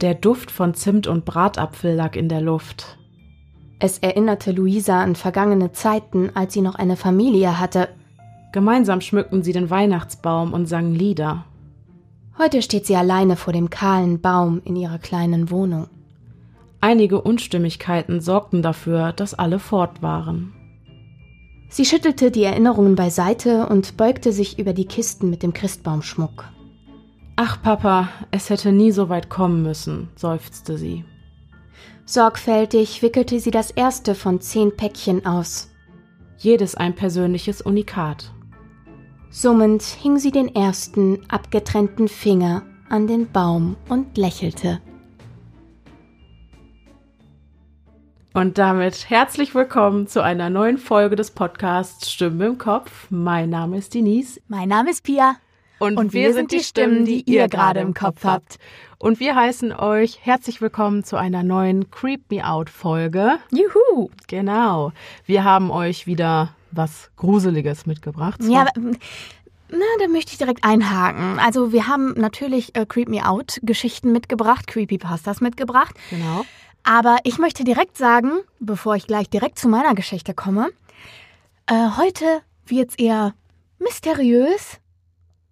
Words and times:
Der 0.00 0.14
Duft 0.14 0.52
von 0.52 0.74
Zimt 0.74 1.08
und 1.08 1.24
Bratapfel 1.24 1.92
lag 1.92 2.14
in 2.14 2.28
der 2.28 2.40
Luft. 2.40 2.98
Es 3.80 3.98
erinnerte 3.98 4.52
Luisa 4.52 5.02
an 5.02 5.16
vergangene 5.16 5.72
Zeiten, 5.72 6.30
als 6.34 6.52
sie 6.52 6.60
noch 6.60 6.76
eine 6.76 6.96
Familie 6.96 7.58
hatte. 7.58 7.88
Gemeinsam 8.52 9.00
schmückten 9.00 9.42
sie 9.42 9.52
den 9.52 9.70
Weihnachtsbaum 9.70 10.52
und 10.52 10.66
sangen 10.66 10.94
Lieder. 10.94 11.46
Heute 12.38 12.62
steht 12.62 12.86
sie 12.86 12.94
alleine 12.94 13.34
vor 13.34 13.52
dem 13.52 13.70
kahlen 13.70 14.20
Baum 14.20 14.62
in 14.64 14.76
ihrer 14.76 14.98
kleinen 14.98 15.50
Wohnung. 15.50 15.88
Einige 16.80 17.20
Unstimmigkeiten 17.20 18.20
sorgten 18.20 18.62
dafür, 18.62 19.12
dass 19.12 19.34
alle 19.34 19.58
fort 19.58 20.00
waren. 20.00 20.52
Sie 21.70 21.84
schüttelte 21.84 22.30
die 22.30 22.44
Erinnerungen 22.44 22.94
beiseite 22.94 23.66
und 23.66 23.96
beugte 23.96 24.30
sich 24.30 24.60
über 24.60 24.72
die 24.72 24.86
Kisten 24.86 25.28
mit 25.28 25.42
dem 25.42 25.52
Christbaumschmuck. 25.52 26.44
Ach, 27.40 27.62
Papa, 27.62 28.08
es 28.32 28.50
hätte 28.50 28.72
nie 28.72 28.90
so 28.90 29.08
weit 29.10 29.30
kommen 29.30 29.62
müssen, 29.62 30.08
seufzte 30.16 30.76
sie. 30.76 31.04
Sorgfältig 32.04 33.00
wickelte 33.00 33.38
sie 33.38 33.52
das 33.52 33.70
erste 33.70 34.16
von 34.16 34.40
zehn 34.40 34.76
Päckchen 34.76 35.24
aus. 35.24 35.70
Jedes 36.36 36.74
ein 36.74 36.96
persönliches 36.96 37.62
Unikat. 37.62 38.32
Summend 39.30 39.82
hing 39.84 40.18
sie 40.18 40.32
den 40.32 40.52
ersten 40.52 41.20
abgetrennten 41.30 42.08
Finger 42.08 42.62
an 42.88 43.06
den 43.06 43.30
Baum 43.30 43.76
und 43.88 44.18
lächelte. 44.18 44.80
Und 48.34 48.58
damit 48.58 49.10
herzlich 49.10 49.54
willkommen 49.54 50.08
zu 50.08 50.24
einer 50.24 50.50
neuen 50.50 50.76
Folge 50.76 51.14
des 51.14 51.30
Podcasts 51.30 52.10
Stimmen 52.10 52.40
im 52.40 52.58
Kopf. 52.58 53.06
Mein 53.10 53.50
Name 53.50 53.78
ist 53.78 53.94
Denise. 53.94 54.40
Mein 54.48 54.70
Name 54.70 54.90
ist 54.90 55.04
Pia. 55.04 55.36
Und, 55.78 55.96
und 55.96 56.12
wir, 56.12 56.28
wir 56.28 56.34
sind 56.34 56.50
die 56.50 56.60
Stimmen, 56.60 57.04
die 57.04 57.22
ihr 57.22 57.46
gerade 57.48 57.80
im 57.80 57.94
Kopf 57.94 58.24
habt. 58.24 58.58
Und 58.98 59.20
wir 59.20 59.36
heißen 59.36 59.72
euch 59.72 60.18
herzlich 60.22 60.60
willkommen 60.60 61.04
zu 61.04 61.16
einer 61.16 61.44
neuen 61.44 61.90
Creep 61.92 62.30
Me 62.30 62.44
Out 62.44 62.68
Folge. 62.68 63.38
Juhu! 63.52 64.10
Genau. 64.26 64.92
Wir 65.24 65.44
haben 65.44 65.70
euch 65.70 66.08
wieder 66.08 66.54
was 66.72 67.10
Gruseliges 67.16 67.86
mitgebracht. 67.86 68.40
Ja, 68.42 68.66
na, 68.76 69.84
da 70.00 70.08
möchte 70.08 70.32
ich 70.32 70.38
direkt 70.38 70.64
einhaken. 70.64 71.38
Also 71.38 71.70
wir 71.70 71.86
haben 71.86 72.14
natürlich 72.14 72.74
äh, 72.74 72.84
Creep 72.84 73.08
Me 73.08 73.24
Out 73.24 73.60
Geschichten 73.62 74.10
mitgebracht, 74.10 74.66
Creepypastas 74.66 75.40
mitgebracht. 75.40 75.94
Genau. 76.10 76.44
Aber 76.82 77.18
ich 77.22 77.38
möchte 77.38 77.62
direkt 77.62 77.96
sagen, 77.96 78.40
bevor 78.58 78.96
ich 78.96 79.06
gleich 79.06 79.30
direkt 79.30 79.60
zu 79.60 79.68
meiner 79.68 79.94
Geschichte 79.94 80.34
komme, 80.34 80.70
äh, 81.66 81.90
heute 81.96 82.40
wird's 82.66 82.96
eher 82.96 83.34
mysteriös, 83.78 84.80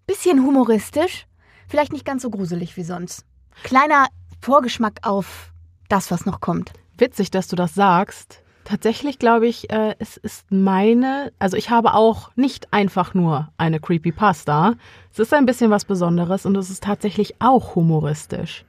bisschen 0.07 0.43
humoristisch, 0.43 1.27
vielleicht 1.69 1.93
nicht 1.93 2.05
ganz 2.05 2.23
so 2.23 2.31
gruselig 2.31 2.77
wie 2.77 2.85
sonst. 2.85 3.25
Kleiner 3.63 4.07
Vorgeschmack 4.41 5.01
auf 5.03 5.53
das, 5.89 6.11
was 6.11 6.27
noch 6.27 6.41
kommt. 6.41 6.73
Witzig, 6.99 7.31
dass 7.31 7.49
du 7.49 7.57
das 7.57 7.75
sagst. 7.75 8.43
Tatsächlich 8.65 9.19
glaube 9.21 9.47
ich, 9.47 9.71
äh, 9.71 9.95
es 10.01 10.17
ist 10.17 10.51
meine, 10.51 11.33
also 11.39 11.57
ich 11.57 11.71
habe 11.71 11.95
auch 11.95 12.31
nicht 12.35 12.73
einfach 12.73 13.15
nur 13.15 13.49
eine 13.59 13.79
Creepypasta. 13.79 14.75
Es 15.13 15.21
ist 15.21 15.33
ein 15.33 15.47
bisschen 15.47 15.71
was 15.71 15.85
Besonderes 15.85 16.47
und 16.47 16.57
es 16.57 16.69
ist 16.69 16.83
tatsächlich 16.83 17.41
auch 17.41 17.77
humoristisch. 17.77 18.65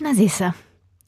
Na 0.00 0.14
siehste. 0.14 0.54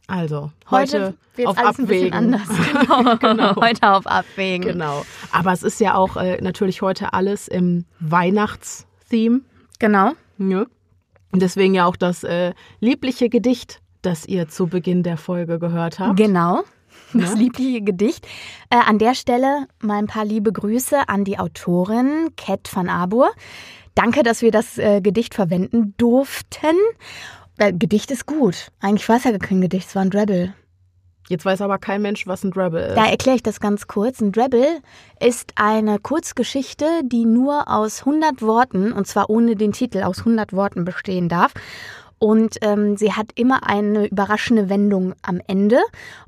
Also, 0.06 0.50
heute, 0.70 1.14
heute 1.38 1.48
auf 1.48 1.56
alles 1.56 1.80
Abwägen. 1.80 2.12
Ein 2.12 2.30
bisschen 2.32 2.50
anders. 2.50 2.76
Genau. 2.86 3.16
genau. 3.20 3.56
Heute 3.56 3.90
auf 3.90 4.06
Abwägen. 4.06 4.72
Genau. 4.72 5.04
Aber 5.32 5.52
es 5.52 5.62
ist 5.62 5.80
ja 5.80 5.94
auch 5.94 6.16
äh, 6.16 6.40
natürlich 6.42 6.82
heute 6.82 7.14
alles 7.14 7.48
im 7.48 7.86
Weihnachtstheme. 9.04 9.40
Genau. 9.78 10.12
Ja. 10.38 10.66
Deswegen 11.32 11.74
ja 11.74 11.86
auch 11.86 11.96
das 11.96 12.24
äh, 12.24 12.54
liebliche 12.80 13.28
Gedicht, 13.28 13.80
das 14.02 14.26
ihr 14.26 14.48
zu 14.48 14.68
Beginn 14.68 15.02
der 15.02 15.16
Folge 15.16 15.58
gehört 15.58 15.98
habt. 15.98 16.16
Genau. 16.16 16.62
Das 17.12 17.34
ja. 17.34 17.38
liebliche 17.38 17.82
Gedicht. 17.82 18.26
Äh, 18.70 18.76
an 18.76 18.98
der 18.98 19.14
Stelle 19.14 19.66
mal 19.80 19.98
ein 19.98 20.06
paar 20.06 20.24
liebe 20.24 20.52
Grüße 20.52 21.08
an 21.08 21.24
die 21.24 21.38
Autorin 21.38 22.30
Cat 22.36 22.70
van 22.72 22.88
Abur. 22.88 23.30
Danke, 23.94 24.22
dass 24.22 24.42
wir 24.42 24.50
das 24.50 24.78
äh, 24.78 25.00
Gedicht 25.00 25.34
verwenden 25.34 25.94
durften. 25.96 26.76
Gedicht 27.56 28.10
ist 28.10 28.26
gut. 28.26 28.68
Eigentlich 28.80 29.08
war 29.08 29.16
es 29.16 29.24
ja 29.24 29.38
kein 29.38 29.60
Gedicht, 29.60 29.88
es 29.88 29.94
war 29.94 30.02
ein 30.02 30.10
Drabble. 30.10 30.54
Jetzt 31.28 31.44
weiß 31.44 31.62
aber 31.62 31.78
kein 31.78 32.02
Mensch, 32.02 32.26
was 32.26 32.44
ein 32.44 32.50
Drabble 32.50 32.88
ist. 32.88 32.96
Da 32.96 33.06
erkläre 33.06 33.36
ich 33.36 33.42
das 33.42 33.60
ganz 33.60 33.86
kurz. 33.86 34.20
Ein 34.20 34.32
Drabble 34.32 34.80
ist 35.20 35.52
eine 35.56 35.98
Kurzgeschichte, 35.98 36.86
die 37.04 37.24
nur 37.24 37.68
aus 37.68 38.00
100 38.00 38.42
Worten, 38.42 38.92
und 38.92 39.06
zwar 39.06 39.30
ohne 39.30 39.56
den 39.56 39.72
Titel, 39.72 40.02
aus 40.02 40.20
100 40.20 40.52
Worten 40.52 40.84
bestehen 40.84 41.28
darf. 41.28 41.54
Und 42.18 42.56
ähm, 42.62 42.96
sie 42.96 43.12
hat 43.12 43.32
immer 43.34 43.66
eine 43.68 44.06
überraschende 44.06 44.68
Wendung 44.68 45.14
am 45.22 45.40
Ende. 45.46 45.80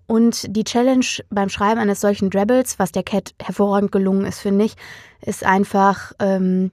Und 0.06 0.44
die 0.56 0.64
Challenge 0.64 1.06
beim 1.30 1.48
Schreiben 1.48 1.80
eines 1.80 2.00
solchen 2.00 2.30
Drabbles, 2.30 2.78
was 2.78 2.92
der 2.92 3.02
Cat 3.02 3.34
hervorragend 3.40 3.92
gelungen 3.92 4.24
ist, 4.24 4.40
finde 4.40 4.64
ich, 4.64 4.76
ist 5.22 5.44
einfach 5.44 6.12
ähm, 6.18 6.70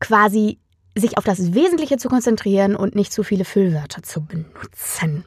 quasi 0.00 0.58
sich 0.96 1.18
auf 1.18 1.24
das 1.24 1.54
Wesentliche 1.54 1.96
zu 1.96 2.08
konzentrieren 2.08 2.76
und 2.76 2.94
nicht 2.94 3.12
zu 3.12 3.24
viele 3.24 3.44
Füllwörter 3.44 4.02
zu 4.02 4.24
benutzen. 4.24 5.24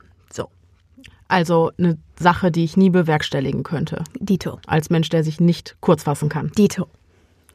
So. 1.29 1.35
Also 1.35 1.71
eine 1.77 1.97
Sache, 2.19 2.51
die 2.51 2.63
ich 2.63 2.77
nie 2.77 2.89
bewerkstelligen 2.89 3.63
könnte. 3.63 4.03
Dito. 4.19 4.59
Als 4.65 4.89
Mensch, 4.89 5.09
der 5.09 5.23
sich 5.23 5.39
nicht 5.39 5.77
kurz 5.81 6.03
fassen 6.03 6.29
kann. 6.29 6.51
Dito. 6.57 6.87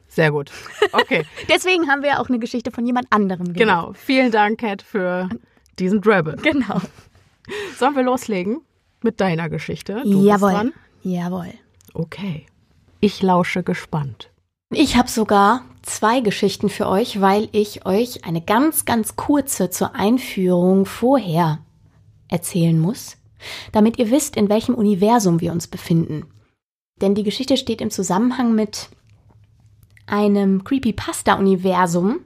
Sehr 0.07 0.31
gut. 0.31 0.51
Okay. 0.91 1.25
Deswegen 1.49 1.89
haben 1.89 2.03
wir 2.03 2.19
auch 2.19 2.29
eine 2.29 2.39
Geschichte 2.39 2.71
von 2.71 2.85
jemand 2.85 3.07
anderem 3.09 3.53
gehört. 3.53 3.57
Genau. 3.57 3.93
Vielen 3.93 4.31
Dank, 4.31 4.59
Cat, 4.59 4.83
für 4.83 5.27
diesen 5.79 6.01
Drabble. 6.01 6.35
Genau. 6.37 6.81
Sollen 7.77 7.95
wir 7.95 8.03
loslegen 8.03 8.61
mit 9.01 9.19
deiner 9.19 9.49
Geschichte? 9.49 10.01
Du 10.03 10.23
Jawohl. 10.23 10.71
Jawohl. 11.01 11.53
Okay. 11.93 12.45
Ich 12.99 13.21
lausche 13.21 13.63
gespannt. 13.63 14.29
Ich 14.71 14.97
habe 14.97 15.09
sogar 15.09 15.61
zwei 15.81 16.21
Geschichten 16.21 16.69
für 16.69 16.87
euch, 16.87 17.21
weil 17.21 17.49
ich 17.51 17.85
euch 17.85 18.23
eine 18.25 18.41
ganz, 18.41 18.85
ganz 18.85 19.15
kurze 19.15 19.69
zur 19.69 19.95
Einführung 19.95 20.85
vorher 20.85 21.59
erzählen 22.27 22.79
muss, 22.79 23.17
damit 23.71 23.99
ihr 23.99 24.11
wisst, 24.11 24.35
in 24.35 24.49
welchem 24.49 24.75
Universum 24.75 25.41
wir 25.41 25.51
uns 25.51 25.67
befinden. 25.67 26.25
Denn 27.01 27.15
die 27.15 27.23
Geschichte 27.23 27.57
steht 27.57 27.81
im 27.81 27.89
Zusammenhang 27.89 28.55
mit 28.55 28.89
einem 30.05 30.63
Creepypasta-Universum, 30.63 32.19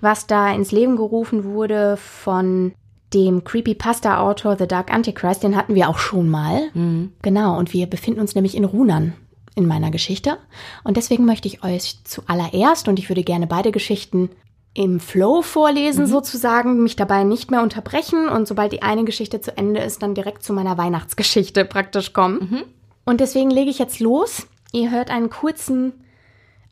was 0.00 0.26
da 0.26 0.52
ins 0.52 0.72
Leben 0.72 0.96
gerufen 0.96 1.44
wurde 1.44 1.96
von 1.96 2.72
dem 3.14 3.44
Creepypasta-Autor 3.44 4.56
The 4.56 4.66
Dark 4.66 4.92
Antichrist. 4.92 5.42
Den 5.42 5.56
hatten 5.56 5.74
wir 5.74 5.88
auch 5.88 5.98
schon 5.98 6.28
mal. 6.28 6.70
Mhm. 6.74 7.12
Genau, 7.22 7.58
und 7.58 7.72
wir 7.72 7.86
befinden 7.86 8.20
uns 8.20 8.34
nämlich 8.34 8.56
in 8.56 8.64
Runan 8.64 9.14
in 9.54 9.66
meiner 9.66 9.90
Geschichte. 9.90 10.38
Und 10.82 10.96
deswegen 10.96 11.26
möchte 11.26 11.46
ich 11.46 11.62
euch 11.62 12.02
zuallererst, 12.04 12.88
und 12.88 12.98
ich 12.98 13.10
würde 13.10 13.22
gerne 13.22 13.46
beide 13.46 13.70
Geschichten 13.70 14.30
im 14.74 15.00
Flow 15.00 15.42
vorlesen, 15.42 16.04
mhm. 16.04 16.10
sozusagen, 16.10 16.82
mich 16.82 16.96
dabei 16.96 17.24
nicht 17.24 17.50
mehr 17.50 17.62
unterbrechen 17.62 18.28
und 18.28 18.48
sobald 18.48 18.72
die 18.72 18.82
eine 18.82 19.04
Geschichte 19.04 19.40
zu 19.40 19.56
Ende 19.56 19.80
ist, 19.80 20.02
dann 20.02 20.14
direkt 20.14 20.42
zu 20.42 20.52
meiner 20.52 20.78
Weihnachtsgeschichte 20.78 21.64
praktisch 21.66 22.12
kommen. 22.12 22.48
Mhm. 22.50 22.62
Und 23.04 23.20
deswegen 23.20 23.50
lege 23.50 23.70
ich 23.70 23.78
jetzt 23.78 24.00
los. 24.00 24.46
Ihr 24.72 24.90
hört 24.90 25.10
einen 25.10 25.28
kurzen 25.28 25.92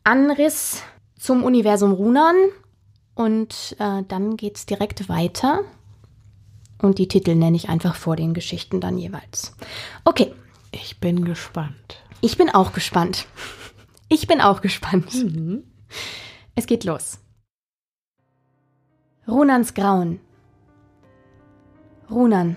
Anriss 0.03 0.81
zum 1.19 1.43
Universum 1.43 1.91
Runan 1.91 2.35
und 3.13 3.75
äh, 3.77 4.01
dann 4.07 4.37
geht's 4.37 4.65
direkt 4.65 5.07
weiter. 5.07 5.61
Und 6.81 6.97
die 6.97 7.07
Titel 7.07 7.35
nenne 7.35 7.55
ich 7.55 7.69
einfach 7.69 7.95
vor 7.95 8.15
den 8.15 8.33
Geschichten 8.33 8.81
dann 8.81 8.97
jeweils. 8.97 9.55
Okay. 10.05 10.33
Ich 10.71 10.99
bin 10.99 11.25
gespannt. 11.25 12.01
Ich 12.21 12.37
bin 12.37 12.49
auch 12.49 12.71
gespannt. 12.71 13.27
Ich 14.07 14.25
bin 14.25 14.39
auch 14.39 14.61
gespannt. 14.61 15.13
Mhm. 15.13 15.63
Es 16.55 16.65
geht 16.65 16.85
los. 16.85 17.19
Runans 19.27 19.75
Grauen. 19.75 20.19
Runan. 22.09 22.55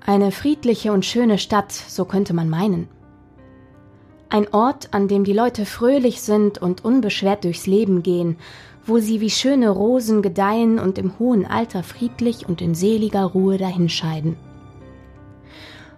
Eine 0.00 0.32
friedliche 0.32 0.92
und 0.94 1.04
schöne 1.04 1.36
Stadt, 1.36 1.72
so 1.72 2.06
könnte 2.06 2.32
man 2.32 2.48
meinen. 2.48 2.88
Ein 4.30 4.48
Ort, 4.54 4.94
an 4.94 5.08
dem 5.08 5.24
die 5.24 5.34
Leute 5.34 5.66
fröhlich 5.66 6.22
sind 6.22 6.56
und 6.56 6.86
unbeschwert 6.86 7.44
durchs 7.44 7.66
Leben 7.66 8.02
gehen, 8.02 8.38
wo 8.86 8.98
sie 8.98 9.20
wie 9.20 9.28
schöne 9.28 9.68
Rosen 9.68 10.22
gedeihen 10.22 10.78
und 10.78 10.96
im 10.96 11.18
hohen 11.18 11.44
Alter 11.44 11.82
friedlich 11.82 12.48
und 12.48 12.62
in 12.62 12.74
seliger 12.74 13.24
Ruhe 13.24 13.58
dahinscheiden. 13.58 14.38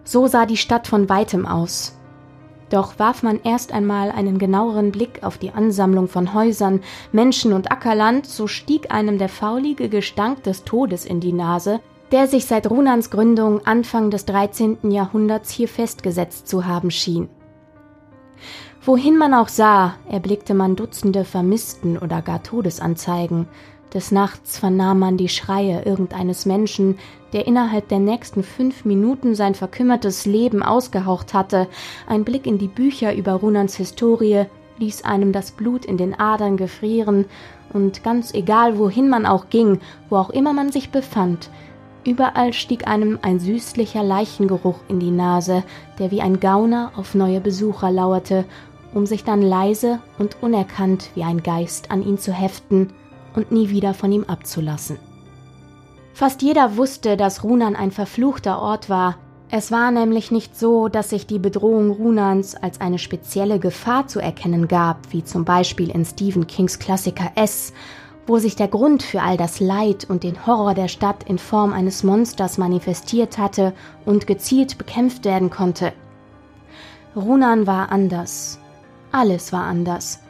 So 0.03 0.27
sah 0.27 0.47
die 0.47 0.57
Stadt 0.57 0.89
von 0.89 1.09
weitem 1.09 1.47
aus, 1.47 1.96
doch 2.69 2.99
warf 2.99 3.23
man 3.23 3.41
erst 3.45 3.73
einmal 3.73 4.11
einen 4.11 4.39
genaueren 4.39 4.91
Blick 4.91 5.23
auf 5.23 5.39
die 5.39 5.53
Ansammlung 5.53 6.09
von 6.09 6.35
Häusern, 6.35 6.81
Menschen 7.13 7.53
und 7.53 7.71
Ackerland, 7.71 8.27
so 8.27 8.47
stieg 8.47 8.91
einem 8.93 9.19
der 9.19 9.29
faulige 9.29 9.89
Gestank 9.89 10.43
des 10.43 10.65
Todes 10.65 11.05
in 11.05 11.21
die 11.21 11.33
Nase, 11.33 11.81
der 12.13 12.27
sich 12.27 12.47
seit 12.47 12.69
Runans 12.69 13.11
Gründung 13.11 13.65
Anfang 13.67 14.11
des 14.11 14.25
13. 14.27 14.91
Jahrhunderts 14.91 15.51
hier 15.51 15.69
festgesetzt 15.69 16.49
zu 16.49 16.67
haben 16.67 16.91
schien. 16.91 17.29
Wohin 18.85 19.19
man 19.19 19.35
auch 19.35 19.49
sah, 19.49 19.95
erblickte 20.09 20.55
man 20.55 20.77
Dutzende 20.77 21.25
Vermissten 21.25 21.99
oder 21.99 22.23
gar 22.23 22.45
Todesanzeigen, 22.45 23.49
Des 23.95 24.11
Nachts 24.11 24.59
vernahm 24.59 24.99
man 24.99 25.17
die 25.17 25.29
Schreie 25.29 25.83
irgendeines 25.85 26.45
Menschen, 26.45 26.99
der 27.33 27.47
innerhalb 27.47 27.89
der 27.89 28.01
nächsten 28.01 28.43
fünf 28.43 28.85
Minuten 28.85 29.35
sein 29.35 29.55
verkümmertes 29.55 30.27
Leben 30.27 30.63
ausgehaucht 30.63 31.35
hatte. 31.35 31.69
Ein 32.09 32.25
Blick 32.25 32.47
in 32.47 32.59
die 32.59 32.69
Bücher 32.69 33.15
über 33.15 33.35
Runans 33.35 33.77
Historie 33.77 34.47
ließ 34.79 35.05
einem 35.05 35.33
das 35.33 35.53
Blut 35.53 35.85
in 35.85 35.97
den 35.97 36.19
Adern 36.19 36.57
gefrieren, 36.57 37.27
und 37.73 38.05
ganz 38.05 38.33
egal, 38.33 38.79
wohin 38.79 39.09
man 39.09 39.27
auch 39.27 39.49
ging, 39.51 39.81
wo 40.09 40.17
auch 40.17 40.31
immer 40.31 40.53
man 40.53 40.71
sich 40.71 40.91
befand, 40.91 41.51
überall 42.05 42.53
stieg 42.53 42.87
einem 42.87 43.19
ein 43.23 43.41
süßlicher 43.41 44.03
Leichengeruch 44.03 44.79
in 44.89 45.01
die 45.01 45.11
Nase, 45.11 45.65
der 45.99 46.11
wie 46.11 46.23
ein 46.23 46.41
Gauner 46.41 46.93
auf 46.97 47.15
neue 47.15 47.41
Besucher 47.41 47.91
lauerte, 47.91 48.45
um 48.95 49.05
sich 49.05 49.25
dann 49.25 49.43
leise 49.43 49.99
und 50.19 50.43
unerkannt 50.43 51.11
wie 51.15 51.25
ein 51.25 51.43
Geist 51.43 51.91
an 51.91 52.03
ihn 52.03 52.19
zu 52.19 52.33
heften 52.33 52.93
und 53.37 53.53
nie 53.53 53.71
wieder 53.71 53.95
von 53.95 54.11
ihm 54.11 54.25
abzulassen. 54.25 54.99
Fast 56.13 56.43
jeder 56.43 56.77
wusste, 56.77 57.17
dass 57.17 57.45
Runan 57.45 57.77
ein 57.77 57.91
verfluchter 57.91 58.61
Ort 58.61 58.89
war. 58.89 59.19
Es 59.51 59.71
war 59.71 59.91
nämlich 59.91 60.31
nicht 60.31 60.59
so, 60.59 60.89
dass 60.89 61.11
sich 61.11 61.27
die 61.27 61.39
Bedrohung 61.39 61.91
Runans 61.91 62.57
als 62.57 62.81
eine 62.81 62.99
spezielle 62.99 63.61
Gefahr 63.61 64.09
zu 64.09 64.19
erkennen 64.19 64.67
gab, 64.67 65.13
wie 65.13 65.23
zum 65.23 65.45
Beispiel 65.45 65.91
in 65.91 66.05
Stephen 66.05 66.47
Kings 66.47 66.79
Klassiker 66.79 67.31
S, 67.37 67.73
wo 68.27 68.39
sich 68.39 68.57
der 68.57 68.69
Grund 68.69 69.03
für 69.03 69.23
all 69.23 69.37
das 69.37 69.61
Leid 69.61 70.07
und 70.09 70.25
den 70.25 70.47
Horror 70.47 70.75
der 70.75 70.89
Stadt 70.89 71.23
in 71.29 71.39
Form 71.39 71.73
eines 71.73 72.03
Monsters 72.03 72.59
manifestiert 72.59 73.39
hatte 73.39 73.73
und 74.05 74.27
gezielt 74.27 74.79
bekämpft 74.79 75.25
werden 75.25 75.51
konnte. 75.51 75.93
Runan 77.15 77.67
war 77.67 77.93
anders. 77.93 78.59
Alles 79.13 79.53
war 79.53 79.65
anders. 79.65 80.21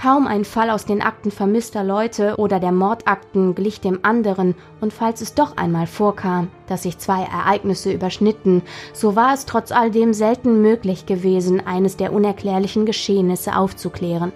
Kaum 0.00 0.28
ein 0.28 0.44
Fall 0.44 0.70
aus 0.70 0.84
den 0.84 1.02
Akten 1.02 1.32
vermisster 1.32 1.82
Leute 1.82 2.36
oder 2.36 2.60
der 2.60 2.70
Mordakten 2.70 3.56
glich 3.56 3.80
dem 3.80 3.98
anderen, 4.04 4.54
und 4.80 4.92
falls 4.92 5.20
es 5.22 5.34
doch 5.34 5.56
einmal 5.56 5.88
vorkam, 5.88 6.50
dass 6.68 6.84
sich 6.84 6.98
zwei 6.98 7.24
Ereignisse 7.24 7.92
überschnitten, 7.92 8.62
so 8.92 9.16
war 9.16 9.34
es 9.34 9.44
trotz 9.44 9.72
alledem 9.72 10.14
selten 10.14 10.62
möglich 10.62 11.06
gewesen, 11.06 11.66
eines 11.66 11.96
der 11.96 12.12
unerklärlichen 12.12 12.86
Geschehnisse 12.86 13.56
aufzuklären. 13.56 14.30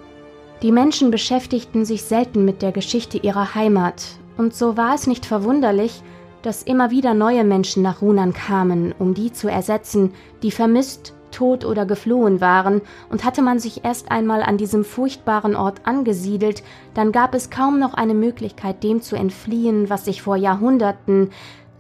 Die 0.63 0.73
Menschen 0.73 1.13
beschäftigten 1.13 1.85
sich 1.85 2.03
selten 2.03 2.45
mit 2.45 2.61
der 2.61 2.73
Geschichte 2.73 3.19
ihrer 3.19 3.55
Heimat, 3.55 4.03
und 4.37 4.57
so 4.57 4.77
war 4.77 4.97
es 4.97 5.07
nicht 5.07 5.25
verwunderlich, 5.25 6.03
dass 6.43 6.65
immer 6.65 6.91
wieder 6.91 7.15
neue 7.15 7.45
Menschen 7.45 7.85
nach 7.85 8.03
Runan 8.03 8.33
kamen, 8.33 8.97
um 8.99 9.15
die 9.15 9.33
zu 9.33 9.47
ersetzen, 9.47 10.13
die 10.43 10.51
vermisst 10.51 11.15
tot 11.33 11.65
oder 11.65 11.87
geflohen 11.87 12.41
waren, 12.41 12.81
und 13.11 13.25
hatte 13.25 13.43
man 13.43 13.59
sich 13.59 13.85
erst 13.85 14.11
einmal 14.11 14.43
an 14.43 14.57
diesem 14.57 14.85
furchtbaren 14.85 15.57
Ort 15.57 15.81
angesiedelt, 15.85 16.63
dann 16.95 17.11
gab 17.11 17.35
es 17.35 17.51
kaum 17.51 17.81
noch 17.81 17.95
eine 17.95 18.15
Möglichkeit, 18.15 18.83
dem 18.85 19.03
zu 19.03 19.17
entfliehen, 19.17 19.91
was 19.91 20.05
sich 20.05 20.23
vor 20.23 20.37
Jahrhunderten, 20.37 21.31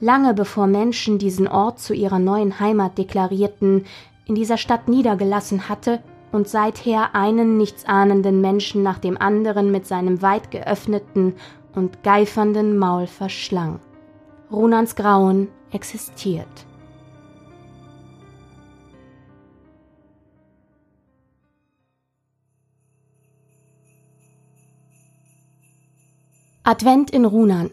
lange 0.00 0.34
bevor 0.34 0.66
Menschen 0.66 1.18
diesen 1.18 1.46
Ort 1.46 1.78
zu 1.78 1.94
ihrer 1.94 2.18
neuen 2.18 2.58
Heimat 2.58 2.98
deklarierten, 2.98 3.84
in 4.26 4.34
dieser 4.34 4.56
Stadt 4.56 4.88
niedergelassen 4.88 5.68
hatte 5.68 6.00
und 6.32 6.48
seither 6.48 7.14
einen 7.14 7.56
nichtsahnenden 7.56 8.40
Menschen 8.40 8.82
nach 8.82 8.98
dem 8.98 9.20
anderen 9.20 9.70
mit 9.70 9.86
seinem 9.86 10.22
weit 10.22 10.50
geöffneten 10.50 11.34
und 11.74 12.02
geifernden 12.02 12.78
Maul 12.78 13.06
verschlang. 13.06 13.80
Runans 14.50 14.96
Grauen 14.96 15.48
existiert. 15.70 16.66
Advent 26.64 27.10
in 27.10 27.24
Runan. 27.24 27.72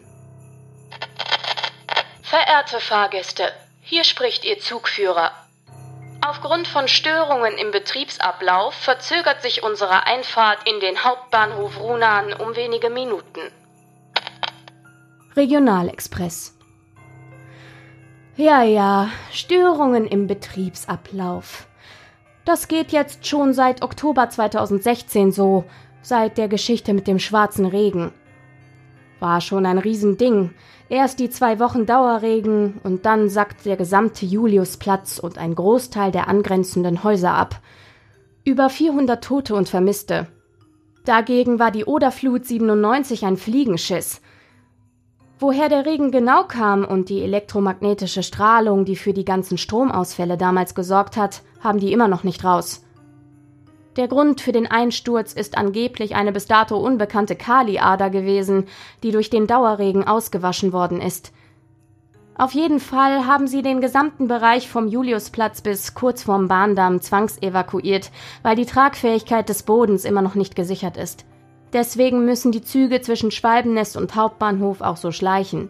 Verehrte 2.22 2.80
Fahrgäste, 2.80 3.44
hier 3.82 4.02
spricht 4.02 4.44
Ihr 4.44 4.58
Zugführer. 4.58 5.30
Aufgrund 6.26 6.66
von 6.66 6.88
Störungen 6.88 7.56
im 7.56 7.70
Betriebsablauf 7.70 8.74
verzögert 8.74 9.42
sich 9.42 9.62
unsere 9.62 10.06
Einfahrt 10.08 10.68
in 10.68 10.80
den 10.80 11.04
Hauptbahnhof 11.04 11.78
Runan 11.78 12.32
um 12.32 12.56
wenige 12.56 12.90
Minuten. 12.90 13.40
Regionalexpress. 15.36 16.58
Ja, 18.36 18.64
ja, 18.64 19.08
Störungen 19.30 20.04
im 20.08 20.26
Betriebsablauf. 20.26 21.68
Das 22.44 22.66
geht 22.66 22.90
jetzt 22.90 23.24
schon 23.24 23.54
seit 23.54 23.82
Oktober 23.82 24.28
2016 24.30 25.30
so, 25.30 25.64
seit 26.02 26.38
der 26.38 26.48
Geschichte 26.48 26.92
mit 26.92 27.06
dem 27.06 27.20
schwarzen 27.20 27.66
Regen. 27.66 28.12
War 29.20 29.40
schon 29.40 29.66
ein 29.66 29.78
Riesending. 29.78 30.50
Erst 30.88 31.20
die 31.20 31.30
zwei 31.30 31.60
Wochen 31.60 31.86
Dauerregen 31.86 32.80
und 32.82 33.06
dann 33.06 33.28
sackt 33.28 33.64
der 33.64 33.76
gesamte 33.76 34.26
Juliusplatz 34.26 35.18
und 35.18 35.38
ein 35.38 35.54
Großteil 35.54 36.10
der 36.10 36.26
angrenzenden 36.26 37.04
Häuser 37.04 37.32
ab. 37.32 37.60
Über 38.44 38.68
400 38.68 39.22
Tote 39.22 39.54
und 39.54 39.68
Vermisste. 39.68 40.26
Dagegen 41.04 41.58
war 41.58 41.70
die 41.70 41.84
Oderflut 41.84 42.44
97 42.44 43.24
ein 43.24 43.36
Fliegenschiss. 43.36 44.20
Woher 45.38 45.68
der 45.68 45.86
Regen 45.86 46.10
genau 46.10 46.44
kam 46.44 46.84
und 46.84 47.08
die 47.08 47.22
elektromagnetische 47.22 48.22
Strahlung, 48.22 48.84
die 48.84 48.96
für 48.96 49.12
die 49.12 49.24
ganzen 49.24 49.58
Stromausfälle 49.58 50.36
damals 50.36 50.74
gesorgt 50.74 51.16
hat, 51.16 51.42
haben 51.60 51.78
die 51.78 51.92
immer 51.92 52.08
noch 52.08 52.24
nicht 52.24 52.44
raus. 52.44 52.84
Der 54.00 54.08
Grund 54.08 54.40
für 54.40 54.52
den 54.52 54.66
Einsturz 54.66 55.34
ist 55.34 55.58
angeblich 55.58 56.14
eine 56.14 56.32
bis 56.32 56.46
dato 56.46 56.78
unbekannte 56.78 57.36
Kaliader 57.36 58.08
gewesen, 58.08 58.66
die 59.02 59.10
durch 59.10 59.28
den 59.28 59.46
Dauerregen 59.46 60.08
ausgewaschen 60.08 60.72
worden 60.72 61.02
ist. 61.02 61.34
Auf 62.34 62.52
jeden 62.52 62.80
Fall 62.80 63.26
haben 63.26 63.46
sie 63.46 63.60
den 63.60 63.82
gesamten 63.82 64.26
Bereich 64.26 64.70
vom 64.70 64.88
Juliusplatz 64.88 65.60
bis 65.60 65.92
kurz 65.92 66.22
vorm 66.22 66.48
Bahndamm 66.48 67.02
zwangsevakuiert, 67.02 68.10
weil 68.42 68.56
die 68.56 68.64
Tragfähigkeit 68.64 69.50
des 69.50 69.64
Bodens 69.64 70.06
immer 70.06 70.22
noch 70.22 70.34
nicht 70.34 70.56
gesichert 70.56 70.96
ist. 70.96 71.26
Deswegen 71.74 72.24
müssen 72.24 72.52
die 72.52 72.62
Züge 72.62 73.02
zwischen 73.02 73.30
Schwalbennest 73.30 73.98
und 73.98 74.14
Hauptbahnhof 74.14 74.80
auch 74.80 74.96
so 74.96 75.12
schleichen. 75.12 75.68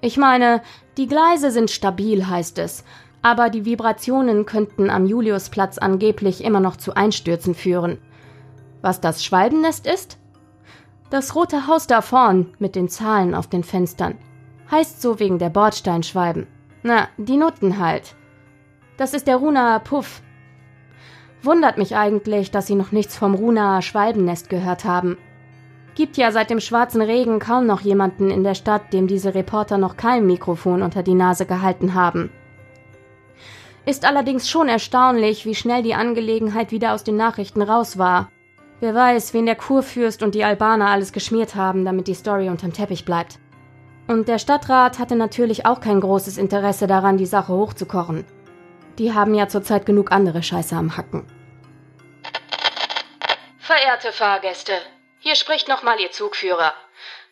Ich 0.00 0.16
meine, 0.16 0.62
die 0.96 1.08
Gleise 1.08 1.50
sind 1.50 1.68
stabil, 1.68 2.28
heißt 2.28 2.60
es, 2.60 2.84
aber 3.22 3.50
die 3.50 3.64
Vibrationen 3.64 4.46
könnten 4.46 4.90
am 4.90 5.06
Juliusplatz 5.06 5.78
angeblich 5.78 6.42
immer 6.44 6.60
noch 6.60 6.76
zu 6.76 6.94
Einstürzen 6.94 7.54
führen. 7.54 7.98
Was 8.82 9.00
das 9.00 9.24
Schwalbennest 9.24 9.86
ist? 9.86 10.18
Das 11.10 11.34
rote 11.34 11.66
Haus 11.66 11.86
da 11.86 12.02
vorn 12.02 12.54
mit 12.58 12.76
den 12.76 12.88
Zahlen 12.88 13.34
auf 13.34 13.46
den 13.46 13.64
Fenstern. 13.64 14.16
Heißt 14.70 15.02
so 15.02 15.18
wegen 15.18 15.38
der 15.38 15.50
Bordsteinschwalben. 15.50 16.46
Na, 16.82 17.08
die 17.18 17.36
Nutten 17.36 17.78
halt. 17.78 18.14
Das 18.96 19.12
ist 19.12 19.26
der 19.26 19.36
Runaer 19.36 19.80
Puff. 19.80 20.22
Wundert 21.42 21.78
mich 21.78 21.96
eigentlich, 21.96 22.50
dass 22.50 22.66
Sie 22.66 22.74
noch 22.74 22.92
nichts 22.92 23.16
vom 23.16 23.34
Runaer 23.34 23.82
Schwalbennest 23.82 24.48
gehört 24.48 24.84
haben. 24.84 25.18
Gibt 25.94 26.16
ja 26.16 26.30
seit 26.32 26.50
dem 26.50 26.60
schwarzen 26.60 27.02
Regen 27.02 27.40
kaum 27.40 27.66
noch 27.66 27.80
jemanden 27.80 28.30
in 28.30 28.44
der 28.44 28.54
Stadt, 28.54 28.92
dem 28.92 29.06
diese 29.06 29.34
Reporter 29.34 29.76
noch 29.78 29.96
kein 29.96 30.26
Mikrofon 30.26 30.82
unter 30.82 31.02
die 31.02 31.14
Nase 31.14 31.44
gehalten 31.44 31.94
haben. 31.94 32.30
Ist 33.86 34.04
allerdings 34.04 34.48
schon 34.48 34.68
erstaunlich, 34.68 35.46
wie 35.46 35.54
schnell 35.54 35.82
die 35.82 35.94
Angelegenheit 35.94 36.70
wieder 36.70 36.92
aus 36.92 37.04
den 37.04 37.16
Nachrichten 37.16 37.62
raus 37.62 37.98
war. 37.98 38.30
Wer 38.80 38.94
weiß, 38.94 39.34
wen 39.34 39.46
der 39.46 39.56
Kurfürst 39.56 40.22
und 40.22 40.34
die 40.34 40.44
Albaner 40.44 40.88
alles 40.88 41.12
geschmiert 41.12 41.54
haben, 41.54 41.84
damit 41.84 42.06
die 42.06 42.14
Story 42.14 42.48
unterm 42.48 42.72
Teppich 42.72 43.04
bleibt. 43.04 43.38
Und 44.06 44.28
der 44.28 44.38
Stadtrat 44.38 44.98
hatte 44.98 45.16
natürlich 45.16 45.66
auch 45.66 45.80
kein 45.80 46.00
großes 46.00 46.38
Interesse 46.38 46.86
daran, 46.86 47.16
die 47.16 47.26
Sache 47.26 47.52
hochzukochen. 47.52 48.24
Die 48.98 49.14
haben 49.14 49.34
ja 49.34 49.48
zurzeit 49.48 49.86
genug 49.86 50.12
andere 50.12 50.42
Scheiße 50.42 50.74
am 50.74 50.96
Hacken. 50.96 51.26
Verehrte 53.58 54.12
Fahrgäste, 54.12 54.72
hier 55.20 55.36
spricht 55.36 55.68
nochmal 55.68 56.00
Ihr 56.00 56.10
Zugführer. 56.10 56.72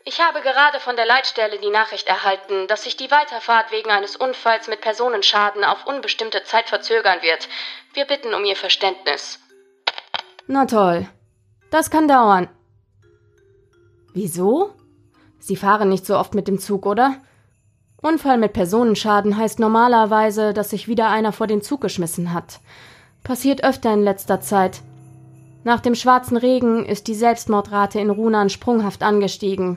Ich 0.09 0.23
habe 0.23 0.41
gerade 0.41 0.81
von 0.81 0.97
der 0.97 1.05
Leitstelle 1.05 1.59
die 1.59 1.69
Nachricht 1.69 2.09
erhalten, 2.09 2.67
dass 2.67 2.85
sich 2.85 2.97
die 2.97 3.11
Weiterfahrt 3.11 3.71
wegen 3.71 3.91
eines 3.91 4.17
Unfalls 4.17 4.67
mit 4.67 4.81
Personenschaden 4.81 5.65
auf 5.65 5.87
unbestimmte 5.87 6.45
Zeit 6.45 6.71
verzögern 6.71 7.21
wird. 7.21 7.47
Wir 7.93 8.07
bitten 8.07 8.33
um 8.33 8.43
Ihr 8.47 8.57
Verständnis. 8.57 9.39
Na 10.47 10.65
toll. 10.65 11.07
Das 11.71 11.91
kann 11.91 12.09
dauern. 12.09 12.49
Wieso? 14.15 14.73
Sie 15.41 15.57
fahren 15.57 15.91
nicht 15.91 16.07
so 16.07 16.17
oft 16.17 16.35
mit 16.35 16.49
dem 16.49 16.59
Zug, 16.59 16.87
oder? 16.87 17.17
Unfall 18.01 18.39
mit 18.39 18.55
Personenschaden 18.55 19.37
heißt 19.37 19.59
normalerweise, 19.59 20.55
dass 20.55 20.71
sich 20.71 20.89
wieder 20.89 21.11
einer 21.11 21.33
vor 21.33 21.47
den 21.47 21.61
Zug 21.61 21.83
geschmissen 21.83 22.33
hat. 22.33 22.61
Passiert 23.25 23.63
öfter 23.63 23.93
in 23.93 24.05
letzter 24.05 24.41
Zeit. 24.41 24.81
Nach 25.69 25.81
dem 25.81 25.95
schwarzen 25.95 26.39
Regen 26.39 26.87
ist 26.87 27.09
die 27.09 27.15
Selbstmordrate 27.15 28.01
in 28.01 28.09
Runan 28.09 28.49
sprunghaft 28.49 29.03
angestiegen. 29.03 29.77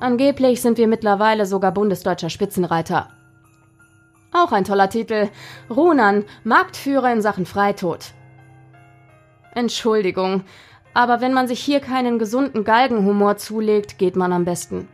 Angeblich 0.00 0.62
sind 0.62 0.78
wir 0.78 0.88
mittlerweile 0.88 1.44
sogar 1.44 1.72
bundesdeutscher 1.72 2.30
Spitzenreiter. 2.30 3.10
Auch 4.32 4.50
ein 4.52 4.64
toller 4.64 4.88
Titel. 4.88 5.28
Runan, 5.68 6.24
Marktführer 6.44 7.12
in 7.12 7.20
Sachen 7.20 7.44
Freitod. 7.44 8.14
Entschuldigung, 9.54 10.44
aber 10.94 11.20
wenn 11.20 11.34
man 11.34 11.48
sich 11.48 11.60
hier 11.62 11.80
keinen 11.80 12.18
gesunden 12.18 12.64
Galgenhumor 12.64 13.36
zulegt, 13.36 13.98
geht 13.98 14.16
man 14.16 14.32
am 14.32 14.46
besten. 14.46 14.88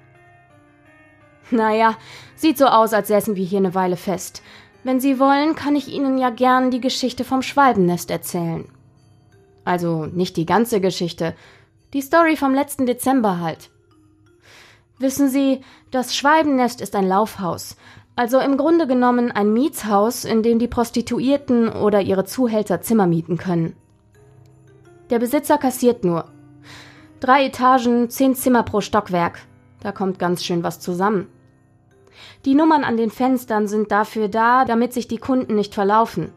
Naja, 1.53 1.95
sieht 2.35 2.59
so 2.59 2.67
aus, 2.67 2.93
als 2.93 3.07
säßen 3.07 3.37
wir 3.37 3.45
hier 3.45 3.61
eine 3.61 3.77
Weile 3.77 3.97
fest. 3.97 4.43
Wenn 4.83 4.99
Sie 4.99 5.21
wollen, 5.21 5.55
kann 5.55 5.77
ich 5.77 5.87
Ihnen 5.87 6.19
ja 6.19 6.31
gern 6.31 6.73
die 6.73 6.81
Geschichte 6.81 7.23
vom 7.23 7.43
Schwalbennest 7.43 8.11
erzählen. 8.11 8.67
Also 9.65 10.07
nicht 10.07 10.37
die 10.37 10.47
ganze 10.47 10.81
Geschichte, 10.81 11.35
die 11.93 12.01
Story 12.01 12.37
vom 12.37 12.55
letzten 12.55 12.87
Dezember 12.87 13.41
halt. 13.41 13.71
Wissen 14.99 15.29
Sie, 15.29 15.61
das 15.91 16.15
Schwalbennest 16.15 16.81
ist 16.81 16.95
ein 16.97 17.07
Laufhaus, 17.07 17.77
also 18.15 18.39
im 18.41 18.57
Grunde 18.57 18.87
genommen 18.87 19.33
ein 19.33 19.53
Mietshaus, 19.53 20.25
in 20.25 20.43
dem 20.43 20.59
die 20.59 20.69
Prostituierten 20.69 21.71
oder 21.71 22.01
ihre 22.01 22.25
Zuhälter 22.25 22.81
Zimmer 22.83 23.07
mieten 23.07 23.39
können. 23.39 23.75
Der 25.11 25.19
Besitzer 25.19 25.59
kassiert 25.59 26.05
nur. 26.05 26.27
Drei 27.21 27.47
Etagen, 27.47 28.11
zehn 28.11 28.35
Zimmer 28.35 28.63
pro 28.63 28.81
Stockwerk. 28.81 29.41
Da 29.81 29.93
kommt 29.93 30.19
ganz 30.19 30.45
schön 30.45 30.63
was 30.63 30.81
zusammen. 30.81 31.29
Die 32.45 32.55
Nummern 32.55 32.85
an 32.85 32.97
den 32.97 33.11
Fenstern 33.11 33.67
sind 33.67 33.91
dafür 33.91 34.29
da, 34.29 34.65
damit 34.65 34.93
sich 34.93 35.09
die 35.09 35.19
Kunden 35.19 35.55
nicht 35.55 35.75
verlaufen. 35.75 36.33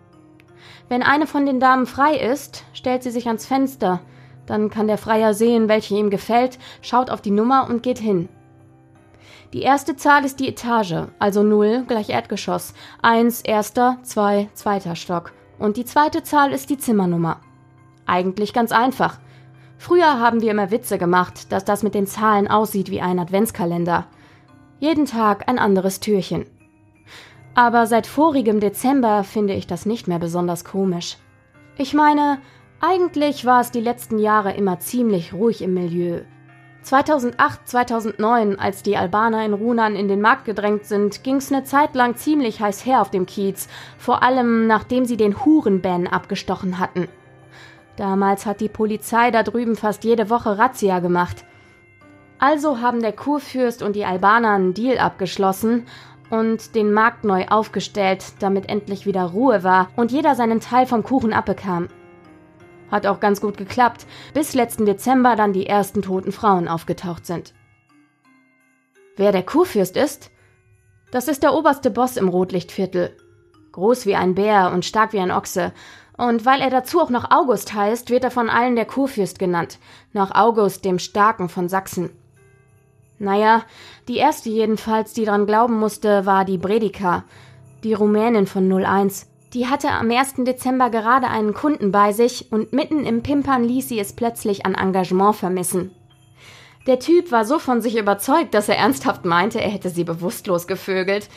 Wenn 0.90 1.04
eine 1.04 1.28
von 1.28 1.46
den 1.46 1.60
Damen 1.60 1.86
frei 1.86 2.16
ist, 2.16 2.64
stellt 2.74 3.04
sie 3.04 3.12
sich 3.12 3.28
ans 3.28 3.46
Fenster. 3.46 4.02
Dann 4.46 4.70
kann 4.70 4.88
der 4.88 4.98
Freier 4.98 5.34
sehen, 5.34 5.68
welche 5.68 5.96
ihm 5.96 6.10
gefällt, 6.10 6.60
schaut 6.82 7.10
auf 7.10 7.22
die 7.22 7.32
Nummer 7.32 7.68
und 7.70 7.84
geht 7.84 8.00
hin. 8.00 8.30
Die 9.54 9.62
erste 9.62 9.96
Zahl 9.96 10.26
ist 10.26 10.40
die 10.40 10.50
Etage, 10.50 11.08
also 11.18 11.42
0 11.42 11.86
gleich 11.88 12.10
Erdgeschoss, 12.10 12.74
1 13.02 13.42
erster, 13.42 13.98
2 14.04 14.50
zweiter 14.54 14.96
Stock. 14.96 15.32
Und 15.58 15.78
die 15.78 15.86
zweite 15.86 16.24
Zahl 16.24 16.52
ist 16.52 16.70
die 16.70 16.78
Zimmernummer. 16.78 17.40
Eigentlich 18.06 18.54
ganz 18.54 18.72
einfach. 18.72 19.18
Früher 19.78 20.20
haben 20.20 20.42
wir 20.42 20.52
immer 20.52 20.72
Witze 20.72 20.98
gemacht, 20.98 21.52
dass 21.52 21.66
das 21.66 21.84
mit 21.84 21.96
den 21.96 22.08
Zahlen 22.08 22.48
aussieht 22.48 22.90
wie 22.90 23.02
ein 23.02 23.20
Adventskalender. 23.20 24.08
Jeden 24.80 25.06
Tag 25.06 25.48
ein 25.48 25.60
anderes 25.60 26.00
Türchen. 26.00 26.46
Aber 27.56 27.88
seit 27.88 28.06
vorigem 28.06 28.60
Dezember 28.60 29.24
finde 29.24 29.54
ich 29.54 29.66
das 29.66 29.86
nicht 29.86 30.10
mehr 30.10 30.20
besonders 30.20 30.66
komisch. 30.66 31.18
Ich 31.78 31.94
meine, 31.94 32.40
eigentlich 32.82 33.46
war 33.46 33.62
es 33.62 33.72
die 33.72 33.80
letzten 33.80 34.20
Jahre 34.20 34.54
immer 34.54 34.80
ziemlich 34.80 35.34
ruhig 35.34 35.62
im 35.62 35.74
Milieu. 35.74 36.22
2008, 36.82 37.68
2009, 37.68 38.60
als 38.60 38.84
die 38.84 38.98
Albaner 38.98 39.44
in 39.44 39.54
Runan 39.54 39.96
in 39.96 40.08
den 40.08 40.22
Markt 40.22 40.46
gedrängt 40.46 40.86
sind, 40.86 41.24
ging's 41.24 41.52
eine 41.52 41.64
Zeit 41.64 41.96
lang 41.96 42.16
ziemlich 42.16 42.60
heiß 42.60 42.86
her 42.86 43.02
auf 43.02 43.10
dem 43.10 43.26
Kiez, 43.26 43.70
vor 43.98 44.22
allem 44.22 44.68
nachdem 44.68 45.06
sie 45.06 45.18
den 45.18 45.44
Hurenban 45.44 46.08
abgestochen 46.08 46.78
hatten. 46.78 47.08
Damals 47.96 48.46
hat 48.46 48.60
die 48.60 48.70
Polizei 48.70 49.32
da 49.32 49.42
drüben 49.42 49.78
fast 49.78 50.04
jede 50.04 50.30
Woche 50.30 50.60
Razzia 50.60 51.00
gemacht. 51.00 51.46
Also 52.38 52.82
haben 52.82 53.02
der 53.02 53.14
Kurfürst 53.14 53.82
und 53.82 53.96
die 53.96 54.06
Albaner 54.06 54.52
einen 54.52 54.74
Deal 54.74 55.00
abgeschlossen 55.00 55.86
und 56.40 56.76
den 56.76 56.92
Markt 56.92 57.24
neu 57.24 57.46
aufgestellt, 57.48 58.34
damit 58.40 58.70
endlich 58.70 59.06
wieder 59.06 59.24
Ruhe 59.24 59.64
war 59.64 59.90
und 59.96 60.12
jeder 60.12 60.36
seinen 60.36 60.60
Teil 60.60 60.86
vom 60.86 61.04
Kuchen 61.04 61.34
abbekam. 61.34 61.88
Hat 62.92 63.08
auch 63.08 63.20
ganz 63.20 63.42
gut 63.42 63.58
geklappt, 63.58 64.06
bis 64.34 64.54
letzten 64.54 64.86
Dezember 64.86 65.36
dann 65.36 65.54
die 65.54 65.68
ersten 65.68 66.02
toten 66.02 66.32
Frauen 66.32 66.68
aufgetaucht 66.68 67.26
sind. 67.26 67.54
Wer 69.18 69.32
der 69.32 69.44
Kurfürst 69.44 69.98
ist? 69.98 70.32
Das 71.12 71.28
ist 71.28 71.44
der 71.44 71.54
oberste 71.54 71.90
Boss 71.90 72.18
im 72.18 72.28
Rotlichtviertel. 72.28 73.16
Groß 73.72 74.06
wie 74.06 74.16
ein 74.16 74.36
Bär 74.36 74.72
und 74.74 74.86
stark 74.86 75.14
wie 75.14 75.20
ein 75.20 75.32
Ochse. 75.32 75.74
Und 76.18 76.46
weil 76.46 76.62
er 76.62 76.70
dazu 76.70 77.00
auch 77.00 77.10
noch 77.10 77.32
August 77.32 77.74
heißt, 77.74 78.10
wird 78.10 78.24
er 78.24 78.32
von 78.32 78.50
allen 78.50 78.76
der 78.76 78.86
Kurfürst 78.86 79.40
genannt, 79.40 79.80
nach 80.14 80.32
August 80.34 80.86
dem 80.86 81.00
Starken 81.00 81.50
von 81.50 81.68
Sachsen. 81.68 82.12
Naja, 83.18 83.64
die 84.08 84.18
erste 84.18 84.50
jedenfalls, 84.50 85.14
die 85.14 85.26
dran 85.26 85.46
glauben 85.46 85.80
musste, 85.80 86.26
war 86.26 86.44
die 86.44 86.58
Bredika, 86.58 87.24
die 87.84 87.94
Rumänin 87.94 88.46
von 88.46 88.72
01. 88.72 89.28
Die 89.54 89.68
hatte 89.68 89.90
am 89.90 90.12
1. 90.12 90.36
Dezember 90.40 90.90
gerade 90.90 91.28
einen 91.28 91.54
Kunden 91.54 91.92
bei 91.92 92.12
sich 92.12 92.52
und 92.52 92.74
mitten 92.74 93.06
im 93.06 93.24
Pimpern 93.24 93.64
ließ 93.64 93.88
sie 93.88 94.00
es 94.00 94.14
plötzlich 94.14 94.66
an 94.66 94.76
Engagement 94.76 95.36
vermissen. 95.36 95.92
Der 96.88 97.00
Typ 97.00 97.32
war 97.32 97.46
so 97.46 97.58
von 97.58 97.82
sich 97.82 97.98
überzeugt, 97.98 98.54
dass 98.54 98.70
er 98.70 98.78
ernsthaft 98.78 99.24
meinte, 99.24 99.62
er 99.62 99.70
hätte 99.70 99.90
sie 99.90 100.04
bewusstlos 100.04 100.68
gevögelt. 100.68 101.30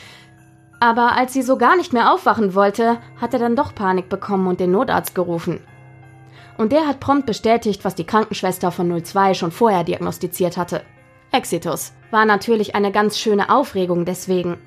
Aber 0.81 1.13
als 1.13 1.33
sie 1.33 1.43
so 1.43 1.57
gar 1.57 1.77
nicht 1.77 1.93
mehr 1.93 2.13
aufwachen 2.13 2.55
wollte, 2.55 2.99
hat 3.21 3.33
er 3.33 3.39
dann 3.39 3.57
doch 3.57 3.75
Panik 3.75 4.09
bekommen 4.09 4.47
und 4.47 4.61
den 4.61 4.73
Notarzt 4.73 5.15
gerufen. 5.15 5.61
Und 6.57 6.73
der 6.73 6.87
hat 6.87 7.01
prompt 7.01 7.25
bestätigt, 7.25 7.85
was 7.85 7.95
die 7.95 8.05
Krankenschwester 8.05 8.73
von 8.73 9.03
02 9.03 9.35
schon 9.35 9.53
vorher 9.53 9.85
diagnostiziert 9.85 10.57
hatte. 10.57 10.83
Exitus 11.31 11.93
war 12.11 12.25
natürlich 12.25 12.75
eine 12.75 12.91
ganz 12.91 13.19
schöne 13.19 13.51
Aufregung 13.51 14.05
deswegen. 14.05 14.59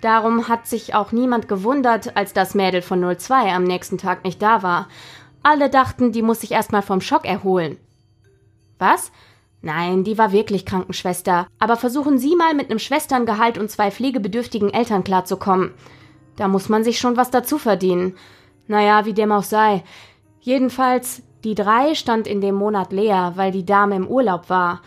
Darum 0.00 0.48
hat 0.48 0.66
sich 0.66 0.94
auch 0.94 1.12
niemand 1.12 1.48
gewundert, 1.48 2.16
als 2.16 2.32
das 2.32 2.54
Mädel 2.54 2.82
von 2.82 3.00
02 3.16 3.52
am 3.52 3.64
nächsten 3.64 3.98
Tag 3.98 4.24
nicht 4.24 4.40
da 4.40 4.62
war. 4.62 4.88
Alle 5.42 5.68
dachten, 5.68 6.12
die 6.12 6.22
muss 6.22 6.40
sich 6.40 6.52
erstmal 6.52 6.82
vom 6.82 7.00
Schock 7.00 7.26
erholen. 7.26 7.78
Was? 8.78 9.12
Nein, 9.62 10.04
die 10.04 10.16
war 10.16 10.32
wirklich 10.32 10.64
Krankenschwester. 10.64 11.46
Aber 11.58 11.76
versuchen 11.76 12.18
Sie 12.18 12.34
mal 12.34 12.54
mit 12.54 12.70
einem 12.70 12.78
Schwesterngehalt 12.78 13.58
und 13.58 13.70
zwei 13.70 13.90
pflegebedürftigen 13.90 14.72
Eltern 14.72 15.04
klarzukommen. 15.04 15.72
Da 16.36 16.48
muss 16.48 16.70
man 16.70 16.82
sich 16.82 16.98
schon 16.98 17.18
was 17.18 17.30
dazu 17.30 17.58
verdienen. 17.58 18.14
Naja, 18.66 19.04
wie 19.04 19.12
dem 19.12 19.32
auch 19.32 19.42
sei. 19.42 19.82
Jedenfalls, 20.40 21.22
die 21.44 21.54
drei 21.54 21.94
stand 21.94 22.26
in 22.26 22.40
dem 22.40 22.54
Monat 22.54 22.92
leer, 22.92 23.32
weil 23.36 23.50
die 23.50 23.66
Dame 23.66 23.96
im 23.96 24.08
Urlaub 24.08 24.48
war. 24.48 24.80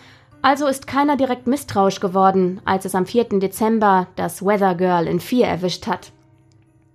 Also 0.43 0.67
ist 0.67 0.87
keiner 0.87 1.15
direkt 1.15 1.47
misstrauisch 1.47 2.01
geworden, 2.01 2.59
als 2.65 2.83
es 2.83 2.95
am 2.95 3.05
4. 3.05 3.39
Dezember 3.39 4.07
das 4.17 4.45
Weather 4.45 4.75
Girl 4.75 5.07
in 5.07 5.21
4 5.21 5.47
erwischt 5.47 5.87
hat. 5.87 6.11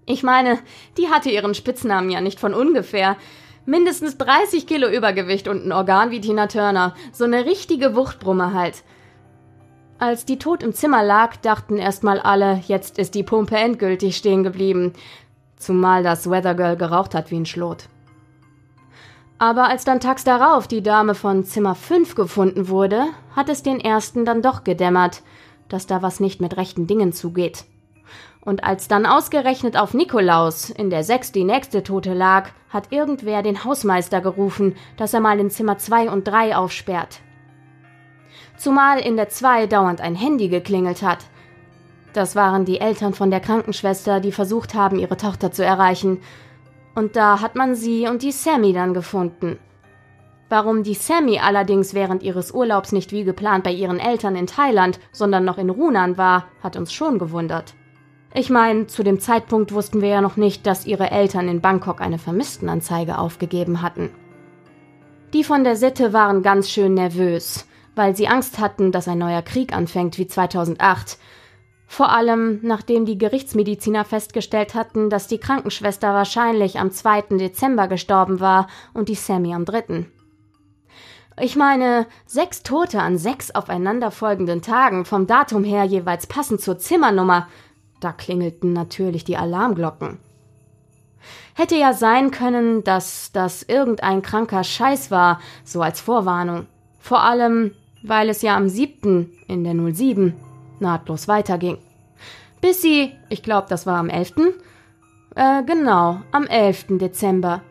Ich 0.04 0.22
meine, 0.22 0.58
die 0.98 1.08
hatte 1.08 1.30
ihren 1.30 1.54
Spitznamen 1.54 2.10
ja 2.10 2.20
nicht 2.20 2.40
von 2.40 2.52
ungefähr. 2.52 3.16
Mindestens 3.64 4.18
30 4.18 4.66
Kilo 4.66 4.86
Übergewicht 4.88 5.48
und 5.48 5.64
ein 5.64 5.72
Organ 5.72 6.10
wie 6.10 6.20
Tina 6.20 6.46
Turner. 6.46 6.94
So 7.10 7.24
eine 7.24 7.46
richtige 7.46 7.96
Wuchtbrumme 7.96 8.52
halt. 8.52 8.82
Als 9.98 10.26
die 10.26 10.38
tot 10.38 10.62
im 10.62 10.74
Zimmer 10.74 11.02
lag, 11.02 11.36
dachten 11.36 11.78
erstmal 11.78 12.20
alle, 12.20 12.62
jetzt 12.66 12.98
ist 12.98 13.14
die 13.14 13.22
Pumpe 13.22 13.56
endgültig 13.56 14.18
stehen 14.18 14.42
geblieben. 14.42 14.92
Zumal 15.56 16.02
das 16.02 16.28
Weather 16.28 16.54
Girl 16.54 16.76
geraucht 16.76 17.14
hat 17.14 17.30
wie 17.30 17.40
ein 17.40 17.46
Schlot. 17.46 17.88
Aber 19.38 19.68
als 19.68 19.84
dann 19.84 20.00
tags 20.00 20.24
darauf 20.24 20.66
die 20.66 20.82
Dame 20.82 21.14
von 21.14 21.44
Zimmer 21.44 21.76
5 21.76 22.16
gefunden 22.16 22.68
wurde, 22.68 23.04
hat 23.36 23.48
es 23.48 23.62
den 23.62 23.80
ersten 23.80 24.24
dann 24.24 24.42
doch 24.42 24.64
gedämmert, 24.64 25.22
dass 25.68 25.86
da 25.86 26.02
was 26.02 26.18
nicht 26.18 26.40
mit 26.40 26.56
rechten 26.56 26.88
Dingen 26.88 27.12
zugeht. 27.12 27.64
Und 28.40 28.64
als 28.64 28.88
dann 28.88 29.06
ausgerechnet 29.06 29.76
auf 29.76 29.94
Nikolaus 29.94 30.70
in 30.70 30.90
der 30.90 31.04
6 31.04 31.32
die 31.32 31.44
nächste 31.44 31.82
Tote 31.82 32.14
lag, 32.14 32.50
hat 32.70 32.90
irgendwer 32.90 33.42
den 33.42 33.62
Hausmeister 33.64 34.20
gerufen, 34.20 34.74
dass 34.96 35.14
er 35.14 35.20
mal 35.20 35.38
in 35.38 35.50
Zimmer 35.50 35.78
2 35.78 36.10
und 36.10 36.26
3 36.26 36.56
aufsperrt. 36.56 37.20
Zumal 38.56 38.98
in 38.98 39.16
der 39.16 39.28
2 39.28 39.66
dauernd 39.66 40.00
ein 40.00 40.16
Handy 40.16 40.48
geklingelt 40.48 41.02
hat. 41.02 41.26
Das 42.12 42.34
waren 42.34 42.64
die 42.64 42.80
Eltern 42.80 43.14
von 43.14 43.30
der 43.30 43.40
Krankenschwester, 43.40 44.18
die 44.18 44.32
versucht 44.32 44.74
haben, 44.74 44.98
ihre 44.98 45.16
Tochter 45.16 45.52
zu 45.52 45.64
erreichen, 45.64 46.20
und 46.98 47.14
da 47.14 47.40
hat 47.40 47.54
man 47.54 47.76
sie 47.76 48.08
und 48.08 48.22
die 48.22 48.32
Sammy 48.32 48.72
dann 48.72 48.92
gefunden. 48.92 49.58
Warum 50.48 50.82
die 50.82 50.94
Sammy 50.94 51.38
allerdings 51.38 51.94
während 51.94 52.22
ihres 52.22 52.50
Urlaubs 52.50 52.90
nicht 52.90 53.12
wie 53.12 53.22
geplant 53.22 53.64
bei 53.64 53.70
ihren 53.70 54.00
Eltern 54.00 54.34
in 54.34 54.46
Thailand, 54.46 54.98
sondern 55.12 55.44
noch 55.44 55.58
in 55.58 55.70
Runan 55.70 56.18
war, 56.18 56.46
hat 56.62 56.76
uns 56.76 56.92
schon 56.92 57.18
gewundert. 57.18 57.74
Ich 58.34 58.50
meine, 58.50 58.88
zu 58.88 59.02
dem 59.02 59.20
Zeitpunkt 59.20 59.72
wussten 59.72 60.00
wir 60.00 60.08
ja 60.08 60.20
noch 60.20 60.36
nicht, 60.36 60.66
dass 60.66 60.86
ihre 60.86 61.10
Eltern 61.10 61.48
in 61.48 61.60
Bangkok 61.60 62.00
eine 62.00 62.18
Vermisstenanzeige 62.18 63.18
aufgegeben 63.18 63.80
hatten. 63.80 64.10
Die 65.32 65.44
von 65.44 65.64
der 65.64 65.76
Sitte 65.76 66.12
waren 66.12 66.42
ganz 66.42 66.68
schön 66.68 66.94
nervös, 66.94 67.68
weil 67.94 68.16
sie 68.16 68.28
Angst 68.28 68.58
hatten, 68.58 68.90
dass 68.90 69.06
ein 69.06 69.18
neuer 69.18 69.42
Krieg 69.42 69.72
anfängt 69.72 70.18
wie 70.18 70.26
2008 70.26 71.18
vor 71.90 72.12
allem, 72.12 72.60
nachdem 72.62 73.06
die 73.06 73.16
Gerichtsmediziner 73.16 74.04
festgestellt 74.04 74.74
hatten, 74.74 75.08
dass 75.08 75.26
die 75.26 75.38
Krankenschwester 75.38 76.12
wahrscheinlich 76.12 76.78
am 76.78 76.92
2. 76.92 77.38
Dezember 77.38 77.88
gestorben 77.88 78.40
war 78.40 78.68
und 78.92 79.08
die 79.08 79.14
Sammy 79.14 79.54
am 79.54 79.64
3. 79.64 80.06
Ich 81.40 81.56
meine, 81.56 82.06
sechs 82.26 82.62
Tote 82.62 83.00
an 83.00 83.16
sechs 83.16 83.52
aufeinanderfolgenden 83.52 84.60
Tagen, 84.60 85.06
vom 85.06 85.26
Datum 85.26 85.64
her 85.64 85.84
jeweils 85.84 86.26
passend 86.26 86.60
zur 86.60 86.78
Zimmernummer. 86.78 87.48
Da 88.00 88.12
klingelten 88.12 88.74
natürlich 88.74 89.24
die 89.24 89.38
Alarmglocken. 89.38 90.18
Hätte 91.54 91.76
ja 91.76 91.94
sein 91.94 92.30
können, 92.30 92.84
dass 92.84 93.32
das 93.32 93.62
irgendein 93.62 94.20
kranker 94.20 94.62
Scheiß 94.62 95.10
war, 95.10 95.40
so 95.64 95.80
als 95.80 96.00
Vorwarnung. 96.00 96.66
Vor 96.98 97.22
allem, 97.22 97.74
weil 98.02 98.28
es 98.28 98.42
ja 98.42 98.56
am 98.56 98.68
7. 98.68 99.32
in 99.48 99.64
der 99.64 99.74
07 99.74 100.34
nahtlos 100.80 101.28
weiterging. 101.28 101.78
Bis 102.60 102.82
sie, 102.82 103.12
ich 103.28 103.42
glaube, 103.42 103.66
das 103.68 103.86
war 103.86 103.98
am 103.98 104.08
11., 104.08 104.34
äh, 105.34 105.62
genau, 105.64 106.20
am 106.32 106.46
11. 106.46 106.98
Dezember, 106.98 107.62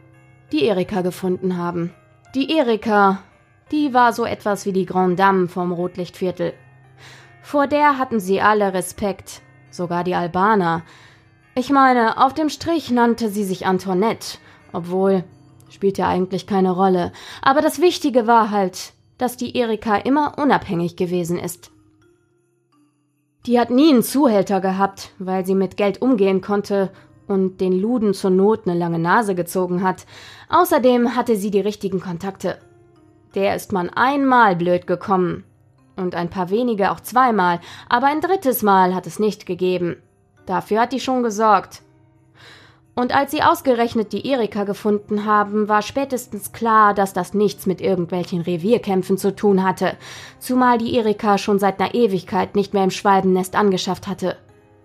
die 0.52 0.64
Erika 0.66 1.02
gefunden 1.02 1.58
haben. 1.58 1.94
Die 2.36 2.56
Erika, 2.58 3.20
die 3.72 3.94
war 3.94 4.14
so 4.14 4.26
etwas 4.26 4.66
wie 4.66 4.74
die 4.74 4.86
Grande 4.86 5.16
Dame 5.16 5.48
vom 5.48 5.72
Rotlichtviertel. 5.72 6.54
Vor 7.42 7.68
der 7.68 7.98
hatten 7.98 8.20
sie 8.20 8.42
alle 8.42 8.74
Respekt, 8.74 9.42
sogar 9.72 10.04
die 10.04 10.16
Albaner. 10.16 10.84
Ich 11.56 11.70
meine, 11.70 12.24
auf 12.24 12.34
dem 12.34 12.50
Strich 12.50 12.92
nannte 12.92 13.30
sie 13.30 13.44
sich 13.44 13.66
Antoinette, 13.66 14.38
obwohl 14.72 15.24
spielt 15.70 15.98
ja 15.98 16.08
eigentlich 16.08 16.48
keine 16.48 16.72
Rolle. 16.72 17.12
Aber 17.42 17.62
das 17.62 17.82
Wichtige 17.82 18.28
war 18.28 18.52
halt, 18.52 18.94
dass 19.18 19.38
die 19.38 19.58
Erika 19.58 19.96
immer 19.96 20.38
unabhängig 20.38 20.96
gewesen 20.96 21.38
ist. 21.40 21.72
Die 23.48 23.58
hat 23.58 23.72
nie 23.72 23.94
einen 23.94 24.04
Zuhälter 24.04 24.60
gehabt, 24.60 25.12
weil 25.20 25.46
sie 25.46 25.56
mit 25.56 25.78
Geld 25.78 26.02
umgehen 26.02 26.42
konnte 26.42 26.92
und 27.28 27.62
den 27.62 27.72
Luden 27.72 28.14
zur 28.14 28.30
Not 28.30 28.68
eine 28.68 28.78
lange 28.78 29.00
Nase 29.00 29.36
gezogen 29.36 29.84
hat. 29.84 30.06
Außerdem 30.50 31.16
hatte 31.16 31.38
sie 31.38 31.50
die 31.50 31.62
richtigen 31.62 32.02
Kontakte. 32.02 32.58
Der 33.36 33.56
ist 33.56 33.72
man 33.72 33.90
einmal 33.90 34.58
blöd 34.58 34.86
gekommen. 34.86 35.46
Und 35.96 36.14
ein 36.14 36.30
paar 36.30 36.50
wenige 36.50 36.92
auch 36.92 37.00
zweimal, 37.00 37.62
aber 37.88 38.08
ein 38.08 38.20
drittes 38.20 38.64
Mal 38.64 38.94
hat 38.94 39.08
es 39.08 39.18
nicht 39.18 39.46
gegeben. 39.46 39.96
Dafür 40.46 40.82
hat 40.82 40.92
die 40.92 41.00
schon 41.00 41.24
gesorgt. 41.24 41.82
Und 42.98 43.14
als 43.14 43.30
sie 43.30 43.44
ausgerechnet 43.44 44.12
die 44.12 44.26
Erika 44.26 44.64
gefunden 44.64 45.26
haben, 45.26 45.70
war 45.70 45.84
spätestens 45.84 46.52
klar, 46.52 46.96
dass 46.96 47.14
das 47.14 47.36
nichts 47.36 47.68
mit 47.68 47.80
irgendwelchen 47.80 48.42
Revierkämpfen 48.42 49.20
zu 49.20 49.36
tun 49.36 49.62
hatte, 49.62 49.96
zumal 50.40 50.80
die 50.80 50.96
Erika 50.96 51.38
schon 51.38 51.60
seit 51.60 51.80
einer 51.80 51.94
Ewigkeit 51.94 52.56
nicht 52.56 52.74
mehr 52.74 52.84
im 52.84 52.90
Schwalbennest 52.90 53.56
angeschafft 53.56 54.08
hatte. 54.08 54.36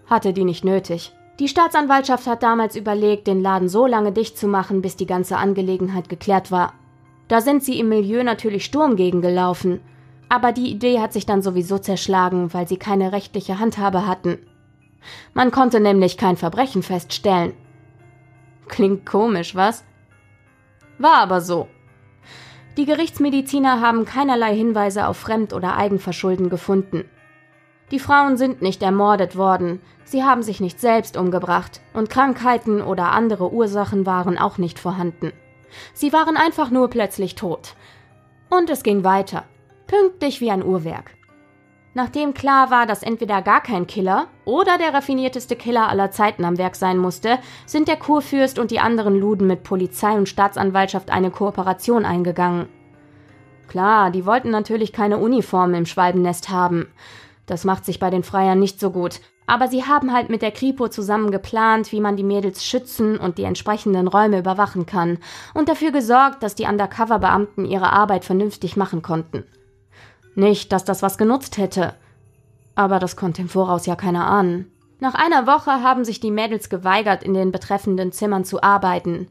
Hatte 0.04 0.34
die 0.34 0.44
nicht 0.44 0.62
nötig. 0.62 1.14
Die 1.38 1.48
Staatsanwaltschaft 1.48 2.26
hat 2.26 2.42
damals 2.42 2.76
überlegt, 2.76 3.28
den 3.28 3.40
Laden 3.40 3.70
so 3.70 3.86
lange 3.86 4.12
dicht 4.12 4.36
zu 4.36 4.46
machen, 4.46 4.82
bis 4.82 4.96
die 4.96 5.06
ganze 5.06 5.38
Angelegenheit 5.38 6.10
geklärt 6.10 6.50
war. 6.50 6.74
Da 7.28 7.40
sind 7.40 7.64
sie 7.64 7.80
im 7.80 7.88
Milieu 7.88 8.24
natürlich 8.24 8.66
Sturm 8.66 8.96
gegen 8.96 9.22
gelaufen. 9.22 9.80
Aber 10.28 10.52
die 10.52 10.70
Idee 10.70 11.00
hat 11.00 11.14
sich 11.14 11.24
dann 11.24 11.40
sowieso 11.40 11.78
zerschlagen, 11.78 12.52
weil 12.52 12.68
sie 12.68 12.76
keine 12.76 13.12
rechtliche 13.12 13.58
Handhabe 13.58 14.06
hatten. 14.06 14.38
Man 15.32 15.50
konnte 15.50 15.80
nämlich 15.80 16.18
kein 16.18 16.36
Verbrechen 16.36 16.82
feststellen. 16.82 17.54
Klingt 18.68 19.06
komisch, 19.06 19.54
was? 19.54 19.84
War 20.98 21.18
aber 21.18 21.40
so. 21.40 21.68
Die 22.76 22.86
Gerichtsmediziner 22.86 23.80
haben 23.80 24.04
keinerlei 24.04 24.54
Hinweise 24.54 25.06
auf 25.06 25.18
Fremd- 25.18 25.52
oder 25.52 25.76
Eigenverschulden 25.76 26.48
gefunden. 26.48 27.04
Die 27.90 27.98
Frauen 27.98 28.38
sind 28.38 28.62
nicht 28.62 28.82
ermordet 28.82 29.36
worden, 29.36 29.82
sie 30.04 30.24
haben 30.24 30.42
sich 30.42 30.60
nicht 30.60 30.80
selbst 30.80 31.18
umgebracht 31.18 31.82
und 31.92 32.08
Krankheiten 32.08 32.80
oder 32.80 33.12
andere 33.12 33.52
Ursachen 33.52 34.06
waren 34.06 34.38
auch 34.38 34.56
nicht 34.56 34.78
vorhanden. 34.78 35.32
Sie 35.92 36.12
waren 36.12 36.38
einfach 36.38 36.70
nur 36.70 36.88
plötzlich 36.88 37.34
tot. 37.34 37.74
Und 38.48 38.70
es 38.70 38.82
ging 38.82 39.04
weiter, 39.04 39.44
pünktlich 39.86 40.40
wie 40.40 40.50
ein 40.50 40.64
Uhrwerk. 40.64 41.10
Nachdem 41.94 42.32
klar 42.32 42.70
war, 42.70 42.86
dass 42.86 43.02
entweder 43.02 43.42
gar 43.42 43.62
kein 43.62 43.86
Killer 43.86 44.28
oder 44.46 44.78
der 44.78 44.94
raffinierteste 44.94 45.56
Killer 45.56 45.88
aller 45.88 46.10
Zeiten 46.10 46.44
am 46.44 46.56
Werk 46.56 46.74
sein 46.74 46.96
musste, 46.96 47.38
sind 47.66 47.86
der 47.86 47.96
Kurfürst 47.96 48.58
und 48.58 48.70
die 48.70 48.80
anderen 48.80 49.14
Luden 49.14 49.46
mit 49.46 49.62
Polizei 49.62 50.12
und 50.12 50.28
Staatsanwaltschaft 50.28 51.10
eine 51.10 51.30
Kooperation 51.30 52.06
eingegangen. 52.06 52.68
Klar, 53.68 54.10
die 54.10 54.24
wollten 54.24 54.50
natürlich 54.50 54.92
keine 54.92 55.18
Uniform 55.18 55.74
im 55.74 55.86
Schwalbennest 55.86 56.48
haben. 56.48 56.88
Das 57.46 57.64
macht 57.64 57.84
sich 57.84 57.98
bei 57.98 58.08
den 58.08 58.22
Freiern 58.22 58.58
nicht 58.58 58.80
so 58.80 58.90
gut. 58.90 59.20
Aber 59.46 59.68
sie 59.68 59.84
haben 59.84 60.14
halt 60.14 60.30
mit 60.30 60.40
der 60.40 60.52
Kripo 60.52 60.88
zusammen 60.88 61.30
geplant, 61.30 61.92
wie 61.92 62.00
man 62.00 62.16
die 62.16 62.22
Mädels 62.22 62.64
schützen 62.64 63.18
und 63.18 63.36
die 63.36 63.44
entsprechenden 63.44 64.08
Räume 64.08 64.38
überwachen 64.38 64.86
kann 64.86 65.18
und 65.52 65.68
dafür 65.68 65.90
gesorgt, 65.90 66.42
dass 66.42 66.54
die 66.54 66.64
Undercover-Beamten 66.64 67.66
ihre 67.66 67.92
Arbeit 67.92 68.24
vernünftig 68.24 68.76
machen 68.76 69.02
konnten. 69.02 69.44
Nicht, 70.34 70.72
dass 70.72 70.84
das 70.84 71.02
was 71.02 71.18
genutzt 71.18 71.58
hätte. 71.58 71.94
Aber 72.74 72.98
das 72.98 73.16
konnte 73.16 73.42
im 73.42 73.48
Voraus 73.48 73.86
ja 73.86 73.96
keiner 73.96 74.26
ahnen. 74.26 74.70
Nach 74.98 75.14
einer 75.14 75.46
Woche 75.46 75.82
haben 75.82 76.04
sich 76.04 76.20
die 76.20 76.30
Mädels 76.30 76.68
geweigert, 76.68 77.22
in 77.22 77.34
den 77.34 77.52
betreffenden 77.52 78.12
Zimmern 78.12 78.44
zu 78.44 78.62
arbeiten. 78.62 79.28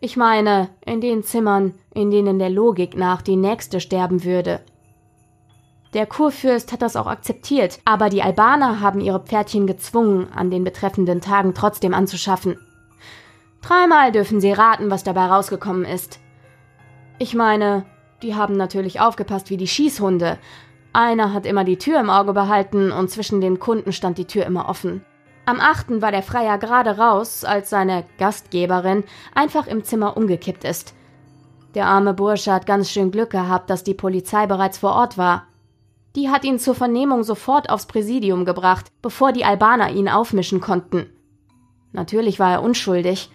Ich 0.00 0.16
meine, 0.16 0.70
in 0.84 1.00
den 1.00 1.22
Zimmern, 1.22 1.74
in 1.94 2.10
denen 2.10 2.38
der 2.38 2.48
Logik 2.48 2.96
nach 2.96 3.20
die 3.20 3.36
nächste 3.36 3.80
sterben 3.80 4.24
würde. 4.24 4.60
Der 5.92 6.06
Kurfürst 6.06 6.72
hat 6.72 6.82
das 6.82 6.96
auch 6.96 7.06
akzeptiert, 7.06 7.80
aber 7.84 8.08
die 8.08 8.22
Albaner 8.22 8.80
haben 8.80 9.00
ihre 9.00 9.20
Pferdchen 9.20 9.66
gezwungen, 9.66 10.28
an 10.32 10.50
den 10.50 10.64
betreffenden 10.64 11.20
Tagen 11.20 11.52
trotzdem 11.52 11.94
anzuschaffen. 11.94 12.56
Dreimal 13.60 14.12
dürfen 14.12 14.40
sie 14.40 14.52
raten, 14.52 14.90
was 14.90 15.04
dabei 15.04 15.26
rausgekommen 15.26 15.84
ist. 15.84 16.18
Ich 17.18 17.34
meine, 17.34 17.84
die 18.22 18.34
haben 18.34 18.56
natürlich 18.56 19.00
aufgepasst 19.00 19.50
wie 19.50 19.56
die 19.56 19.68
Schießhunde. 19.68 20.38
Einer 20.92 21.32
hat 21.32 21.46
immer 21.46 21.64
die 21.64 21.78
Tür 21.78 22.00
im 22.00 22.10
Auge 22.10 22.32
behalten 22.32 22.90
und 22.92 23.10
zwischen 23.10 23.40
den 23.40 23.58
Kunden 23.58 23.92
stand 23.92 24.18
die 24.18 24.26
Tür 24.26 24.46
immer 24.46 24.68
offen. 24.68 25.04
Am 25.46 25.60
8. 25.60 26.00
war 26.02 26.12
der 26.12 26.22
Freier 26.22 26.58
gerade 26.58 26.98
raus, 26.98 27.44
als 27.44 27.70
seine 27.70 28.04
Gastgeberin 28.18 29.04
einfach 29.34 29.66
im 29.66 29.84
Zimmer 29.84 30.16
umgekippt 30.16 30.64
ist. 30.64 30.94
Der 31.74 31.86
arme 31.86 32.14
Bursche 32.14 32.52
hat 32.52 32.66
ganz 32.66 32.90
schön 32.90 33.10
Glück 33.10 33.30
gehabt, 33.30 33.70
dass 33.70 33.84
die 33.84 33.94
Polizei 33.94 34.46
bereits 34.46 34.78
vor 34.78 34.92
Ort 34.92 35.16
war. 35.18 35.46
Die 36.16 36.28
hat 36.28 36.44
ihn 36.44 36.58
zur 36.58 36.74
Vernehmung 36.74 37.22
sofort 37.22 37.70
aufs 37.70 37.86
Präsidium 37.86 38.44
gebracht, 38.44 38.86
bevor 39.00 39.32
die 39.32 39.44
Albaner 39.44 39.90
ihn 39.90 40.08
aufmischen 40.08 40.60
konnten. 40.60 41.06
Natürlich 41.92 42.40
war 42.40 42.50
er 42.50 42.62
unschuldig. 42.62 43.30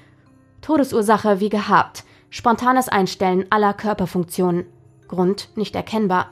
Todesursache 0.62 1.39
wie 1.39 1.50
gehabt. 1.50 2.04
Spontanes 2.30 2.89
Einstellen 2.89 3.45
aller 3.50 3.74
Körperfunktionen. 3.74 4.65
Grund 5.08 5.50
nicht 5.56 5.76
erkennbar. 5.76 6.32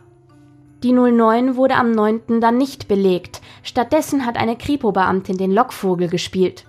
Die 0.84 0.92
09 0.92 1.56
wurde 1.56 1.76
am 1.76 1.92
9. 1.92 2.42
dann 2.42 2.58
nicht 2.58 2.88
belegt. 2.88 3.42
Stattdessen 3.64 4.26
hat 4.26 4.36
eine 4.36 4.58
Kripo-Beamtin 4.58 5.38
den 5.38 5.52
Lockvogel 5.52 6.10
gespielt. 6.10 6.66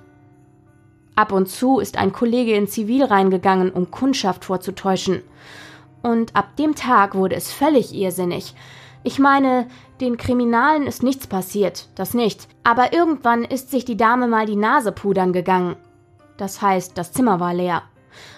Ab 1.17 1.33
und 1.33 1.49
zu 1.49 1.81
ist 1.81 1.97
ein 1.97 2.13
Kollege 2.13 2.55
in 2.55 2.69
Zivil 2.69 3.05
reingegangen, 3.05 3.71
um 3.71 3.91
Kundschaft 3.91 4.45
vorzutäuschen. 4.45 5.23
Und 6.03 6.35
ab 6.37 6.57
dem 6.57 6.75
Tag 6.75 7.15
wurde 7.15 7.35
es 7.35 7.53
völlig 7.53 7.95
irrsinnig. 7.95 8.55
Ich 9.05 9.19
meine, 9.19 9.67
den 10.01 10.17
Kriminalen 10.17 10.87
ist 10.87 11.03
nichts 11.03 11.27
passiert, 11.27 11.89
das 11.95 12.15
nicht. 12.15 12.49
Aber 12.63 12.93
irgendwann 12.93 13.45
ist 13.45 13.71
sich 13.71 13.85
die 13.85 13.97
Dame 13.97 14.29
mal 14.29 14.47
die 14.47 14.57
Nase 14.57 14.93
pudern 14.93 15.33
gegangen. 15.33 15.77
Das 16.37 16.63
heißt, 16.63 16.97
das 16.99 17.13
Zimmer 17.13 17.39
war 17.39 17.55
leer. 17.55 17.83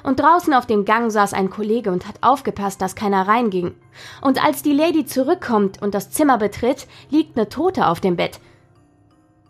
Und 0.03 0.21
draußen 0.21 0.55
auf 0.55 0.67
dem 0.67 0.85
Gang 0.85 1.11
saß 1.11 1.33
ein 1.33 1.51
Kollege 1.51 1.91
und 1.91 2.07
hat 2.07 2.17
aufgepasst, 2.23 2.81
dass 2.81 2.95
keiner 2.95 3.27
reinging. 3.27 3.75
Und 4.21 4.45
als 4.45 4.63
die 4.63 4.73
Lady 4.73 5.07
zurückkommt 5.07 5.81
und 5.83 5.95
das 5.95 6.11
Zimmer 6.11 6.39
betritt, 6.39 6.87
liegt 7.11 7.37
eine 7.37 7.49
Tote 7.49 7.87
auf 7.87 8.01
dem 8.01 8.17
Bett. 8.17 8.41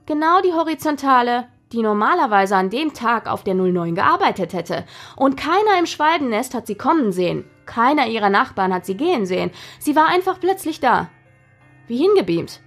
Genau 0.07 0.41
die 0.41 0.53
Horizontale, 0.53 1.49
die 1.73 1.83
normalerweise 1.83 2.57
an 2.57 2.71
dem 2.71 2.95
Tag 2.95 3.29
auf 3.29 3.43
der 3.43 3.55
09 3.55 3.95
gearbeitet 3.95 4.53
hätte. 4.53 4.85
Und 5.17 5.37
keiner 5.37 5.79
im 5.79 5.87
Schwalbennest 5.87 6.55
hat 6.55 6.67
sie 6.67 6.77
kommen 6.77 7.13
sehen. 7.13 7.45
Keiner 7.67 8.07
ihrer 8.07 8.31
Nachbarn 8.31 8.73
hat 8.73 8.87
sie 8.87 8.97
gehen 8.97 9.27
sehen. 9.27 9.51
Sie 9.81 9.97
war 9.97 10.07
einfach 10.07 10.39
plötzlich 10.39 10.81
da. 10.81 11.09
Wie 11.89 11.97
hingebeamt. 11.97 12.61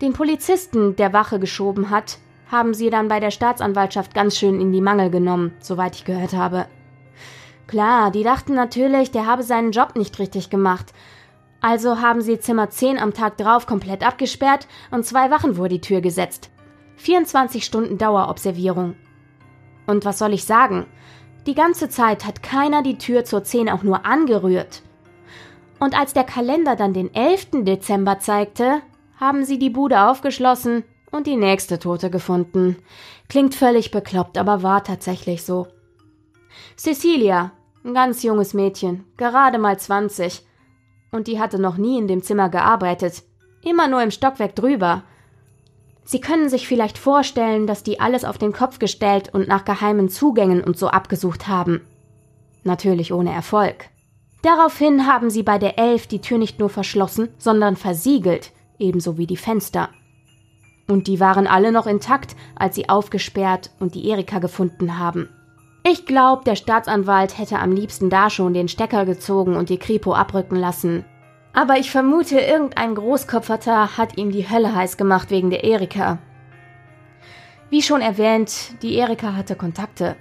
Den 0.00 0.12
Polizisten, 0.12 0.94
der 0.96 1.12
Wache 1.12 1.40
geschoben 1.40 1.90
hat, 1.90 2.18
haben 2.50 2.74
sie 2.74 2.90
dann 2.90 3.08
bei 3.08 3.20
der 3.20 3.30
Staatsanwaltschaft 3.30 4.14
ganz 4.14 4.38
schön 4.38 4.60
in 4.60 4.72
die 4.72 4.80
Mangel 4.80 5.10
genommen, 5.10 5.54
soweit 5.60 5.96
ich 5.96 6.04
gehört 6.04 6.34
habe. 6.34 6.66
Klar, 7.68 8.10
die 8.10 8.22
dachten 8.24 8.54
natürlich, 8.54 9.10
der 9.10 9.26
habe 9.26 9.42
seinen 9.42 9.72
Job 9.72 9.94
nicht 9.94 10.18
richtig 10.18 10.48
gemacht. 10.50 10.92
Also 11.60 12.00
haben 12.00 12.22
sie 12.22 12.40
Zimmer 12.40 12.70
10 12.70 12.98
am 12.98 13.12
Tag 13.12 13.36
drauf 13.36 13.66
komplett 13.66 14.04
abgesperrt 14.04 14.66
und 14.90 15.04
zwei 15.04 15.30
Wachen 15.30 15.56
vor 15.56 15.68
die 15.68 15.80
Tür 15.80 16.00
gesetzt. 16.00 16.50
24 16.96 17.64
Stunden 17.64 17.98
Dauerobservierung. 17.98 18.96
Und 19.86 20.04
was 20.04 20.18
soll 20.18 20.32
ich 20.32 20.44
sagen? 20.44 20.86
Die 21.46 21.54
ganze 21.54 21.90
Zeit 21.90 22.26
hat 22.26 22.42
keiner 22.42 22.82
die 22.82 22.98
Tür 22.98 23.24
zur 23.24 23.44
10 23.44 23.68
auch 23.68 23.82
nur 23.82 24.06
angerührt. 24.06 24.82
Und 25.78 25.98
als 25.98 26.14
der 26.14 26.24
Kalender 26.24 26.74
dann 26.74 26.94
den 26.94 27.14
11. 27.14 27.64
Dezember 27.64 28.18
zeigte, 28.18 28.80
haben 29.20 29.44
sie 29.44 29.58
die 29.58 29.70
Bude 29.70 30.08
aufgeschlossen 30.08 30.84
und 31.10 31.26
die 31.26 31.36
nächste 31.36 31.78
Tote 31.78 32.10
gefunden. 32.10 32.76
Klingt 33.28 33.54
völlig 33.54 33.90
bekloppt, 33.90 34.38
aber 34.38 34.62
war 34.62 34.84
tatsächlich 34.84 35.44
so. 35.44 35.66
Cecilia, 36.76 37.52
ein 37.84 37.94
ganz 37.94 38.22
junges 38.22 38.54
Mädchen, 38.54 39.04
gerade 39.16 39.58
mal 39.58 39.78
20. 39.78 40.44
Und 41.10 41.26
die 41.26 41.40
hatte 41.40 41.58
noch 41.58 41.76
nie 41.76 41.98
in 41.98 42.08
dem 42.08 42.22
Zimmer 42.22 42.48
gearbeitet. 42.48 43.22
Immer 43.62 43.88
nur 43.88 44.02
im 44.02 44.10
Stockwerk 44.10 44.54
drüber. 44.54 45.04
Sie 46.04 46.20
können 46.20 46.48
sich 46.48 46.66
vielleicht 46.66 46.98
vorstellen, 46.98 47.66
dass 47.66 47.82
die 47.82 48.00
alles 48.00 48.24
auf 48.24 48.38
den 48.38 48.52
Kopf 48.52 48.78
gestellt 48.78 49.32
und 49.32 49.48
nach 49.48 49.64
geheimen 49.64 50.08
Zugängen 50.08 50.62
und 50.62 50.78
so 50.78 50.88
abgesucht 50.88 51.48
haben. 51.48 51.82
Natürlich 52.64 53.12
ohne 53.12 53.32
Erfolg. 53.32 53.90
Daraufhin 54.42 55.06
haben 55.06 55.30
sie 55.30 55.42
bei 55.42 55.58
der 55.58 55.78
Elf 55.78 56.06
die 56.06 56.20
Tür 56.20 56.38
nicht 56.38 56.58
nur 56.58 56.70
verschlossen, 56.70 57.28
sondern 57.38 57.76
versiegelt, 57.76 58.52
ebenso 58.78 59.18
wie 59.18 59.26
die 59.26 59.36
Fenster. 59.36 59.90
Und 60.86 61.06
die 61.06 61.20
waren 61.20 61.46
alle 61.46 61.72
noch 61.72 61.86
intakt, 61.86 62.36
als 62.54 62.74
sie 62.74 62.88
aufgesperrt 62.88 63.70
und 63.78 63.94
die 63.94 64.08
Erika 64.08 64.38
gefunden 64.38 64.98
haben. 64.98 65.28
Ich 65.84 66.06
glaube, 66.06 66.44
der 66.44 66.56
Staatsanwalt 66.56 67.38
hätte 67.38 67.58
am 67.58 67.72
liebsten 67.72 68.10
da 68.10 68.30
schon 68.30 68.54
den 68.54 68.68
Stecker 68.68 69.04
gezogen 69.04 69.56
und 69.56 69.68
die 69.68 69.78
Kripo 69.78 70.14
abrücken 70.14 70.56
lassen. 70.56 71.04
Aber 71.52 71.78
ich 71.78 71.90
vermute, 71.90 72.38
irgendein 72.38 72.94
Großkopferter 72.94 73.96
hat 73.96 74.18
ihm 74.18 74.30
die 74.30 74.48
Hölle 74.48 74.74
heiß 74.74 74.96
gemacht 74.96 75.30
wegen 75.30 75.50
der 75.50 75.64
Erika. 75.64 76.18
Wie 77.70 77.82
schon 77.82 78.00
erwähnt, 78.00 78.82
die 78.82 78.94
Erika 78.94 79.34
hatte 79.34 79.56
Kontakte. 79.56 80.16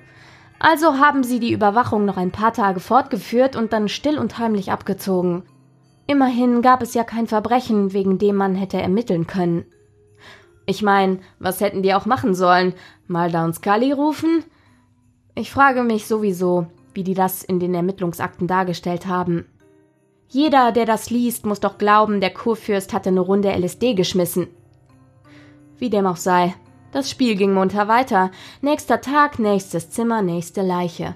Also 0.60 0.98
haben 0.98 1.24
sie 1.24 1.40
die 1.40 1.52
Überwachung 1.52 2.06
noch 2.06 2.18
ein 2.18 2.32
paar 2.32 2.54
Tage 2.54 2.80
fortgeführt 2.80 3.56
und 3.56 3.74
dann 3.74 3.90
still 3.90 4.18
und 4.18 4.38
heimlich 4.40 4.72
abgezogen. 4.72 5.44
Immerhin 6.08 6.62
gab 6.62 6.82
es 6.82 6.94
ja 6.94 7.04
kein 7.04 7.28
Verbrechen, 7.28 7.94
wegen 7.94 8.18
dem 8.18 8.36
man 8.36 8.56
hätte 8.56 8.82
ermitteln 8.82 9.28
können. 9.28 9.66
Ich 10.66 10.82
mein, 10.82 11.20
was 11.40 11.62
hätten 11.62 11.84
die 11.84 11.94
auch 11.94 12.06
machen 12.06 12.34
sollen? 12.34 12.74
Mal 13.08 13.32
Down 13.32 13.54
Scully 13.54 13.92
rufen? 13.92 14.44
Ich 15.38 15.52
frage 15.52 15.84
mich 15.84 16.08
sowieso, 16.08 16.66
wie 16.96 17.04
die 17.04 17.14
das 17.14 17.44
in 17.44 17.60
den 17.60 17.76
Ermittlungsakten 17.76 18.48
dargestellt 18.48 19.06
haben. 19.06 19.46
Jeder, 20.30 20.72
der 20.72 20.88
das 20.88 21.12
liest, 21.12 21.46
muss 21.46 21.60
doch 21.60 21.78
glauben, 21.78 22.22
der 22.22 22.32
Kurfürst 22.34 22.92
hatte 22.92 23.10
eine 23.10 23.20
Runde 23.20 23.52
LSD 23.52 23.94
geschmissen. 23.94 24.48
Wie 25.78 25.92
dem 25.92 26.08
auch 26.08 26.16
sei, 26.16 26.56
das 26.92 27.12
Spiel 27.12 27.36
ging 27.36 27.54
munter 27.54 27.88
weiter. 27.88 28.32
Nächster 28.62 29.00
Tag, 29.00 29.38
nächstes 29.38 29.92
Zimmer, 29.92 30.24
nächste 30.24 30.64
Leiche. 30.64 31.14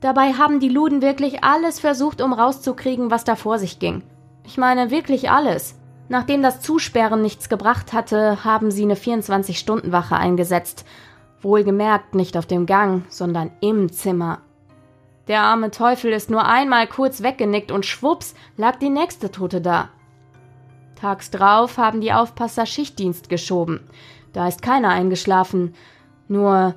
Dabei 0.00 0.34
haben 0.34 0.60
die 0.60 0.68
Luden 0.68 1.00
wirklich 1.00 1.42
alles 1.42 1.80
versucht, 1.80 2.20
um 2.20 2.34
rauszukriegen, 2.34 3.10
was 3.10 3.24
da 3.24 3.34
vor 3.34 3.58
sich 3.58 3.78
ging. 3.78 4.02
Ich 4.44 4.58
meine 4.58 4.90
wirklich 4.90 5.30
alles. 5.30 5.80
Nachdem 6.10 6.42
das 6.42 6.60
Zusperren 6.60 7.22
nichts 7.22 7.48
gebracht 7.48 7.94
hatte, 7.94 8.44
haben 8.44 8.70
sie 8.70 8.82
eine 8.82 8.96
24-Stunden-Wache 8.96 10.16
eingesetzt. 10.16 10.84
Wohlgemerkt 11.44 12.14
nicht 12.14 12.36
auf 12.36 12.46
dem 12.46 12.66
Gang, 12.66 13.04
sondern 13.08 13.52
im 13.60 13.92
Zimmer. 13.92 14.40
Der 15.28 15.42
arme 15.42 15.70
Teufel 15.70 16.12
ist 16.12 16.30
nur 16.30 16.44
einmal 16.44 16.86
kurz 16.86 17.22
weggenickt 17.22 17.70
und 17.70 17.86
schwupps 17.86 18.34
lag 18.56 18.76
die 18.76 18.90
nächste 18.90 19.30
Tote 19.30 19.60
da. 19.60 19.90
Tags 20.96 21.30
drauf 21.30 21.78
haben 21.78 22.00
die 22.00 22.12
Aufpasser 22.12 22.66
Schichtdienst 22.66 23.28
geschoben. 23.28 23.80
Da 24.32 24.48
ist 24.48 24.62
keiner 24.62 24.88
eingeschlafen. 24.88 25.74
Nur 26.28 26.74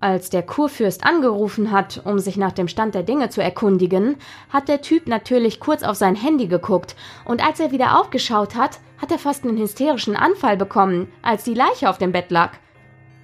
als 0.00 0.30
der 0.30 0.42
Kurfürst 0.42 1.04
angerufen 1.04 1.70
hat, 1.70 2.02
um 2.04 2.18
sich 2.18 2.36
nach 2.36 2.52
dem 2.52 2.68
Stand 2.68 2.94
der 2.94 3.02
Dinge 3.02 3.30
zu 3.30 3.42
erkundigen, 3.42 4.16
hat 4.48 4.68
der 4.68 4.80
Typ 4.80 5.08
natürlich 5.08 5.60
kurz 5.60 5.82
auf 5.82 5.96
sein 5.96 6.14
Handy 6.14 6.46
geguckt, 6.46 6.94
und 7.24 7.44
als 7.44 7.58
er 7.58 7.72
wieder 7.72 7.98
aufgeschaut 7.98 8.54
hat, 8.54 8.78
hat 8.98 9.10
er 9.10 9.18
fast 9.18 9.44
einen 9.44 9.58
hysterischen 9.58 10.16
Anfall 10.16 10.56
bekommen, 10.56 11.08
als 11.22 11.44
die 11.44 11.54
Leiche 11.54 11.90
auf 11.90 11.98
dem 11.98 12.12
Bett 12.12 12.30
lag. 12.30 12.52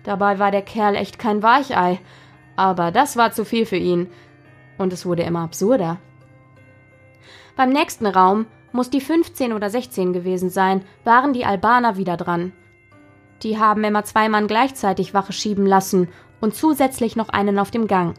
Dabei 0.04 0.38
war 0.38 0.50
der 0.50 0.62
Kerl 0.62 0.94
echt 0.94 1.18
kein 1.18 1.42
Weichei, 1.42 1.98
aber 2.56 2.90
das 2.90 3.16
war 3.16 3.32
zu 3.32 3.44
viel 3.44 3.66
für 3.66 3.76
ihn, 3.76 4.08
und 4.78 4.92
es 4.92 5.04
wurde 5.04 5.22
immer 5.22 5.40
absurder. 5.40 5.98
Beim 7.56 7.70
nächsten 7.70 8.06
Raum, 8.06 8.46
muss 8.72 8.90
die 8.90 9.00
15 9.00 9.52
oder 9.52 9.70
16 9.70 10.12
gewesen 10.12 10.50
sein, 10.50 10.84
waren 11.04 11.32
die 11.32 11.44
Albaner 11.44 11.96
wieder 11.96 12.16
dran. 12.16 12.52
Die 13.42 13.58
haben 13.58 13.84
immer 13.84 14.04
zwei 14.04 14.28
Mann 14.28 14.46
gleichzeitig 14.46 15.14
Wache 15.14 15.32
schieben 15.32 15.66
lassen 15.66 16.08
und 16.40 16.54
zusätzlich 16.54 17.14
noch 17.14 17.28
einen 17.28 17.58
auf 17.58 17.70
dem 17.70 17.86
Gang. 17.86 18.14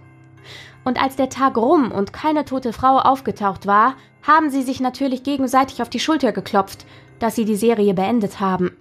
Und 0.86 1.02
als 1.02 1.16
der 1.16 1.30
Tag 1.30 1.58
rum 1.58 1.92
und 1.92 2.14
keine 2.14 2.46
tote 2.46 2.72
Frau 2.72 3.00
aufgetaucht 3.00 3.68
war, 3.68 3.96
haben 4.24 4.50
sie 4.50 4.62
sich 4.62 4.80
natürlich 4.80 5.24
gegenseitig 5.24 5.82
auf 5.82 5.90
die 5.90 6.00
Schulter 6.00 6.32
geklopft, 6.32 6.86
dass 7.20 7.36
sie 7.36 7.46
die 7.46 7.56
Serie 7.56 7.94
beendet 7.94 8.40
haben. 8.40 8.72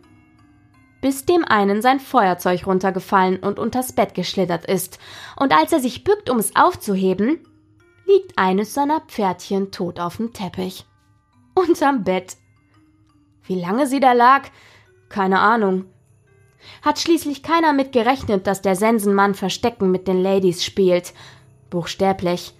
Bis 1.05 1.27
dem 1.27 1.45
einen 1.45 1.83
sein 1.83 2.01
Feuerzeug 2.01 2.67
runtergefallen 2.67 3.37
und 3.37 3.59
unters 3.59 3.93
Bett 3.93 4.15
geschlittert 4.15 4.65
ist, 4.65 4.99
und 5.37 5.53
als 5.53 5.71
er 5.71 5.81
sich 5.81 6.03
bückt, 6.03 6.31
um 6.31 6.39
es 6.39 6.57
aufzuheben, 6.57 7.41
liegt 8.07 8.39
eines 8.39 8.73
seiner 8.73 9.03
Pferdchen 9.03 9.71
tot 9.71 10.01
auf 10.01 10.17
dem 10.17 10.33
Teppich. 10.33 10.87
Unterm 11.55 12.05
Bett. 12.05 12.39
Wie 13.43 13.61
lange 13.61 13.87
sie 13.87 14.01
da 14.01 14.15
lag? 14.15 14.49
Keine 15.11 15.41
Ahnung. 15.41 15.85
Hat 16.81 16.99
schließlich 16.99 17.43
keiner 17.43 17.75
mit 17.75 17.93
gerechnet, 17.93 18.47
dass 18.47 18.63
der 18.63 18.75
Sensenmann 18.75 19.35
Verstecken 19.35 19.91
mit 19.91 20.09
den 20.09 20.23
Ladies 20.23 20.65
spielt. 20.65 21.13
Buchstäblich. 21.69 22.55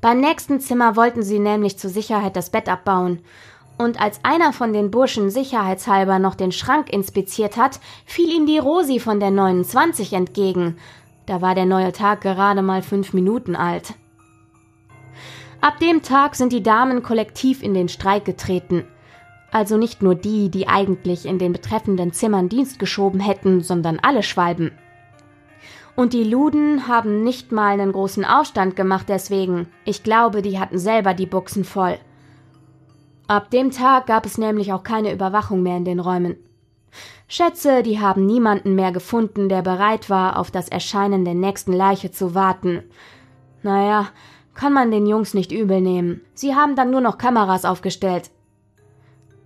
Beim 0.00 0.22
nächsten 0.22 0.60
Zimmer 0.60 0.96
wollten 0.96 1.22
sie 1.22 1.38
nämlich 1.38 1.78
zur 1.78 1.90
Sicherheit 1.90 2.34
das 2.34 2.48
Bett 2.48 2.70
abbauen. 2.70 3.20
Und 3.80 4.00
als 4.00 4.20
einer 4.24 4.52
von 4.52 4.72
den 4.72 4.90
Burschen 4.90 5.30
sicherheitshalber 5.30 6.18
noch 6.18 6.34
den 6.34 6.52
Schrank 6.52 6.92
inspiziert 6.92 7.56
hat, 7.56 7.80
fiel 8.04 8.30
ihm 8.30 8.46
die 8.46 8.58
Rosi 8.58 9.00
von 9.00 9.20
der 9.20 9.30
29 9.30 10.12
entgegen. 10.12 10.76
Da 11.26 11.40
war 11.40 11.54
der 11.54 11.66
neue 11.66 11.92
Tag 11.92 12.20
gerade 12.20 12.62
mal 12.62 12.82
fünf 12.82 13.12
Minuten 13.12 13.56
alt. 13.56 13.94
Ab 15.60 15.78
dem 15.78 16.02
Tag 16.02 16.36
sind 16.36 16.52
die 16.52 16.62
Damen 16.62 17.02
kollektiv 17.02 17.62
in 17.62 17.74
den 17.74 17.88
Streik 17.88 18.24
getreten 18.24 18.84
also 19.52 19.76
nicht 19.76 20.02
nur 20.02 20.14
die, 20.14 20.48
die 20.48 20.68
eigentlich 20.68 21.26
in 21.26 21.38
den 21.38 21.52
betreffenden 21.52 22.12
Zimmern 22.12 22.48
Dienst 22.48 22.78
geschoben 22.78 23.20
hätten, 23.20 23.62
sondern 23.62 23.98
alle 24.00 24.22
Schwalben. 24.22 24.72
Und 25.96 26.12
die 26.12 26.24
Luden 26.24 26.86
haben 26.86 27.24
nicht 27.24 27.52
mal 27.52 27.72
einen 27.72 27.92
großen 27.92 28.24
Aufstand 28.24 28.76
gemacht 28.76 29.06
deswegen. 29.08 29.66
Ich 29.84 30.02
glaube, 30.02 30.40
die 30.40 30.58
hatten 30.58 30.78
selber 30.78 31.14
die 31.14 31.26
Buchsen 31.26 31.64
voll. 31.64 31.98
Ab 33.30 33.48
dem 33.52 33.70
Tag 33.70 34.08
gab 34.08 34.26
es 34.26 34.38
nämlich 34.38 34.72
auch 34.72 34.82
keine 34.82 35.12
Überwachung 35.12 35.62
mehr 35.62 35.76
in 35.76 35.84
den 35.84 36.00
Räumen. 36.00 36.34
Schätze, 37.28 37.84
die 37.84 38.00
haben 38.00 38.26
niemanden 38.26 38.74
mehr 38.74 38.90
gefunden, 38.90 39.48
der 39.48 39.62
bereit 39.62 40.10
war, 40.10 40.36
auf 40.36 40.50
das 40.50 40.68
Erscheinen 40.68 41.24
der 41.24 41.34
nächsten 41.34 41.72
Leiche 41.72 42.10
zu 42.10 42.34
warten. 42.34 42.82
Naja, 43.62 44.08
kann 44.54 44.72
man 44.72 44.90
den 44.90 45.06
Jungs 45.06 45.32
nicht 45.32 45.52
übel 45.52 45.80
nehmen. 45.80 46.22
Sie 46.34 46.56
haben 46.56 46.74
dann 46.74 46.90
nur 46.90 47.00
noch 47.00 47.18
Kameras 47.18 47.64
aufgestellt. 47.64 48.32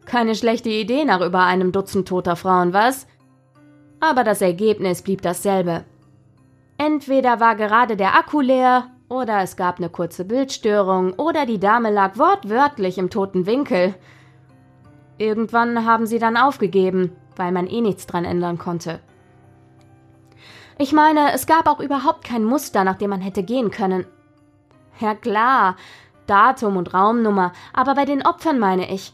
Keine 0.06 0.34
schlechte 0.34 0.70
Idee 0.70 1.04
nach 1.04 1.20
über 1.20 1.40
einem 1.40 1.70
Dutzend 1.70 2.08
toter 2.08 2.36
Frauen, 2.36 2.72
was? 2.72 3.06
Aber 4.00 4.24
das 4.24 4.40
Ergebnis 4.40 5.02
blieb 5.02 5.20
dasselbe. 5.20 5.84
Entweder 6.78 7.38
war 7.38 7.54
gerade 7.54 7.98
der 7.98 8.14
Akku 8.14 8.40
leer, 8.40 8.93
oder 9.08 9.40
es 9.42 9.56
gab 9.56 9.78
eine 9.78 9.88
kurze 9.88 10.24
Bildstörung, 10.24 11.12
oder 11.14 11.46
die 11.46 11.60
Dame 11.60 11.90
lag 11.90 12.18
wortwörtlich 12.18 12.98
im 12.98 13.10
toten 13.10 13.46
Winkel. 13.46 13.94
Irgendwann 15.18 15.86
haben 15.86 16.06
sie 16.06 16.18
dann 16.18 16.36
aufgegeben, 16.36 17.12
weil 17.36 17.52
man 17.52 17.66
eh 17.66 17.80
nichts 17.80 18.06
dran 18.06 18.24
ändern 18.24 18.58
konnte. 18.58 19.00
Ich 20.78 20.92
meine, 20.92 21.32
es 21.32 21.46
gab 21.46 21.68
auch 21.68 21.78
überhaupt 21.78 22.24
kein 22.24 22.44
Muster, 22.44 22.82
nach 22.82 22.96
dem 22.96 23.10
man 23.10 23.20
hätte 23.20 23.44
gehen 23.44 23.70
können. 23.70 24.06
Ja 24.98 25.14
klar, 25.14 25.76
Datum 26.26 26.76
und 26.76 26.94
Raumnummer, 26.94 27.52
aber 27.72 27.94
bei 27.94 28.04
den 28.04 28.26
Opfern 28.26 28.58
meine 28.58 28.92
ich. 28.92 29.12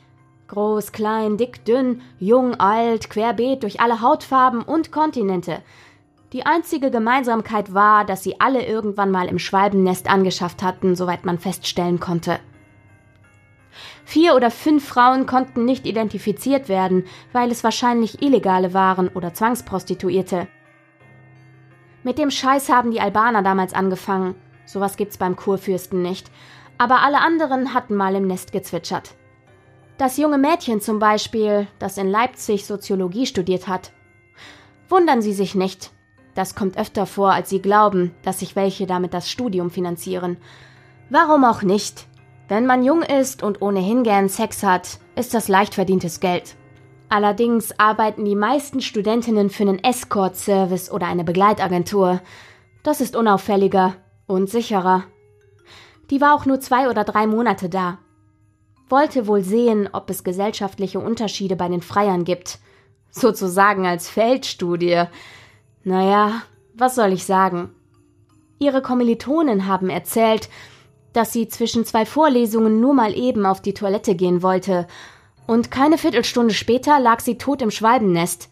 Groß, 0.49 0.93
klein, 0.93 1.37
dick, 1.37 1.65
dünn, 1.65 2.03
jung, 2.19 2.55
alt, 2.55 3.11
querbeet 3.11 3.63
durch 3.63 3.81
alle 3.81 4.01
Hautfarben 4.01 4.63
und 4.63 4.91
Kontinente. 4.91 5.63
Die 6.33 6.47
einzige 6.47 6.93
Gemeinsamkeit 6.93 7.75
war, 7.75 8.05
dass 8.05 8.23
sie 8.23 8.41
alle 8.41 8.65
irgendwann 8.65 9.11
mal 9.11 9.27
im 9.27 9.41
Schwalbennest 9.41 10.09
angeschafft 10.09 10.63
hatten, 10.63 10.95
soweit 10.95 11.25
man 11.25 11.39
feststellen 11.39 11.99
konnte. 11.99 12.39
Vier 14.05 14.35
oder 14.35 14.51
fünf 14.51 14.87
Frauen 14.87 15.27
konnten 15.27 15.65
nicht 15.65 15.87
identifiziert 15.87 16.69
werden, 16.69 17.05
weil 17.33 17.51
es 17.51 17.65
wahrscheinlich 17.65 18.23
Illegale 18.23 18.75
waren 18.75 19.09
oder 19.09 19.35
Zwangsprostituierte. 19.35 20.47
Mit 22.03 22.19
dem 22.19 22.31
Scheiß 22.31 22.71
haben 22.71 22.93
die 22.93 23.01
Albaner 23.01 23.43
damals 23.43 23.75
angefangen. 23.75 24.35
Sowas 24.67 24.97
gibt's 24.97 25.19
beim 25.19 25.37
Kurfürsten 25.37 26.01
nicht. 26.01 26.31
Aber 26.79 27.03
alle 27.03 27.21
anderen 27.21 27.75
hatten 27.75 27.95
mal 27.95 28.15
im 28.15 28.27
Nest 28.27 28.53
gezwitschert. 28.53 29.15
Das 29.99 30.17
junge 30.17 30.39
Mädchen 30.39 30.81
zum 30.81 30.99
Beispiel, 30.99 31.67
das 31.79 31.99
in 31.99 32.09
Leipzig 32.09 32.65
Soziologie 32.65 33.27
studiert 33.27 33.69
hat. 33.69 33.93
Wundern 34.89 35.21
Sie 35.21 35.35
sich 35.35 35.55
nicht. 35.55 35.91
Das 36.41 36.55
kommt 36.55 36.79
öfter 36.79 37.05
vor, 37.05 37.33
als 37.33 37.51
Sie 37.51 37.61
glauben, 37.61 38.15
dass 38.23 38.39
sich 38.39 38.57
welche 38.57 38.87
damit 38.87 39.13
das 39.13 39.29
Studium 39.29 39.71
finanzieren. 39.71 40.39
Warum 41.11 41.45
auch 41.45 41.61
nicht? 41.61 42.07
Wenn 42.49 42.65
man 42.65 42.83
jung 42.83 43.03
ist 43.03 43.43
und 43.43 43.61
ohnehin 43.61 44.05
gern 44.05 44.31
Sex 44.31 44.63
hat, 44.63 45.01
ist 45.17 45.35
das 45.35 45.49
leicht 45.49 45.75
verdientes 45.75 46.19
Geld. 46.19 46.57
Allerdings 47.11 47.79
arbeiten 47.79 48.25
die 48.25 48.37
meisten 48.37 48.81
Studentinnen 48.81 49.51
für 49.51 49.65
einen 49.65 49.85
Escort-Service 49.85 50.91
oder 50.91 51.09
eine 51.09 51.25
Begleitagentur. 51.25 52.23
Das 52.85 53.03
ist 53.03 53.17
unauffälliger 53.17 53.97
und 54.27 54.49
sicherer. 54.49 55.05
Die 56.09 56.23
war 56.23 56.35
auch 56.35 56.47
nur 56.47 56.59
zwei 56.61 56.89
oder 56.89 57.05
drei 57.05 57.27
Monate 57.27 57.69
da 57.69 57.99
wollte 58.91 59.27
wohl 59.27 59.43
sehen, 59.43 59.89
ob 59.93 60.11
es 60.11 60.25
gesellschaftliche 60.25 60.99
Unterschiede 60.99 61.57
bei 61.57 61.69
den 61.69 61.81
Freiern 61.81 62.25
gibt. 62.25 62.59
Sozusagen 63.11 63.87
als 63.87 64.09
Feldstudie. 64.09 65.05
Naja, 65.85 66.43
was 66.75 66.95
soll 66.95 67.13
ich 67.13 67.25
sagen? 67.25 67.71
Ihre 68.59 68.83
Kommilitonen 68.83 69.67
haben 69.67 69.89
erzählt, 69.89 70.49
dass 71.13 71.33
sie 71.33 71.49
zwischen 71.49 71.85
zwei 71.85 72.05
Vorlesungen 72.07 72.81
nur 72.81 72.95
mal 72.95 73.17
eben 73.17 73.47
auf 73.47 73.61
die 73.61 73.75
Toilette 73.75 74.15
gehen 74.15 74.43
wollte, 74.43 74.87
und 75.47 75.73
keine 75.73 75.99
Viertelstunde 75.99 76.55
später 76.55 77.01
lag 77.01 77.19
sie 77.19 77.37
tot 77.37 77.61
im 77.61 77.73
Schwalbennest. 77.73 78.51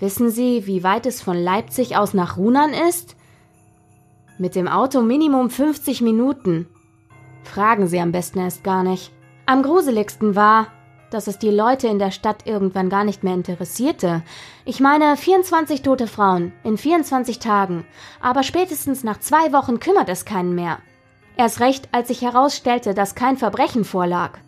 Wissen 0.00 0.28
Sie, 0.28 0.66
wie 0.66 0.82
weit 0.82 1.06
es 1.06 1.22
von 1.22 1.36
Leipzig 1.36 1.96
aus 1.96 2.14
nach 2.14 2.36
Runan 2.36 2.72
ist? 2.88 3.14
Mit 4.36 4.56
dem 4.56 4.66
Auto 4.66 5.02
Minimum 5.02 5.50
50 5.50 6.00
Minuten. 6.00 6.66
Fragen 7.44 7.86
Sie 7.86 8.00
am 8.00 8.10
besten 8.10 8.40
erst 8.40 8.64
gar 8.64 8.82
nicht. 8.82 9.12
Am 9.46 9.62
gruseligsten 9.62 10.34
war, 10.34 10.66
dass 11.14 11.28
es 11.28 11.38
die 11.38 11.50
Leute 11.50 11.86
in 11.86 12.00
der 12.00 12.10
Stadt 12.10 12.44
irgendwann 12.44 12.90
gar 12.90 13.04
nicht 13.04 13.22
mehr 13.22 13.34
interessierte. 13.34 14.22
Ich 14.64 14.80
meine, 14.80 15.16
24 15.16 15.82
tote 15.82 16.08
Frauen 16.08 16.52
in 16.64 16.76
24 16.76 17.38
Tagen, 17.38 17.86
aber 18.20 18.42
spätestens 18.42 19.04
nach 19.04 19.20
zwei 19.20 19.52
Wochen 19.52 19.78
kümmert 19.78 20.08
es 20.08 20.24
keinen 20.24 20.56
mehr. 20.56 20.78
Erst 21.36 21.60
recht, 21.60 21.88
als 21.92 22.08
sich 22.08 22.22
herausstellte, 22.22 22.94
dass 22.94 23.14
kein 23.14 23.36
Verbrechen 23.36 23.84
vorlag. 23.84 24.38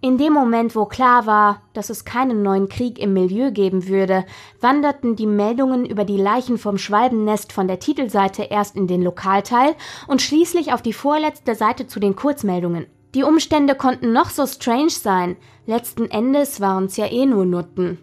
In 0.00 0.18
dem 0.18 0.34
Moment, 0.34 0.76
wo 0.76 0.84
klar 0.84 1.24
war, 1.26 1.62
dass 1.72 1.88
es 1.88 2.04
keinen 2.04 2.42
neuen 2.42 2.68
Krieg 2.68 2.98
im 2.98 3.14
Milieu 3.14 3.50
geben 3.50 3.88
würde, 3.88 4.24
wanderten 4.60 5.16
die 5.16 5.26
Meldungen 5.26 5.86
über 5.86 6.04
die 6.04 6.18
Leichen 6.18 6.58
vom 6.58 6.76
Schwalbennest 6.76 7.52
von 7.52 7.68
der 7.68 7.78
Titelseite 7.78 8.44
erst 8.44 8.76
in 8.76 8.86
den 8.86 9.02
Lokalteil 9.02 9.74
und 10.06 10.20
schließlich 10.20 10.72
auf 10.72 10.82
die 10.82 10.92
vorletzte 10.92 11.54
Seite 11.54 11.86
zu 11.86 12.00
den 12.00 12.16
Kurzmeldungen. 12.16 12.86
Die 13.14 13.22
Umstände 13.22 13.76
konnten 13.76 14.12
noch 14.12 14.28
so 14.28 14.44
strange 14.44 14.90
sein, 14.90 15.36
letzten 15.66 16.10
Endes 16.10 16.60
waren's 16.60 16.96
ja 16.96 17.06
eh 17.06 17.26
nur 17.26 17.46
Nutten. 17.46 17.98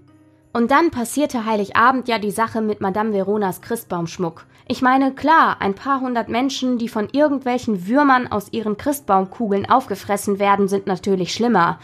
Und 0.53 0.71
dann 0.71 0.89
passierte 0.89 1.45
Heiligabend 1.45 2.07
ja 2.07 2.17
die 2.17 2.31
Sache 2.31 2.61
mit 2.61 2.79
Madame 2.79 3.11
Veronas 3.11 3.61
Christbaumschmuck. 3.61 4.45
Ich 4.69 4.81
meine, 4.81 5.13
klar, 5.13 5.57
ein 5.59 5.75
paar 5.75 5.99
hundert 5.99 6.29
Menschen, 6.29 6.77
die 6.77 6.87
von 6.87 7.09
irgendwelchen 7.11 7.87
Würmern 7.87 8.31
aus 8.31 8.53
ihren 8.53 8.77
Christbaumkugeln 8.77 9.69
aufgefressen 9.69 10.39
werden, 10.39 10.69
sind 10.69 10.87
natürlich 10.87 11.33
schlimmer. 11.33 11.79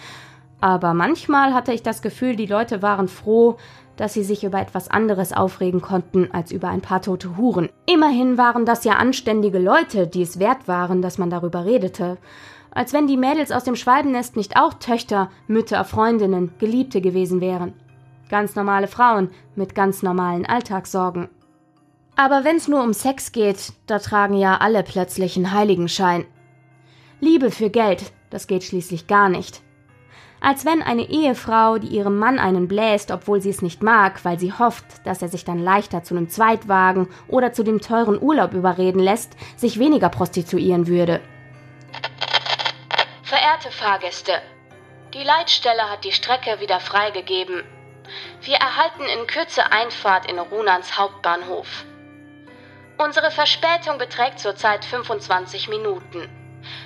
Aber 0.62 0.94
manchmal 0.94 1.54
hatte 1.54 1.74
ich 1.74 1.84
das 1.84 2.02
Gefühl, 2.02 2.38
die 2.38 2.46
Leute 2.46 2.82
waren 2.82 3.10
froh, 3.10 3.58
dass 3.98 4.14
sie 4.14 4.24
sich 4.24 4.46
über 4.46 4.62
etwas 4.62 4.90
anderes 4.90 5.34
aufregen 5.34 5.82
konnten 5.82 6.30
als 6.32 6.52
über 6.52 6.70
ein 6.70 6.82
paar 6.82 7.02
tote 7.02 7.36
Huren. 7.36 7.70
Immerhin 7.86 8.38
waren 8.38 8.66
das 8.66 8.86
ja 8.86 8.94
anständige 8.94 9.60
Leute, 9.60 10.08
die 10.08 10.22
es 10.22 10.40
wert 10.40 10.68
waren, 10.68 11.02
dass 11.02 11.18
man 11.18 11.30
darüber 11.30 11.66
redete. 11.66 12.18
Als 12.72 12.94
wenn 12.94 13.08
die 13.08 13.18
Mädels 13.18 13.52
aus 13.52 13.64
dem 13.64 13.76
Schwalbennest 13.76 14.36
nicht 14.36 14.58
auch 14.58 14.74
Töchter, 14.76 15.30
Mütter, 15.48 15.84
Freundinnen, 15.84 16.52
Geliebte 16.60 17.02
gewesen 17.02 17.42
wären. 17.42 17.74
Ganz 18.30 18.56
normale 18.56 18.88
Frauen 18.88 19.30
mit 19.56 19.74
ganz 19.74 20.04
normalen 20.04 20.46
Alltagssorgen. 20.46 21.30
Aber 22.16 22.44
wenn's 22.44 22.68
nur 22.68 22.84
um 22.84 22.94
Sex 22.94 23.32
geht, 23.32 23.74
da 23.86 24.00
tragen 24.00 24.36
ja 24.36 24.58
alle 24.58 24.84
plötzlich 24.84 25.38
einen 25.38 25.54
Heiligenschein. 25.54 26.26
Liebe 27.20 27.52
für 27.52 27.70
Geld, 27.70 28.12
das 28.30 28.48
geht 28.48 28.64
schließlich 28.64 29.08
gar 29.08 29.30
nicht. 29.30 29.62
Als 30.40 30.66
wenn 30.66 30.84
eine 30.84 31.10
Ehefrau, 31.10 31.80
die 31.80 31.88
ihrem 31.88 32.18
Mann 32.20 32.38
einen 32.38 32.68
bläst, 32.68 33.12
obwohl 33.12 33.42
sie 33.42 33.50
es 33.50 33.62
nicht 33.62 33.82
mag, 33.82 34.24
weil 34.24 34.40
sie 34.40 34.54
hofft, 34.54 34.86
dass 35.06 35.22
er 35.22 35.30
sich 35.30 35.46
dann 35.46 35.60
leichter 35.60 36.04
zu 36.04 36.16
einem 36.16 36.30
Zweitwagen 36.30 37.08
oder 37.28 37.54
zu 37.54 37.64
dem 37.64 37.82
teuren 37.82 38.22
Urlaub 38.22 38.54
überreden 38.54 39.00
lässt, 39.00 39.36
sich 39.56 39.80
weniger 39.80 40.10
prostituieren 40.10 40.88
würde. 40.88 41.22
Verehrte 43.28 43.72
Fahrgäste, 43.72 44.42
die 45.14 45.22
Leitstelle 45.22 45.90
hat 45.90 46.06
die 46.06 46.14
Strecke 46.14 46.62
wieder 46.62 46.80
freigegeben. 46.80 47.62
Wir 48.40 48.56
erhalten 48.56 49.04
in 49.04 49.28
Kürze 49.28 49.70
Einfahrt 49.70 50.32
in 50.32 50.40
Runans 50.40 50.98
Hauptbahnhof. 50.98 51.68
Unsere 52.98 53.30
Verspätung 53.32 53.98
beträgt 53.98 54.40
zurzeit 54.40 54.86
25 54.86 55.68
Minuten. 55.68 56.30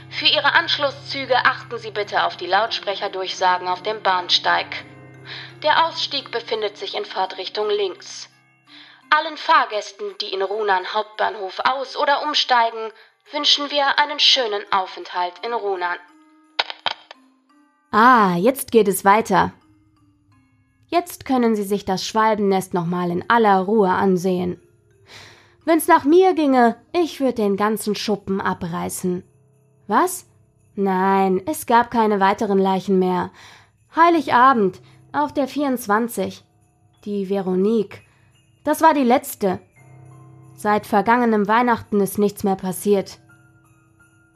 Für 0.10 0.25
Ihre 0.25 0.54
Anschlusszüge 0.54 1.38
achten 1.45 1.77
Sie 1.77 1.91
bitte 1.91 2.23
auf 2.23 2.38
die 2.38 2.47
Lautsprecherdurchsagen 2.47 3.67
auf 3.67 3.84
dem 3.84 4.01
Bahnsteig. 4.01 4.84
Der 5.62 5.86
Ausstieg 5.86 6.32
befindet 6.32 6.75
sich 6.75 6.95
in 6.95 7.06
Fahrtrichtung 7.06 7.69
links. 7.69 8.32
Allen 9.12 9.38
Fahrgästen, 9.38 10.17
die 10.17 10.34
in 10.34 10.41
Runan 10.41 10.91
Hauptbahnhof 10.91 11.60
aus- 11.60 11.95
oder 11.95 12.23
umsteigen, 12.23 12.91
wünschen 13.32 13.69
wir 13.69 13.99
einen 13.99 14.19
schönen 14.19 14.63
Aufenthalt 14.73 15.36
in 15.43 15.54
Runan. 15.54 15.99
Ah, 17.91 18.38
jetzt 18.38 18.71
geht 18.71 18.88
es 18.88 19.04
weiter. 19.04 19.51
Jetzt 20.88 21.25
können 21.25 21.56
Sie 21.56 21.63
sich 21.63 21.84
das 21.84 22.06
Schwalbennest 22.06 22.73
nochmal 22.73 23.12
in 23.12 23.30
aller 23.30 23.60
Ruhe 23.60 23.89
ansehen. 23.89 24.62
Wenn's 25.65 25.88
nach 25.88 26.06
mir 26.06 26.34
ginge, 26.34 26.77
ich 26.93 27.19
würde 27.19 27.34
den 27.34 27.58
ganzen 27.58 27.93
Schuppen 27.95 28.39
abreißen. 28.39 29.23
Was? 29.88 30.25
Nein, 30.75 31.41
es 31.45 31.65
gab 31.65 31.91
keine 31.91 32.21
weiteren 32.21 32.60
Leichen 32.60 32.97
mehr. 32.97 33.32
Heiligabend, 33.93 34.82
auf 35.12 35.34
der 35.34 35.49
24. 35.49 36.45
Die 37.04 37.30
Veronique. 37.30 38.04
Das 38.63 38.82
war 38.82 38.93
die 38.93 39.04
letzte. 39.04 39.60
Seit 40.56 40.86
vergangenem 40.86 41.47
Weihnachten 41.49 41.99
ist 41.99 42.17
nichts 42.17 42.45
mehr 42.45 42.56
passiert. 42.56 43.19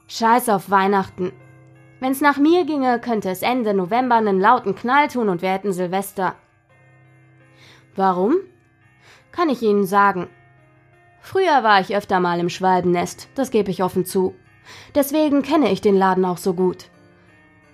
Scheiß 0.08 0.50
auf 0.50 0.70
Weihnachten. 0.70 1.32
Wenn's 2.00 2.22
nach 2.22 2.38
mir 2.38 2.66
ginge, 2.66 3.00
könnte 3.00 3.30
es 3.30 3.42
Ende 3.42 3.74
November 3.74 4.16
einen 4.16 4.40
lauten 4.40 4.76
Knall 4.76 5.08
tun 5.08 5.30
und 5.30 5.42
wir 5.42 5.50
hätten 5.50 5.72
Silvester. 5.72 6.36
Warum? 7.96 8.36
Kann 9.32 9.50
ich 9.50 9.62
Ihnen 9.62 9.86
sagen. 9.86 10.28
Früher 11.22 11.64
war 11.64 11.80
ich 11.80 11.96
öfter 11.96 12.20
mal 12.20 12.40
im 12.40 12.50
Schwalbennest, 12.50 13.30
das 13.36 13.50
gebe 13.50 13.72
ich 13.72 13.82
offen 13.82 14.06
zu. 14.06 14.36
Deswegen 14.94 15.42
kenne 15.42 15.72
ich 15.72 15.82
den 15.82 15.96
Laden 15.96 16.26
auch 16.26 16.38
so 16.38 16.54
gut. 16.54 16.86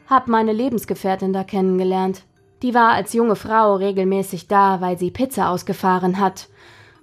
Hab 0.08 0.28
meine 0.28 0.54
Lebensgefährtin 0.54 1.34
da 1.34 1.44
kennengelernt. 1.44 2.24
Die 2.62 2.74
war 2.74 2.90
als 2.92 3.14
junge 3.14 3.36
Frau 3.36 3.76
regelmäßig 3.76 4.48
da, 4.48 4.82
weil 4.82 4.98
sie 4.98 5.10
Pizza 5.10 5.50
ausgefahren 5.50 6.20
hat. 6.20 6.50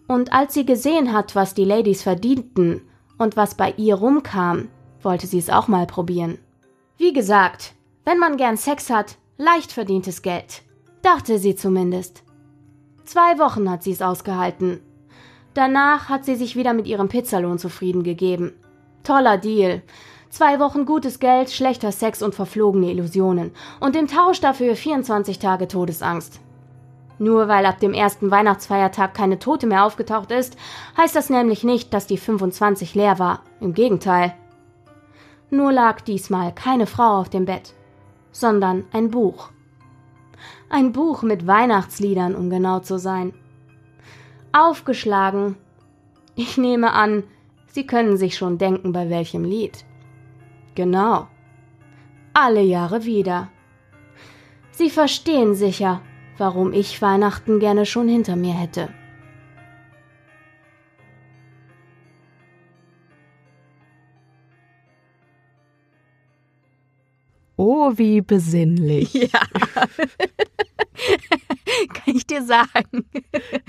Und 0.07 0.33
als 0.33 0.55
sie 0.55 0.65
gesehen 0.65 1.13
hat, 1.13 1.35
was 1.35 1.55
die 1.55 1.65
Ladies 1.65 2.03
verdienten 2.03 2.83
und 3.19 3.37
was 3.37 3.57
bei 3.57 3.75
ihr 3.77 3.97
rumkam, 3.97 4.69
wollte 5.03 5.27
sie 5.27 5.39
es 5.39 5.51
auch 5.51 5.69
mal 5.69 5.87
probieren. 5.87 6.39
Wie 6.99 7.13
gesagt, 7.13 7.75
wenn 8.05 8.19
man 8.19 8.37
gern 8.37 8.59
Sex 8.59 8.91
hat, 8.91 9.17
leicht 9.39 9.73
verdientes 9.73 10.21
Geld. 10.21 10.63
Dachte 11.01 11.39
sie 11.39 11.55
zumindest. 11.55 12.23
Zwei 13.05 13.39
Wochen 13.39 13.71
hat 13.71 13.83
sie 13.83 13.93
es 13.93 14.03
ausgehalten 14.03 14.81
Danach 15.59 16.09
hat 16.09 16.25
sie 16.25 16.37
sich 16.37 16.55
wieder 16.55 16.73
mit 16.73 16.87
ihrem 16.87 17.09
Pizzalohn 17.09 17.59
zufrieden 17.59 18.05
gegeben. 18.05 18.53
Toller 19.03 19.39
Deal. 19.39 19.83
Zwei 20.31 20.61
Wochen 20.61 20.85
gutes 20.85 21.19
Geld, 21.19 21.51
schlechter 21.51 21.91
Sex 21.91 22.23
und 22.23 22.35
verflogene 22.35 22.93
Illusionen. 22.93 23.51
Und 23.81 23.97
im 23.97 24.07
Tausch 24.07 24.41
dafür 24.41 24.77
24 24.77 25.41
Tage 25.41 25.67
Todesangst. 25.67 26.39
Nur 27.19 27.49
weil 27.49 27.67
ab 27.67 27.81
dem 27.81 27.93
ersten 27.93 28.31
Weihnachtsfeiertag 28.31 29.15
keine 29.15 29.41
Tote 29.41 29.67
mehr 29.67 29.85
aufgetaucht 29.85 30.31
ist, 30.31 30.57
heißt 30.97 31.17
das 31.17 31.29
nämlich 31.29 31.65
nicht, 31.65 31.93
dass 31.93 32.07
die 32.07 32.19
25 32.19 32.95
leer 32.95 33.19
war. 33.19 33.43
Im 33.61 33.75
Gegenteil. 33.75 34.35
Nur 35.51 35.73
lag 35.73 36.01
diesmal 36.03 36.55
keine 36.55 36.87
Frau 36.87 37.21
auf 37.21 37.29
dem 37.29 37.45
Bett, 37.45 37.75
sondern 38.33 38.85
ein 38.93 39.11
Buch. 39.11 39.51
Ein 40.69 40.93
Buch 40.93 41.23
mit 41.23 41.47
Weihnachtsliedern, 41.47 42.35
um 42.35 42.51
genau 42.51 42.81
zu 42.81 42.99
sein 42.99 43.33
aufgeschlagen. 44.53 45.57
Ich 46.35 46.57
nehme 46.57 46.93
an, 46.93 47.25
Sie 47.71 47.87
können 47.87 48.17
sich 48.17 48.37
schon 48.37 48.59
denken, 48.59 48.93
bei 48.93 49.11
welchem 49.11 49.45
Lied. 49.45 49.85
Genau. 50.75 51.29
Alle 52.33 52.63
Jahre 52.63 53.05
wieder. 53.05 53.49
Sie 54.71 54.91
verstehen 54.91 55.55
sicher, 55.55 56.01
warum 56.39 56.73
ich 56.73 57.03
Weihnachten 57.03 57.61
gerne 57.61 57.85
schon 57.85 58.09
hinter 58.09 58.37
mir 58.37 58.55
hätte. 58.55 58.89
Oh, 67.59 67.93
wie 67.97 68.23
besinnlich. 68.23 69.13
Ja. 69.33 69.41
Kann 71.93 72.15
ich 72.17 72.27
dir 72.27 72.43
sagen. 72.43 73.05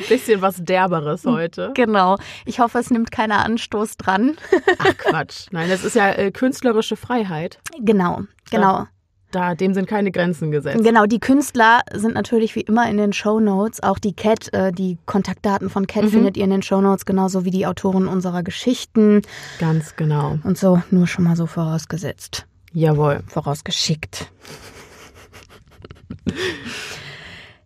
Bisschen 0.08 0.42
was 0.42 0.64
Derberes 0.64 1.26
heute. 1.26 1.72
Genau. 1.76 2.18
Ich 2.46 2.60
hoffe, 2.60 2.80
es 2.80 2.90
nimmt 2.90 3.12
keiner 3.12 3.44
Anstoß 3.46 3.98
dran. 3.98 4.38
Ach 4.80 4.98
Quatsch. 4.98 5.48
Nein, 5.52 5.70
das 5.70 5.84
ist 5.84 5.96
ja 5.96 6.12
äh, 6.12 6.32
künstlerische 6.32 6.96
Freiheit. 6.96 7.60
Genau, 7.80 8.24
genau. 8.50 8.88
Da, 9.32 9.54
dem 9.54 9.74
sind 9.74 9.88
keine 9.88 10.12
Grenzen 10.12 10.50
gesetzt. 10.50 10.84
Genau, 10.84 11.06
die 11.06 11.20
Künstler 11.20 11.82
sind 11.94 12.16
natürlich 12.16 12.56
wie 12.56 12.62
immer 12.62 12.90
in 12.90 12.98
den 12.98 13.14
Show 13.14 13.40
Notes. 13.40 13.84
Auch 13.84 14.00
die 14.00 14.14
Cat, 14.14 14.52
äh, 14.54 14.72
die 14.72 14.98
Kontaktdaten 15.06 15.70
von 15.70 15.86
Cat 15.86 16.06
mhm. 16.06 16.10
findet 16.10 16.38
ihr 16.38 16.46
in 16.46 16.52
den 16.52 16.64
Show 16.64 16.82
Notes, 16.82 17.06
genauso 17.06 17.46
wie 17.46 17.52
die 17.52 17.68
Autoren 17.68 18.08
unserer 18.08 18.42
Geschichten. 18.42 19.22
Ganz 19.60 19.96
genau. 19.96 20.40
Und 20.44 20.58
so, 20.58 20.82
nur 20.90 21.06
schon 21.06 21.26
mal 21.26 21.36
so 21.36 21.46
vorausgesetzt. 21.46 22.48
Jawohl. 22.74 23.24
Vorausgeschickt. 23.28 24.32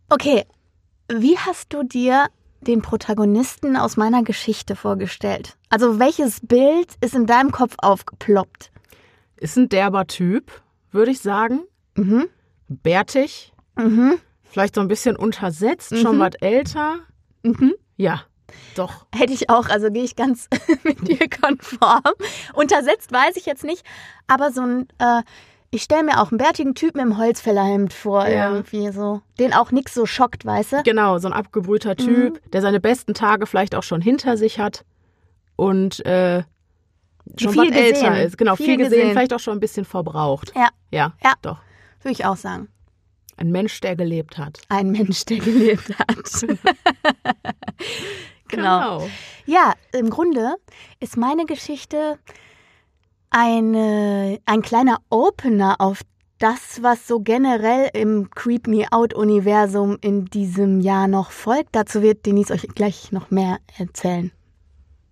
Okay, 0.09 0.45
wie 1.09 1.37
hast 1.37 1.73
du 1.73 1.83
dir 1.83 2.27
den 2.61 2.81
Protagonisten 2.81 3.75
aus 3.75 3.97
meiner 3.97 4.23
Geschichte 4.23 4.75
vorgestellt? 4.75 5.57
Also 5.69 5.99
welches 5.99 6.39
Bild 6.41 6.95
ist 7.01 7.15
in 7.15 7.25
deinem 7.25 7.51
Kopf 7.51 7.75
aufgeploppt? 7.79 8.71
Ist 9.37 9.57
ein 9.57 9.69
derber 9.69 10.07
Typ, 10.07 10.51
würde 10.91 11.11
ich 11.11 11.19
sagen. 11.19 11.61
Mhm. 11.95 12.27
Bärtig. 12.69 13.53
Mhm. 13.75 14.19
Vielleicht 14.43 14.75
so 14.75 14.81
ein 14.81 14.87
bisschen 14.87 15.15
untersetzt, 15.15 15.91
mhm. 15.91 15.97
schon 15.97 16.19
was 16.19 16.35
älter. 16.39 16.99
Mhm. 17.43 17.73
Ja, 17.97 18.21
doch. 18.75 19.05
Hätte 19.13 19.33
ich 19.33 19.49
auch, 19.49 19.69
also 19.69 19.89
gehe 19.91 20.03
ich 20.03 20.15
ganz 20.15 20.47
mit 20.83 21.07
dir 21.07 21.27
konform. 21.29 22.01
Untersetzt 22.53 23.11
weiß 23.11 23.35
ich 23.35 23.45
jetzt 23.45 23.63
nicht, 23.63 23.85
aber 24.27 24.51
so 24.51 24.61
ein 24.61 24.87
äh, 24.99 25.21
Ich 25.71 25.83
stelle 25.83 26.03
mir 26.03 26.21
auch 26.21 26.31
einen 26.31 26.37
bärtigen 26.37 26.75
Typen 26.75 26.99
im 26.99 27.17
Holzfällerhemd 27.17 27.93
vor, 27.93 28.27
Ja. 28.27 28.51
irgendwie 28.51 28.91
so. 28.91 29.21
Den 29.39 29.53
auch 29.53 29.71
nix 29.71 29.93
so 29.93 30.05
schockt, 30.05 30.45
weißt 30.45 30.71
du? 30.73 30.83
Genau, 30.83 31.17
so 31.17 31.27
ein 31.27 31.33
abgebrühter 31.33 31.95
Typ, 31.95 32.41
der 32.51 32.61
seine 32.61 32.79
besten 32.79 33.13
Tage 33.13 33.45
vielleicht 33.47 33.73
auch 33.75 33.83
schon 33.83 34.01
hinter 34.01 34.37
sich 34.37 34.59
hat 34.59 34.85
und 35.55 36.05
äh, 36.05 36.43
schon 37.39 37.53
Viel 37.53 37.71
was 37.71 37.77
älter 37.77 38.09
gesehen. 38.09 38.25
ist. 38.27 38.37
Genau, 38.37 38.55
viel, 38.55 38.65
Viel 38.67 38.77
gesehen, 38.77 38.91
gesehen. 38.99 39.11
vielleicht 39.13 39.33
auch 39.33 39.39
schon 39.39 39.57
ein 39.57 39.59
bisschen 39.59 39.85
verbraucht. 39.85 40.51
Ja, 40.55 40.67
Ja, 40.91 41.13
Ja. 41.23 41.33
doch. 41.41 41.57
würde 42.01 42.11
ich 42.13 42.25
auch 42.25 42.37
sagen. 42.37 42.67
Ein 43.35 43.49
Mensch, 43.51 43.79
der 43.81 43.95
gelebt 43.95 44.37
hat. 44.37 44.59
Ein 44.69 44.91
Mensch, 44.91 45.25
der 45.25 45.39
gelebt 45.39 45.89
hat. 45.97 46.07
genau. 48.47 49.07
Ja, 49.45 49.73
im 49.91 50.09
Grunde 50.09 50.55
ist 50.99 51.17
meine 51.17 51.45
Geschichte 51.45 52.17
eine, 53.29 54.39
ein 54.45 54.61
kleiner 54.61 54.97
Opener 55.09 55.75
auf 55.79 56.01
das, 56.39 56.81
was 56.81 57.07
so 57.07 57.19
generell 57.21 57.89
im 57.93 58.29
Creep 58.31 58.67
Me 58.67 58.85
Out-Universum 58.91 59.97
in 60.01 60.25
diesem 60.25 60.81
Jahr 60.81 61.07
noch 61.07 61.31
folgt. 61.31 61.69
Dazu 61.71 62.01
wird 62.01 62.25
Denise 62.25 62.51
euch 62.53 62.67
gleich 62.75 63.11
noch 63.11 63.31
mehr 63.31 63.59
erzählen. 63.77 64.31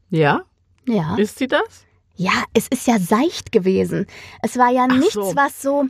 Ja, 0.10 0.42
Ja. 0.86 1.16
ist 1.16 1.40
sie 1.40 1.48
das? 1.48 1.86
Ja, 2.16 2.44
es 2.54 2.68
ist 2.68 2.86
ja 2.86 3.00
seicht 3.00 3.52
gewesen. 3.52 4.06
Es 4.44 4.58
war 4.58 4.70
ja 4.70 4.86
Ach 4.90 4.96
nichts, 4.96 5.14
so. 5.14 5.34
was 5.36 5.62
so. 5.62 5.86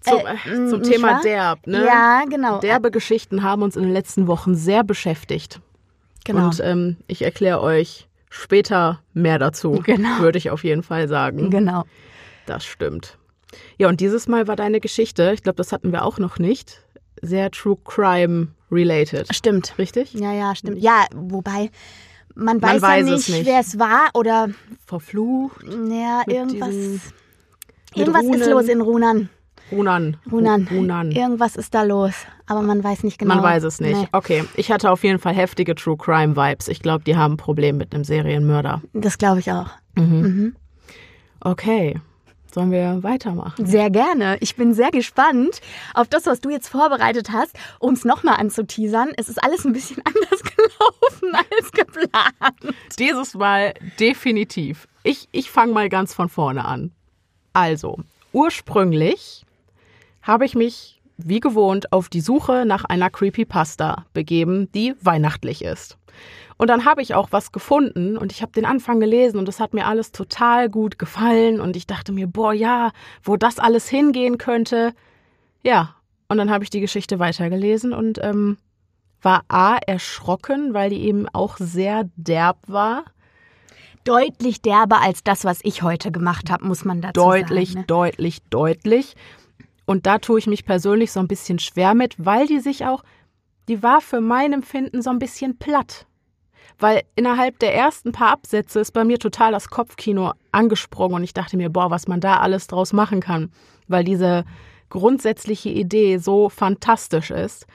Zum, 0.00 0.18
äh, 0.26 0.64
äh, 0.64 0.68
zum 0.68 0.82
Thema 0.82 1.08
wahr? 1.12 1.20
Derb, 1.20 1.66
ne? 1.66 1.84
Ja, 1.84 2.24
genau. 2.28 2.58
Derbe 2.58 2.90
Geschichten 2.90 3.42
haben 3.42 3.62
uns 3.62 3.76
in 3.76 3.82
den 3.82 3.92
letzten 3.92 4.26
Wochen 4.26 4.54
sehr 4.54 4.82
beschäftigt. 4.82 5.60
Genau. 6.26 6.46
Und 6.46 6.60
ähm, 6.62 6.96
ich 7.06 7.22
erkläre 7.22 7.60
euch 7.60 8.08
später 8.28 9.00
mehr 9.14 9.38
dazu, 9.38 9.72
Genau. 9.84 10.20
würde 10.20 10.38
ich 10.38 10.50
auf 10.50 10.64
jeden 10.64 10.82
Fall 10.82 11.08
sagen. 11.08 11.50
genau. 11.50 11.84
Das 12.46 12.64
stimmt. 12.64 13.18
Ja, 13.78 13.88
und 13.88 14.00
dieses 14.00 14.28
Mal 14.28 14.46
war 14.48 14.56
deine 14.56 14.80
Geschichte, 14.80 15.32
ich 15.34 15.42
glaube, 15.42 15.56
das 15.56 15.72
hatten 15.72 15.90
wir 15.92 16.04
auch 16.04 16.18
noch 16.18 16.38
nicht, 16.38 16.82
sehr 17.22 17.50
True 17.50 17.78
Crime 17.84 18.48
related. 18.70 19.34
Stimmt. 19.34 19.74
Richtig? 19.78 20.12
Ja, 20.14 20.32
ja, 20.32 20.54
stimmt. 20.54 20.78
Ja, 20.82 21.06
wobei 21.14 21.70
man 22.34 22.60
weiß, 22.60 22.82
weiß 22.82 23.06
ja 23.08 23.14
nicht, 23.14 23.28
nicht. 23.30 23.46
wer 23.46 23.60
es 23.60 23.78
war 23.78 24.10
oder 24.14 24.48
Verflucht. 24.84 25.62
ja, 25.64 26.22
irgendwas. 26.26 26.70
diesen- 26.70 27.00
Irgendwas 27.94 28.24
ist 28.24 28.30
Runen. 28.30 28.50
los 28.50 28.68
in 28.68 28.80
Runan. 28.82 29.28
Runan. 29.72 30.16
Runan. 30.30 30.68
Runan. 30.70 31.10
Irgendwas 31.10 31.56
ist 31.56 31.74
da 31.74 31.82
los, 31.82 32.14
aber 32.46 32.62
man 32.62 32.82
weiß 32.84 33.02
nicht 33.02 33.18
genau. 33.18 33.34
Man 33.34 33.42
weiß 33.44 33.64
es 33.64 33.80
nicht. 33.80 33.96
Nee, 34.00 34.08
Okay, 34.12 34.44
ich 34.56 34.70
hatte 34.70 34.90
auf 34.90 35.02
jeden 35.02 35.18
Fall 35.18 35.34
heftige 35.34 35.74
True 35.74 35.96
Crime 35.96 36.36
Vibes. 36.36 36.68
Ich 36.68 36.80
glaube, 36.80 37.04
die 37.04 37.16
haben 37.16 37.34
ein 37.34 37.36
Problem 37.36 37.76
mit 37.76 37.94
einem 37.94 38.04
Serienmörder. 38.04 38.82
das 38.92 39.18
glaube 39.18 39.40
ich 39.40 39.50
auch. 39.50 39.68
Okay, 41.40 42.00
sollen 42.52 42.70
wir 42.70 43.02
weitermachen? 43.02 43.66
Sehr 43.66 43.90
gerne. 43.90 44.36
Ich 44.40 44.56
bin 44.56 44.72
sehr 44.74 44.90
gespannt 44.90 45.60
auf 45.94 46.08
das, 46.08 46.26
was 46.26 46.40
du 46.40 46.50
jetzt 46.50 46.68
vorbereitet 46.68 47.30
hast, 47.32 47.56
um 47.78 47.94
es 47.94 48.04
nochmal 48.04 48.36
anzuteasern. 48.40 49.10
Es 49.16 49.28
ist 49.28 49.42
alles 49.42 49.64
ein 49.64 49.72
bisschen 49.72 49.98
anders 50.04 50.42
gelaufen 50.42 51.34
als 51.34 51.72
geplant. 51.72 52.76
Dieses 52.98 53.34
Mal 53.34 53.74
definitiv. 54.00 54.88
Ich, 55.02 55.28
ich 55.32 55.50
fange 55.50 55.72
mal 55.72 55.88
ganz 55.88 56.14
von 56.14 56.28
vorne 56.28 56.64
an. 56.64 56.92
Also, 57.52 57.98
ursprünglich 58.32 59.45
habe 60.26 60.44
ich 60.44 60.54
mich 60.54 61.00
wie 61.18 61.40
gewohnt 61.40 61.92
auf 61.92 62.08
die 62.08 62.20
Suche 62.20 62.64
nach 62.66 62.84
einer 62.84 63.08
Creepypasta 63.08 64.04
begeben, 64.12 64.70
die 64.72 64.94
weihnachtlich 65.00 65.64
ist. 65.64 65.96
Und 66.58 66.68
dann 66.68 66.84
habe 66.84 67.02
ich 67.02 67.14
auch 67.14 67.28
was 67.30 67.52
gefunden 67.52 68.16
und 68.16 68.32
ich 68.32 68.42
habe 68.42 68.52
den 68.52 68.64
Anfang 68.64 69.00
gelesen 69.00 69.38
und 69.38 69.48
es 69.48 69.60
hat 69.60 69.74
mir 69.74 69.86
alles 69.86 70.12
total 70.12 70.68
gut 70.68 70.98
gefallen 70.98 71.60
und 71.60 71.76
ich 71.76 71.86
dachte 71.86 72.12
mir, 72.12 72.26
boah, 72.26 72.52
ja, 72.52 72.92
wo 73.22 73.36
das 73.36 73.58
alles 73.58 73.88
hingehen 73.88 74.38
könnte. 74.38 74.92
Ja, 75.62 75.94
und 76.28 76.38
dann 76.38 76.50
habe 76.50 76.64
ich 76.64 76.70
die 76.70 76.80
Geschichte 76.80 77.18
weitergelesen 77.18 77.92
und 77.92 78.18
ähm, 78.22 78.56
war 79.22 79.42
A 79.48 79.76
erschrocken, 79.76 80.74
weil 80.74 80.90
die 80.90 81.02
eben 81.04 81.28
auch 81.28 81.56
sehr 81.58 82.08
derb 82.16 82.58
war. 82.66 83.04
Deutlich 84.04 84.62
derber 84.62 85.00
als 85.02 85.24
das, 85.24 85.44
was 85.44 85.60
ich 85.62 85.82
heute 85.82 86.10
gemacht 86.10 86.50
habe, 86.50 86.64
muss 86.64 86.84
man 86.84 87.00
dazu 87.00 87.20
deutlich, 87.20 87.70
sagen. 87.70 87.80
Ne? 87.80 87.86
deutlich, 87.86 88.42
deutlich. 88.50 89.14
Und 89.86 90.06
da 90.06 90.18
tue 90.18 90.38
ich 90.38 90.46
mich 90.46 90.66
persönlich 90.66 91.12
so 91.12 91.20
ein 91.20 91.28
bisschen 91.28 91.58
schwer 91.58 91.94
mit, 91.94 92.14
weil 92.18 92.46
die 92.46 92.60
sich 92.60 92.84
auch, 92.84 93.02
die 93.68 93.82
war 93.82 94.00
für 94.00 94.20
mein 94.20 94.52
Empfinden 94.52 95.00
so 95.00 95.10
ein 95.10 95.18
bisschen 95.18 95.58
platt. 95.58 96.06
Weil 96.78 97.02
innerhalb 97.14 97.58
der 97.60 97.74
ersten 97.74 98.12
paar 98.12 98.32
Absätze 98.32 98.80
ist 98.80 98.92
bei 98.92 99.04
mir 99.04 99.18
total 99.18 99.52
das 99.52 99.70
Kopfkino 99.70 100.32
angesprungen 100.52 101.16
und 101.16 101.24
ich 101.24 101.32
dachte 101.32 101.56
mir, 101.56 101.70
boah, 101.70 101.90
was 101.90 102.06
man 102.08 102.20
da 102.20 102.38
alles 102.38 102.66
draus 102.66 102.92
machen 102.92 103.20
kann, 103.20 103.50
weil 103.88 104.04
diese 104.04 104.44
grundsätzliche 104.90 105.70
Idee 105.70 106.18
so 106.18 106.48
fantastisch 106.48 107.30
ist. 107.30 107.66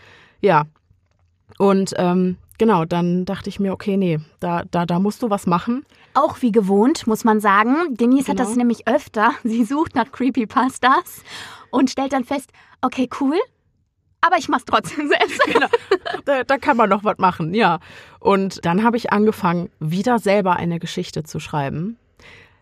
Ja. 0.42 0.66
Und 1.58 1.94
ähm, 1.98 2.38
genau, 2.62 2.86
dann 2.86 3.26
dachte 3.26 3.50
ich 3.50 3.60
mir, 3.60 3.74
okay, 3.74 3.98
nee, 3.98 4.20
da, 4.40 4.62
da, 4.70 4.86
da 4.86 5.00
musst 5.00 5.24
du 5.24 5.32
was 5.32 5.48
machen. 5.48 5.84
Auch 6.14 6.44
wie 6.44 6.52
gewohnt, 6.52 7.08
muss 7.08 7.24
man 7.24 7.40
sagen. 7.40 7.76
Denise 7.96 8.28
hat 8.28 8.38
Genau. 8.38 8.48
das 8.48 8.56
nämlich 8.56 8.88
öfter. 8.88 9.32
Sie 9.44 9.64
sucht 9.66 9.96
nach 9.96 10.12
Creepypastas 10.12 11.24
und 11.72 11.90
stellt 11.90 12.14
dann 12.14 12.24
fest, 12.24 12.52
okay, 12.82 13.10
cool, 13.20 13.36
aber 14.22 14.38
ich 14.38 14.48
mach's 14.48 14.66
trotzdem 14.66 15.08
selbst. 15.20 15.40
Genau. 15.48 15.66
Da, 16.26 16.44
da 16.44 16.58
kann 16.60 16.78
man 16.78 16.90
noch 16.90 17.04
was 17.04 17.18
machen, 17.18 17.56
ja. 17.56 17.80
Und 18.20 18.64
dann 18.64 18.84
habe 18.84 18.96
ich 18.96 19.12
angefangen, 19.12 19.72
wieder 19.80 20.20
selber 20.20 20.56
eine 20.58 20.78
Geschichte 20.78 21.24
zu 21.24 21.40
schreiben. 21.40 21.98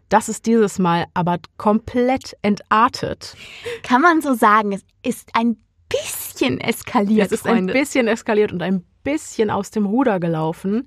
Das 0.08 0.30
ist 0.30 0.46
dieses 0.46 0.80
Mal 0.80 1.08
aber 1.14 1.40
komplett 1.58 2.38
entartet. 2.42 3.36
Kann 3.84 4.02
man 4.02 4.22
so 4.22 4.34
sagen, 4.34 4.72
es 4.72 4.82
ist 5.04 5.30
ein 5.34 5.58
bisschen 5.90 6.62
eskaliert, 6.62 7.28
Es 7.28 7.34
ist 7.40 7.46
ein 7.46 7.56
Freunde. 7.56 7.74
bisschen 7.74 8.08
eskaliert 8.08 8.54
und 8.54 8.62
ein 8.62 8.86
bisschen 9.12 9.50
aus 9.50 9.72
dem 9.72 9.86
Ruder 9.86 10.20
gelaufen. 10.20 10.86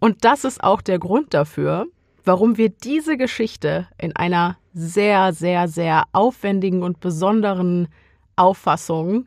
Und 0.00 0.24
das 0.24 0.44
ist 0.44 0.62
auch 0.64 0.82
der 0.82 0.98
Grund 0.98 1.34
dafür, 1.34 1.86
warum 2.24 2.56
wir 2.56 2.68
diese 2.68 3.16
Geschichte 3.16 3.86
in 3.96 4.16
einer 4.16 4.56
sehr, 4.72 5.32
sehr, 5.32 5.68
sehr 5.68 6.04
aufwendigen 6.12 6.82
und 6.82 7.00
besonderen 7.00 7.88
Auffassung 8.36 9.26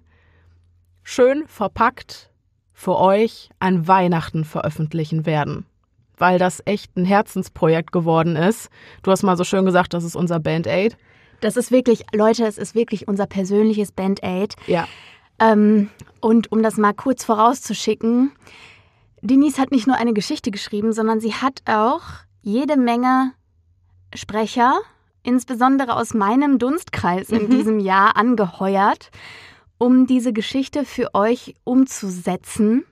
schön 1.03 1.45
verpackt 1.47 2.32
für 2.73 2.97
euch 2.97 3.49
an 3.60 3.88
Weihnachten 3.88 4.43
veröffentlichen 4.43 5.25
werden. 5.25 5.65
Weil 6.17 6.38
das 6.38 6.62
echt 6.65 6.97
ein 6.97 7.06
Herzensprojekt 7.06 7.91
geworden 7.91 8.36
ist. 8.36 8.69
Du 9.03 9.12
hast 9.12 9.23
mal 9.23 9.38
so 9.38 9.43
schön 9.43 9.65
gesagt, 9.65 9.93
das 9.93 10.03
ist 10.03 10.15
unser 10.15 10.39
Band-Aid. 10.39 10.97
Das 11.39 11.58
ist 11.58 11.71
wirklich, 11.71 12.06
Leute, 12.13 12.45
es 12.45 12.58
ist 12.58 12.75
wirklich 12.75 13.08
unser 13.08 13.25
persönliches 13.25 13.91
Band-Aid. 13.91 14.56
Ja. 14.67 14.88
Ähm, 15.43 15.89
und 16.21 16.51
um 16.51 16.63
das 16.63 16.77
mal 16.77 16.93
kurz 16.93 17.23
vorauszuschicken, 17.25 18.32
Denise 19.21 19.58
hat 19.58 19.71
nicht 19.71 19.88
nur 19.88 19.97
eine 19.97 20.13
Geschichte 20.13 20.51
geschrieben, 20.51 20.93
sondern 20.93 21.19
sie 21.19 21.34
hat 21.34 21.62
auch 21.65 22.01
jede 22.41 22.77
Menge 22.77 23.34
Sprecher, 24.15 24.79
insbesondere 25.23 25.95
aus 25.95 26.13
meinem 26.13 26.60
Dunstkreis 26.60 27.29
in 27.29 27.45
Mhm. 27.45 27.49
diesem 27.49 27.79
Jahr, 27.79 28.15
angeheuert, 28.15 29.10
um 29.77 30.06
diese 30.08 30.34
Geschichte 30.34 30.86
für 30.86 31.13
euch 31.13 31.56
umzusetzen. 31.63 32.86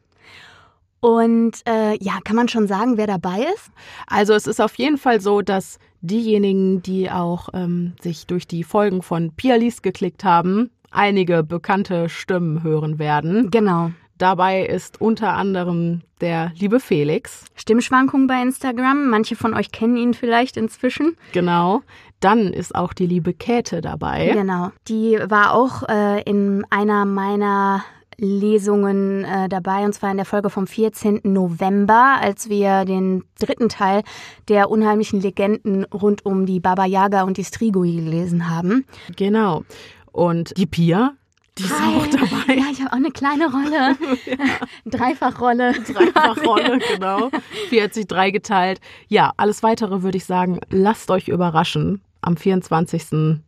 Und 1.00 1.54
äh, 1.68 1.98
ja, 2.04 2.20
kann 2.24 2.36
man 2.36 2.48
schon 2.48 2.68
sagen, 2.68 2.98
wer 2.98 3.08
dabei 3.08 3.48
ist? 3.56 3.72
Also 4.08 4.34
es 4.34 4.46
ist 4.48 4.62
auf 4.62 4.76
jeden 4.76 4.98
Fall 4.98 5.20
so, 5.20 5.42
dass 5.42 5.80
diejenigen, 6.02 6.82
die 6.82 7.10
auch 7.10 7.50
ähm, 7.54 7.94
sich 8.02 8.28
durch 8.28 8.48
die 8.48 8.64
Folgen 8.64 9.02
von 9.02 9.32
Pia 9.36 9.56
Lies 9.56 9.82
geklickt 9.82 10.24
haben, 10.24 10.70
einige 10.92 11.44
bekannte 11.44 12.10
Stimmen 12.10 12.64
hören 12.64 13.00
werden. 13.00 13.50
Genau. 13.50 13.92
Dabei 14.18 14.64
ist 14.64 15.02
unter 15.02 15.34
anderem 15.34 16.02
der 16.20 16.52
liebe 16.56 16.80
Felix, 16.80 17.46
Stimmschwankungen 17.56 18.28
bei 18.28 18.40
Instagram. 18.40 19.10
Manche 19.10 19.36
von 19.36 19.56
euch 19.56 19.72
kennen 19.72 19.98
ihn 19.98 20.14
vielleicht 20.14 20.58
inzwischen. 20.58 21.18
genau. 21.32 21.82
Dann 22.20 22.54
ist 22.54 22.76
auch 22.76 22.94
die 22.94 23.08
liebe 23.08 23.34
Käthe 23.34 23.82
dabei. 23.82 24.30
Genau. 24.32 24.70
Die 24.88 25.18
war 25.28 25.56
auch 25.56 25.90
äh, 25.90 26.22
in 26.22 26.64
einer 26.70 27.06
meiner 27.06 27.84
Lesungen 28.16 29.24
äh, 29.24 29.50
dabei, 29.50 29.84
und 29.84 29.94
zwar 29.94 30.12
in 30.12 30.18
der 30.18 30.28
Folge 30.28 30.52
vom 30.52 30.68
14. 30.68 31.22
November, 31.24 32.18
als 32.22 32.48
wir 32.48 32.86
den 32.86 33.24
dritten 33.40 33.70
Teil 33.70 34.04
der 34.48 34.70
unheimlichen 34.70 35.20
Legenden 35.20 35.86
rund 35.86 36.24
um 36.24 36.46
die 36.46 36.60
Baba 36.60 36.86
Yaga 36.86 37.24
und 37.24 37.38
die 37.38 37.44
Strigoi 37.44 37.92
gelesen 37.92 38.48
haben. 38.48 38.86
Genau. 39.16 39.64
Und 40.12 40.58
die 40.58 40.66
Pia, 40.66 41.16
die 41.58 41.64
ist 41.64 41.74
auch 41.74 42.08
dabei. 42.08 42.56
Ja, 42.56 42.66
ich 42.72 42.80
habe 42.80 42.92
auch 42.92 42.98
eine 42.98 43.12
kleine 43.12 43.52
Rolle. 43.52 43.98
Dreifachrolle. 44.86 45.74
Dreifachrolle, 45.74 46.80
genau. 46.80 47.30
Vier 47.70 47.84
hat 47.84 47.94
sich 47.94 48.08
drei 48.08 48.32
geteilt. 48.32 48.80
Ja, 49.08 49.34
alles 49.38 49.62
weitere 49.62 50.02
würde 50.02 50.18
ich 50.18 50.26
sagen, 50.26 50.60
lasst 50.70 51.12
euch 51.12 51.28
überraschen. 51.28 52.02
Am 52.22 52.38
24. 52.38 53.42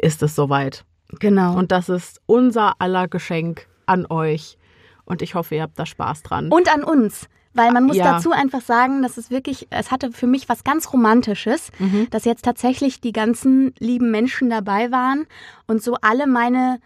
ist 0.00 0.22
es 0.22 0.34
soweit. 0.34 0.84
Genau. 1.20 1.56
Und 1.56 1.70
das 1.70 1.88
ist 1.88 2.20
unser 2.26 2.80
aller 2.80 3.06
Geschenk 3.06 3.68
an 3.86 4.06
euch. 4.06 4.58
Und 5.04 5.22
ich 5.22 5.34
hoffe, 5.34 5.54
ihr 5.54 5.62
habt 5.62 5.78
da 5.78 5.86
Spaß 5.86 6.22
dran. 6.22 6.50
Und 6.50 6.72
an 6.72 6.82
uns, 6.82 7.28
Weil 7.54 7.72
man 7.72 7.84
muss 7.84 7.96
Ja. 7.96 8.12
dazu 8.12 8.30
einfach 8.30 8.60
sagen, 8.60 9.02
dass 9.02 9.16
es 9.16 9.30
wirklich, 9.30 9.66
es 9.70 9.90
hatte 9.90 10.12
für 10.12 10.26
mich 10.26 10.48
was 10.48 10.64
ganz 10.64 10.92
Romantisches, 10.92 11.70
Mhm. 11.78 12.08
dass 12.10 12.24
jetzt 12.24 12.44
tatsächlich 12.44 13.00
die 13.00 13.12
ganzen 13.12 13.74
lieben 13.78 14.10
Menschen 14.10 14.50
dabei 14.50 14.90
waren 14.90 15.26
und 15.66 15.82
so 15.82 15.96
alle 16.02 16.26
meine, 16.26 16.78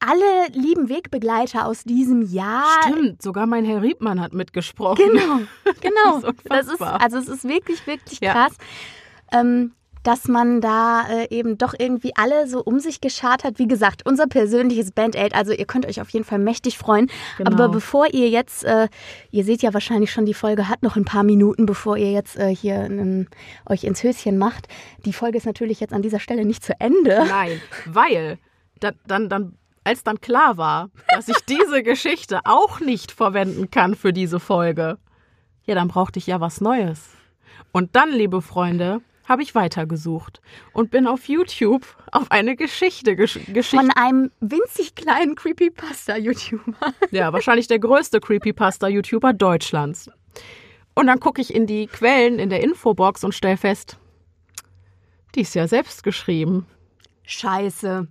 alle 0.00 0.48
lieben 0.52 0.88
Wegbegleiter 0.88 1.66
aus 1.66 1.84
diesem 1.84 2.22
Jahr. 2.22 2.64
Stimmt, 2.82 3.22
sogar 3.22 3.46
mein 3.46 3.64
Herr 3.64 3.82
Riebmann 3.82 4.20
hat 4.20 4.32
mitgesprochen. 4.34 5.02
Genau, 5.06 5.40
genau. 5.80 6.20
Das 6.20 6.34
ist 6.34 6.48
das 6.50 6.66
ist, 6.68 6.82
also 6.82 7.18
es 7.18 7.28
ist 7.28 7.44
wirklich, 7.44 7.86
wirklich 7.86 8.20
Ja. 8.20 8.32
krass. 8.32 8.52
Ähm, 9.32 9.72
dass 10.04 10.28
man 10.28 10.60
da 10.60 11.06
äh, 11.08 11.34
eben 11.34 11.58
doch 11.58 11.74
irgendwie 11.76 12.12
alle 12.14 12.46
so 12.46 12.62
um 12.62 12.78
sich 12.78 13.00
geschart 13.00 13.42
hat. 13.42 13.58
Wie 13.58 13.66
gesagt, 13.66 14.06
unser 14.06 14.26
persönliches 14.26 14.92
Band 14.92 15.16
Aid, 15.16 15.34
also 15.34 15.52
ihr 15.52 15.64
könnt 15.64 15.86
euch 15.86 16.00
auf 16.00 16.10
jeden 16.10 16.24
Fall 16.24 16.38
mächtig 16.38 16.78
freuen. 16.78 17.10
Genau. 17.38 17.50
Aber 17.50 17.68
bevor 17.68 18.12
ihr 18.12 18.28
jetzt, 18.28 18.64
äh, 18.64 18.88
ihr 19.30 19.44
seht 19.44 19.62
ja 19.62 19.74
wahrscheinlich 19.74 20.12
schon, 20.12 20.26
die 20.26 20.34
Folge 20.34 20.68
hat 20.68 20.82
noch 20.82 20.96
ein 20.96 21.06
paar 21.06 21.24
Minuten, 21.24 21.66
bevor 21.66 21.96
ihr 21.96 22.12
jetzt 22.12 22.36
äh, 22.36 22.54
hier 22.54 22.76
ähm, 22.84 23.26
euch 23.66 23.84
ins 23.84 24.02
Höschen 24.02 24.38
macht. 24.38 24.68
Die 25.06 25.14
Folge 25.14 25.38
ist 25.38 25.46
natürlich 25.46 25.80
jetzt 25.80 25.94
an 25.94 26.02
dieser 26.02 26.20
Stelle 26.20 26.44
nicht 26.44 26.62
zu 26.62 26.78
Ende. 26.78 27.24
Nein, 27.26 27.60
weil 27.86 28.38
da, 28.80 28.92
dann, 29.06 29.30
dann, 29.30 29.56
als 29.84 30.04
dann 30.04 30.20
klar 30.20 30.58
war, 30.58 30.90
dass 31.08 31.28
ich 31.28 31.38
diese 31.48 31.82
Geschichte 31.82 32.40
auch 32.44 32.80
nicht 32.80 33.10
verwenden 33.10 33.70
kann 33.70 33.94
für 33.94 34.12
diese 34.12 34.38
Folge, 34.38 34.98
ja, 35.64 35.74
dann 35.74 35.88
brauchte 35.88 36.18
ich 36.18 36.26
ja 36.26 36.40
was 36.40 36.60
Neues. 36.60 37.08
Und 37.72 37.96
dann, 37.96 38.10
liebe 38.10 38.42
Freunde, 38.42 39.00
habe 39.24 39.42
ich 39.42 39.54
weitergesucht 39.54 40.40
und 40.72 40.90
bin 40.90 41.06
auf 41.06 41.28
YouTube 41.28 41.86
auf 42.12 42.30
eine 42.30 42.56
Geschichte 42.56 43.16
gesch 43.16 43.40
Geschichte. 43.52 43.76
Von 43.76 43.90
einem 43.90 44.30
winzig 44.40 44.94
kleinen 44.94 45.34
Creepypasta-YouTuber. 45.34 46.94
Ja, 47.10 47.32
wahrscheinlich 47.32 47.66
der 47.66 47.78
größte 47.78 48.20
Creepypasta-YouTuber 48.20 49.32
Deutschlands. 49.32 50.10
Und 50.94 51.06
dann 51.06 51.20
gucke 51.20 51.40
ich 51.40 51.54
in 51.54 51.66
die 51.66 51.86
Quellen 51.86 52.38
in 52.38 52.50
der 52.50 52.62
Infobox 52.62 53.24
und 53.24 53.34
stelle 53.34 53.56
fest, 53.56 53.98
die 55.34 55.40
ist 55.40 55.54
ja 55.54 55.66
selbst 55.66 56.04
geschrieben. 56.04 56.66
Scheiße. 57.24 58.06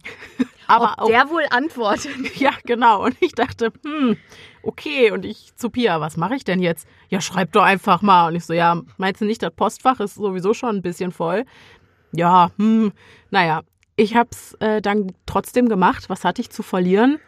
Aber 0.67 0.93
Ob 0.93 0.99
auch 0.99 1.07
der 1.07 1.29
wohl 1.29 1.45
antwortet. 1.49 2.35
Ja, 2.35 2.51
genau. 2.65 3.03
Und 3.03 3.15
ich 3.19 3.33
dachte, 3.33 3.71
hm, 3.85 4.17
okay. 4.63 5.11
Und 5.11 5.25
ich 5.25 5.55
zu 5.55 5.69
Pia, 5.69 6.01
was 6.01 6.17
mache 6.17 6.35
ich 6.35 6.43
denn 6.43 6.59
jetzt? 6.59 6.87
Ja, 7.09 7.21
schreib 7.21 7.51
doch 7.51 7.63
einfach 7.63 8.01
mal. 8.01 8.29
Und 8.29 8.35
ich 8.35 8.45
so, 8.45 8.53
ja, 8.53 8.81
meinst 8.97 9.21
du 9.21 9.25
nicht, 9.25 9.43
das 9.43 9.53
Postfach 9.53 9.99
ist 9.99 10.15
sowieso 10.15 10.53
schon 10.53 10.77
ein 10.77 10.81
bisschen 10.81 11.11
voll? 11.11 11.45
Ja, 12.11 12.51
hm, 12.57 12.91
naja. 13.29 13.61
Ich 13.95 14.15
hab's 14.15 14.55
äh, 14.55 14.81
dann 14.81 15.11
trotzdem 15.27 15.69
gemacht. 15.69 16.09
Was 16.09 16.25
hatte 16.25 16.41
ich 16.41 16.49
zu 16.49 16.63
verlieren? 16.63 17.19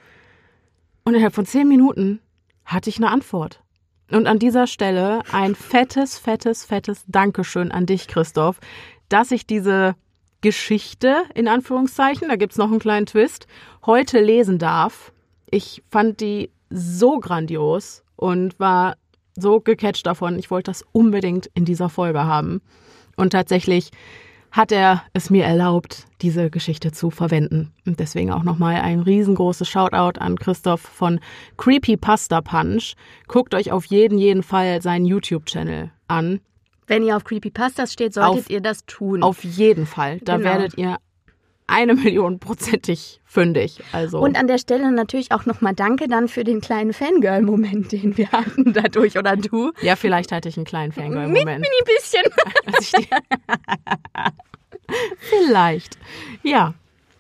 Und 1.04 1.14
innerhalb 1.14 1.36
von 1.36 1.46
zehn 1.46 1.68
Minuten 1.68 2.20
hatte 2.66 2.90
ich 2.90 2.98
eine 2.98 3.12
Antwort. 3.12 3.62
Und 4.10 4.28
an 4.28 4.40
dieser 4.40 4.66
Stelle 4.66 5.22
ein 5.32 5.56
fettes, 5.56 6.18
fettes, 6.18 6.66
fettes 6.66 7.04
Dankeschön 7.08 7.72
an 7.72 7.86
dich, 7.86 8.08
Christoph, 8.08 8.60
dass 9.10 9.32
ich 9.32 9.46
diese 9.46 9.96
Geschichte, 10.42 11.24
in 11.34 11.48
Anführungszeichen, 11.48 12.28
da 12.28 12.36
gibt's 12.36 12.58
noch 12.58 12.70
einen 12.70 12.80
kleinen 12.80 13.08
Twist, 13.08 13.48
heute 13.86 14.20
lesen 14.20 14.60
darf. 14.60 15.12
Ich 15.50 15.84
fand 15.90 16.22
die 16.22 16.52
so 16.70 17.20
grandios 17.20 18.04
und 18.16 18.60
war 18.60 18.96
so 19.36 19.60
gecatcht 19.60 20.06
davon. 20.06 20.40
Ich 20.40 20.50
wollte 20.52 20.72
das 20.72 20.84
unbedingt 20.92 21.48
in 21.54 21.66
dieser 21.66 21.90
Folge 21.90 22.24
haben. 22.26 22.62
Und 23.18 23.32
tatsächlich 23.32 23.92
hat 24.52 24.72
er 24.72 25.04
es 25.12 25.30
mir 25.30 25.44
erlaubt, 25.44 26.06
diese 26.22 26.50
Geschichte 26.50 26.94
zu 26.94 27.10
verwenden. 27.12 27.74
Und 27.86 28.00
deswegen 28.00 28.32
auch 28.32 28.44
nochmal 28.44 28.76
ein 28.76 29.02
riesengroßes 29.02 29.68
Shoutout 29.68 30.20
an 30.20 30.38
Christoph 30.40 30.80
von 30.80 31.20
Creepypasta 31.58 32.40
Punch. 32.42 32.96
Guckt 33.28 33.54
euch 33.54 33.72
auf 33.74 33.86
jeden, 33.86 34.18
jeden 34.18 34.44
Fall 34.44 34.82
seinen 34.82 35.06
YouTube-Channel 35.06 35.92
an. 36.08 36.40
Wenn 36.88 37.04
ihr 37.04 37.18
auf 37.18 37.24
Creepypastas 37.26 37.92
steht, 37.92 38.14
solltet 38.14 38.44
Auf- 38.46 38.50
ihr 38.50 38.62
das 38.62 38.86
tun. 38.86 39.24
Auf 39.24 39.44
jeden 39.44 39.86
Fall. 39.86 40.20
Da 40.20 40.38
Genau. 40.38 40.50
werdet 40.50 40.78
ihr 40.78 40.98
eine 41.68 41.96
Million 41.96 42.40
prozentig 42.40 43.22
fündig. 43.26 43.82
Also 43.92 44.20
Und 44.20 44.38
an 44.38 44.48
der 44.48 44.58
Stelle 44.58 44.92
natürlich 44.92 45.32
auch 45.32 45.46
nochmal 45.46 45.74
Danke 45.74 46.08
dann 46.08 46.28
für 46.28 46.44
den 46.44 46.62
kleinen 46.62 46.94
Fangirl-Moment, 46.94 47.92
den 47.92 48.18
wir 48.18 48.32
hatten 48.32 48.74
dadurch 48.74 49.18
oder 49.18 49.36
du. 49.36 49.72
ja, 49.82 49.96
vielleicht 49.96 50.32
hatte 50.32 50.50
ich 50.50 50.58
einen 50.58 50.66
kleinen 50.66 50.94
Mit 50.96 51.04
Fangirl-Moment. 51.04 51.62
mini 51.62 51.84
bisschen. 51.86 52.24
vielleicht. 55.20 55.98
Ja. 56.44 56.74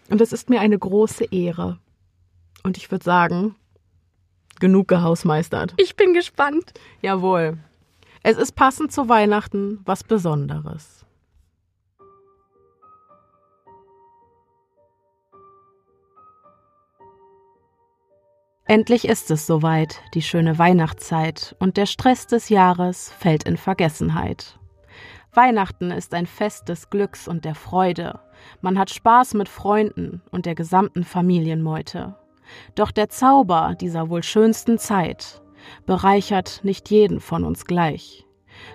Und 0.10 0.22
es 0.22 0.32
ist 0.32 0.50
mir 0.50 0.62
eine 0.62 0.78
große 0.78 1.26
Ehre. 1.26 1.80
Und 2.64 2.78
ich 2.78 2.91
würde 2.91 3.04
sagen, 3.04 3.56
genug 4.60 4.88
gehausmeistert. 4.88 5.74
Ich 5.78 5.96
bin 5.96 6.14
gespannt. 6.14 6.74
Jawohl. 7.02 7.58
Es 8.24 8.38
ist 8.38 8.54
passend 8.54 8.91
zu 8.91 9.10
Weihnachten 9.10 9.80
was 9.86 10.04
Besonderes. 10.04 11.05
Endlich 18.68 19.07
ist 19.07 19.30
es 19.30 19.45
soweit, 19.45 20.01
die 20.16 20.24
schöne 20.24 20.57
Weihnachtszeit, 20.57 21.55
und 21.59 21.78
der 21.78 21.86
Stress 21.86 22.26
des 22.26 22.49
Jahres 22.49 23.11
fällt 23.11 23.43
in 23.43 23.57
Vergessenheit. 23.57 24.57
Weihnachten 25.34 25.91
ist 25.91 26.16
ein 26.16 26.26
Fest 26.26 26.68
des 26.68 26.89
Glücks 26.89 27.28
und 27.28 27.45
der 27.45 27.53
Freude. 27.53 28.22
Man 28.61 28.80
hat 28.80 28.89
Spaß 28.89 29.36
mit 29.36 29.49
Freunden 29.49 30.24
und 30.32 30.47
der 30.47 30.55
gesamten 30.55 31.03
Familienmeute. 31.03 32.16
Doch 32.74 32.89
der 32.89 33.09
Zauber 33.09 33.76
dieser 33.80 34.09
wohl 34.09 34.24
schönsten 34.24 34.80
Zeit 34.80 35.43
bereichert 35.86 36.61
nicht 36.63 36.89
jeden 36.89 37.20
von 37.20 37.43
uns 37.43 37.66
gleich. 37.66 38.26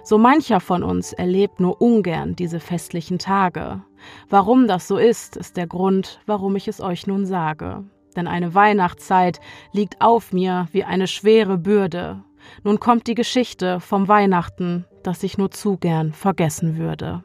So 0.05 0.19
mancher 0.19 0.61
von 0.61 0.85
uns 0.85 1.13
erlebt 1.13 1.59
nur 1.59 1.81
ungern 1.81 2.37
diese 2.37 2.61
festlichen 2.61 3.19
Tage. 3.19 3.83
Warum 4.29 4.69
das 4.69 4.87
so 4.87 4.99
ist, 4.99 5.37
ist 5.37 5.57
der 5.57 5.67
Grund, 5.67 6.21
warum 6.27 6.55
ich 6.55 6.69
es 6.69 6.81
euch 6.81 7.09
nun 7.09 7.27
sage. 7.27 7.85
Denn 8.17 8.27
eine 8.27 8.55
Weihnachtszeit 8.55 9.41
liegt 9.73 10.01
auf 10.01 10.33
mir 10.33 10.69
wie 10.73 10.85
eine 10.85 11.07
schwere 11.07 11.59
Bürde. 11.59 12.23
Nun 12.65 12.81
kommt 12.81 13.07
die 13.07 13.15
Geschichte 13.15 13.81
vom 13.81 14.09
Weihnachten, 14.09 14.85
das 15.03 15.23
ich 15.23 15.39
nur 15.39 15.51
zu 15.51 15.77
gern 15.77 16.13
vergessen 16.13 16.77
würde. 16.77 17.23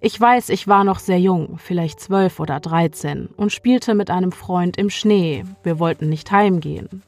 Ich 0.00 0.20
weiß, 0.20 0.50
ich 0.50 0.68
war 0.68 0.84
noch 0.84 0.98
sehr 0.98 1.18
jung, 1.18 1.56
vielleicht 1.56 1.98
zwölf 1.98 2.38
oder 2.38 2.60
dreizehn, 2.60 3.28
und 3.38 3.52
spielte 3.52 3.94
mit 3.94 4.10
einem 4.10 4.32
Freund 4.32 4.76
im 4.76 4.90
Schnee. 4.90 5.44
Wir 5.62 5.78
wollten 5.78 6.10
nicht 6.10 6.30
heimgehen. 6.30 7.02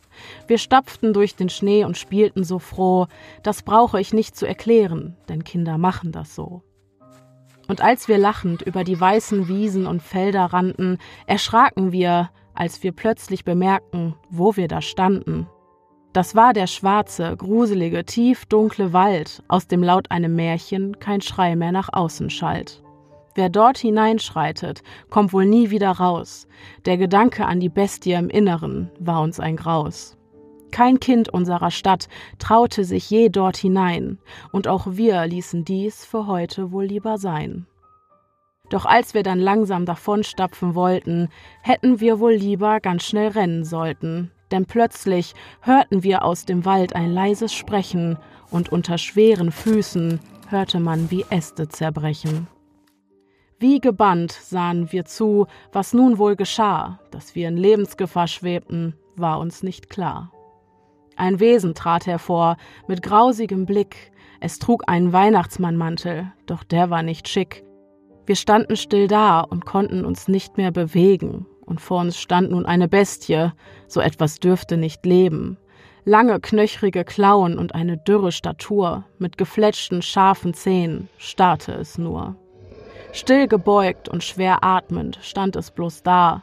Wir 0.46 0.56
stapften 0.56 1.12
durch 1.12 1.36
den 1.36 1.50
Schnee 1.50 1.84
und 1.84 1.98
spielten 1.98 2.42
so 2.42 2.58
froh, 2.58 3.06
das 3.42 3.62
brauche 3.62 4.00
ich 4.00 4.14
nicht 4.14 4.34
zu 4.34 4.46
erklären, 4.46 5.14
denn 5.28 5.44
Kinder 5.44 5.76
machen 5.76 6.10
das 6.10 6.34
so. 6.34 6.62
Und 7.68 7.80
als 7.80 8.08
wir 8.08 8.18
lachend 8.18 8.62
über 8.62 8.84
die 8.84 9.00
weißen 9.00 9.48
Wiesen 9.48 9.86
und 9.86 10.02
Felder 10.02 10.46
rannten, 10.46 10.98
erschraken 11.26 11.92
wir, 11.92 12.30
als 12.54 12.82
wir 12.82 12.92
plötzlich 12.92 13.44
bemerkten, 13.44 14.14
wo 14.30 14.56
wir 14.56 14.68
da 14.68 14.80
standen. 14.80 15.46
Das 16.12 16.34
war 16.34 16.54
der 16.54 16.66
schwarze, 16.66 17.36
gruselige, 17.36 18.04
tief 18.04 18.46
dunkle 18.46 18.92
Wald, 18.94 19.42
aus 19.48 19.66
dem 19.66 19.82
laut 19.82 20.10
einem 20.10 20.34
Märchen 20.34 20.98
kein 20.98 21.20
Schrei 21.20 21.56
mehr 21.56 21.72
nach 21.72 21.90
außen 21.92 22.30
schallt. 22.30 22.82
Wer 23.34 23.50
dort 23.50 23.76
hineinschreitet, 23.76 24.82
kommt 25.10 25.34
wohl 25.34 25.44
nie 25.44 25.68
wieder 25.68 25.90
raus. 25.90 26.48
Der 26.86 26.96
Gedanke 26.96 27.44
an 27.44 27.60
die 27.60 27.68
Bestie 27.68 28.12
im 28.12 28.30
Inneren 28.30 28.90
war 28.98 29.20
uns 29.20 29.40
ein 29.40 29.56
Graus. 29.56 30.16
Kein 30.70 31.00
Kind 31.00 31.28
unserer 31.28 31.70
Stadt 31.70 32.08
traute 32.38 32.84
sich 32.84 33.08
je 33.10 33.28
dort 33.28 33.56
hinein, 33.56 34.18
und 34.52 34.68
auch 34.68 34.86
wir 34.90 35.26
ließen 35.26 35.64
dies 35.64 36.04
für 36.04 36.26
heute 36.26 36.72
wohl 36.72 36.84
lieber 36.84 37.18
sein. 37.18 37.66
Doch 38.68 38.84
als 38.84 39.14
wir 39.14 39.22
dann 39.22 39.38
langsam 39.38 39.86
davonstapfen 39.86 40.74
wollten, 40.74 41.28
hätten 41.62 42.00
wir 42.00 42.18
wohl 42.18 42.34
lieber 42.34 42.80
ganz 42.80 43.04
schnell 43.04 43.28
rennen 43.28 43.64
sollten, 43.64 44.32
denn 44.50 44.66
plötzlich 44.66 45.34
hörten 45.60 46.02
wir 46.02 46.24
aus 46.24 46.44
dem 46.44 46.64
Wald 46.64 46.94
ein 46.94 47.12
leises 47.12 47.52
Sprechen, 47.52 48.18
und 48.50 48.70
unter 48.70 48.96
schweren 48.98 49.50
Füßen 49.50 50.20
hörte 50.48 50.78
man 50.78 51.10
wie 51.10 51.24
Äste 51.30 51.68
zerbrechen. 51.68 52.46
Wie 53.58 53.80
gebannt 53.80 54.32
sahen 54.32 54.92
wir 54.92 55.04
zu, 55.04 55.46
was 55.72 55.94
nun 55.94 56.18
wohl 56.18 56.36
geschah, 56.36 57.00
dass 57.10 57.34
wir 57.34 57.48
in 57.48 57.56
Lebensgefahr 57.56 58.28
schwebten, 58.28 58.94
war 59.16 59.40
uns 59.40 59.62
nicht 59.62 59.88
klar. 59.88 60.30
Ein 61.16 61.40
Wesen 61.40 61.74
trat 61.74 62.06
hervor, 62.06 62.56
mit 62.86 63.02
grausigem 63.02 63.64
Blick, 63.64 64.12
es 64.40 64.58
trug 64.58 64.82
einen 64.86 65.14
Weihnachtsmannmantel, 65.14 66.30
doch 66.44 66.62
der 66.62 66.90
war 66.90 67.02
nicht 67.02 67.26
schick. 67.28 67.64
Wir 68.26 68.36
standen 68.36 68.76
still 68.76 69.08
da 69.08 69.40
und 69.40 69.64
konnten 69.64 70.04
uns 70.04 70.28
nicht 70.28 70.58
mehr 70.58 70.72
bewegen, 70.72 71.46
und 71.64 71.80
vor 71.80 72.00
uns 72.00 72.18
stand 72.18 72.50
nun 72.50 72.66
eine 72.66 72.86
Bestie, 72.86 73.50
so 73.88 74.00
etwas 74.00 74.40
dürfte 74.40 74.76
nicht 74.76 75.06
leben. 75.06 75.56
Lange, 76.04 76.38
knöchrige 76.38 77.04
Klauen 77.04 77.58
und 77.58 77.74
eine 77.74 77.96
dürre 77.96 78.30
Statur, 78.30 79.04
mit 79.18 79.38
gefletschten, 79.38 80.02
scharfen 80.02 80.52
Zähnen, 80.54 81.08
starrte 81.16 81.72
es 81.72 81.98
nur. 81.98 82.36
Still 83.12 83.48
gebeugt 83.48 84.08
und 84.08 84.22
schwer 84.22 84.62
atmend 84.62 85.18
stand 85.22 85.56
es 85.56 85.70
bloß 85.70 86.02
da. 86.02 86.42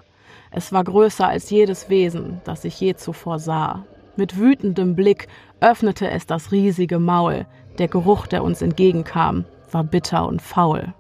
Es 0.52 0.74
war 0.74 0.84
größer 0.84 1.28
als 1.28 1.50
jedes 1.52 1.90
Wesen, 1.90 2.42
das 2.44 2.66
ich 2.66 2.80
je 2.80 2.96
zuvor 2.96 3.38
sah. 3.40 3.86
Mit 4.16 4.38
wütendem 4.38 4.96
Blick 4.96 5.28
öffnete 5.60 6.10
es 6.10 6.28
das 6.28 6.52
riesige 6.52 7.00
Maul. 7.00 7.48
Der 7.80 7.88
Geruch, 7.88 8.28
der 8.28 8.44
uns 8.44 8.62
entgegenkam, 8.62 9.46
war 9.72 9.84
bitter 9.84 10.28
und 10.28 10.42
faul. 10.42 10.94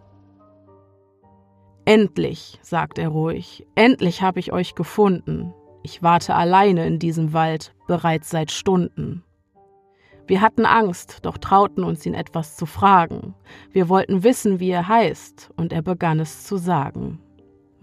Endlich, 1.85 2.59
sagt 2.61 2.97
er 2.97 3.09
ruhig, 3.09 3.67
endlich 3.75 4.21
habe 4.21 4.39
ich 4.39 4.51
euch 4.51 4.73
gefunden. 4.73 5.53
Ich 5.83 6.01
warte 6.01 6.33
alleine 6.33 6.87
in 6.87 6.97
diesem 6.97 7.33
Wald, 7.33 7.75
bereits 7.87 8.29
seit 8.29 8.51
Stunden. 8.51 9.23
Wir 10.25 10.39
hatten 10.39 10.65
Angst, 10.65 11.19
doch 11.23 11.37
trauten 11.37 11.83
uns 11.83 12.05
ihn 12.05 12.13
etwas 12.13 12.55
zu 12.55 12.65
fragen. 12.65 13.35
Wir 13.71 13.89
wollten 13.89 14.23
wissen, 14.23 14.61
wie 14.61 14.69
er 14.69 14.87
heißt, 14.87 15.51
und 15.57 15.73
er 15.73 15.81
begann 15.81 16.21
es 16.21 16.45
zu 16.45 16.55
sagen. 16.55 17.19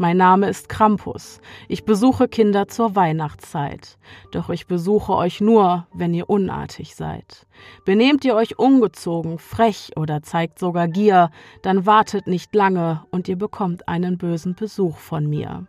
Mein 0.01 0.17
Name 0.17 0.49
ist 0.49 0.71
Krampus. 0.71 1.43
Ich 1.69 1.85
besuche 1.85 2.27
Kinder 2.27 2.69
zur 2.69 2.97
Weihnachtszeit. 2.97 3.99
Doch 4.33 4.49
ich 4.49 4.67
besuche 4.67 5.13
euch 5.13 5.43
nur, 5.43 5.87
wenn 5.93 6.15
ihr 6.15 6.31
unartig 6.31 6.97
seid. 6.97 7.47
Benehmt 7.85 8.25
ihr 8.25 8.35
euch 8.35 8.59
ungezogen, 8.59 9.39
frech 9.39 9.91
oder 9.97 10.23
zeigt 10.23 10.59
sogar 10.59 10.89
Gier, 10.89 11.31
dann 11.61 11.85
wartet 11.85 12.29
nicht 12.29 12.55
lange 12.55 13.05
und 13.11 13.29
ihr 13.29 13.37
bekommt 13.37 13.89
einen 13.89 14.17
bösen 14.17 14.55
Besuch 14.55 14.97
von 14.97 15.29
mir. 15.29 15.67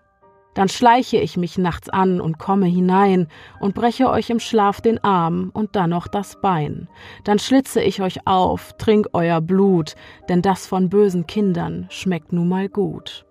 Dann 0.53 0.69
schleiche 0.69 1.17
ich 1.17 1.35
mich 1.35 1.57
nachts 1.57 1.89
an 1.89 2.21
und 2.21 2.39
komme 2.39 2.67
hinein 2.67 3.27
und 3.59 3.75
breche 3.75 4.09
euch 4.09 4.29
im 4.29 4.39
Schlaf 4.39 4.79
den 4.79 5.03
Arm 5.03 5.51
und 5.53 5.75
dann 5.75 5.89
noch 5.89 6.07
das 6.07 6.39
Bein. 6.39 6.87
Dann 7.25 7.37
schlitze 7.37 7.81
ich 7.81 8.01
euch 8.01 8.25
auf, 8.25 8.71
trink 8.77 9.07
euer 9.11 9.41
Blut, 9.41 9.95
denn 10.29 10.41
das 10.41 10.67
von 10.67 10.87
bösen 10.87 11.27
Kindern 11.27 11.87
schmeckt 11.89 12.31
nun 12.31 12.47
mal 12.47 12.69
gut. 12.69 13.25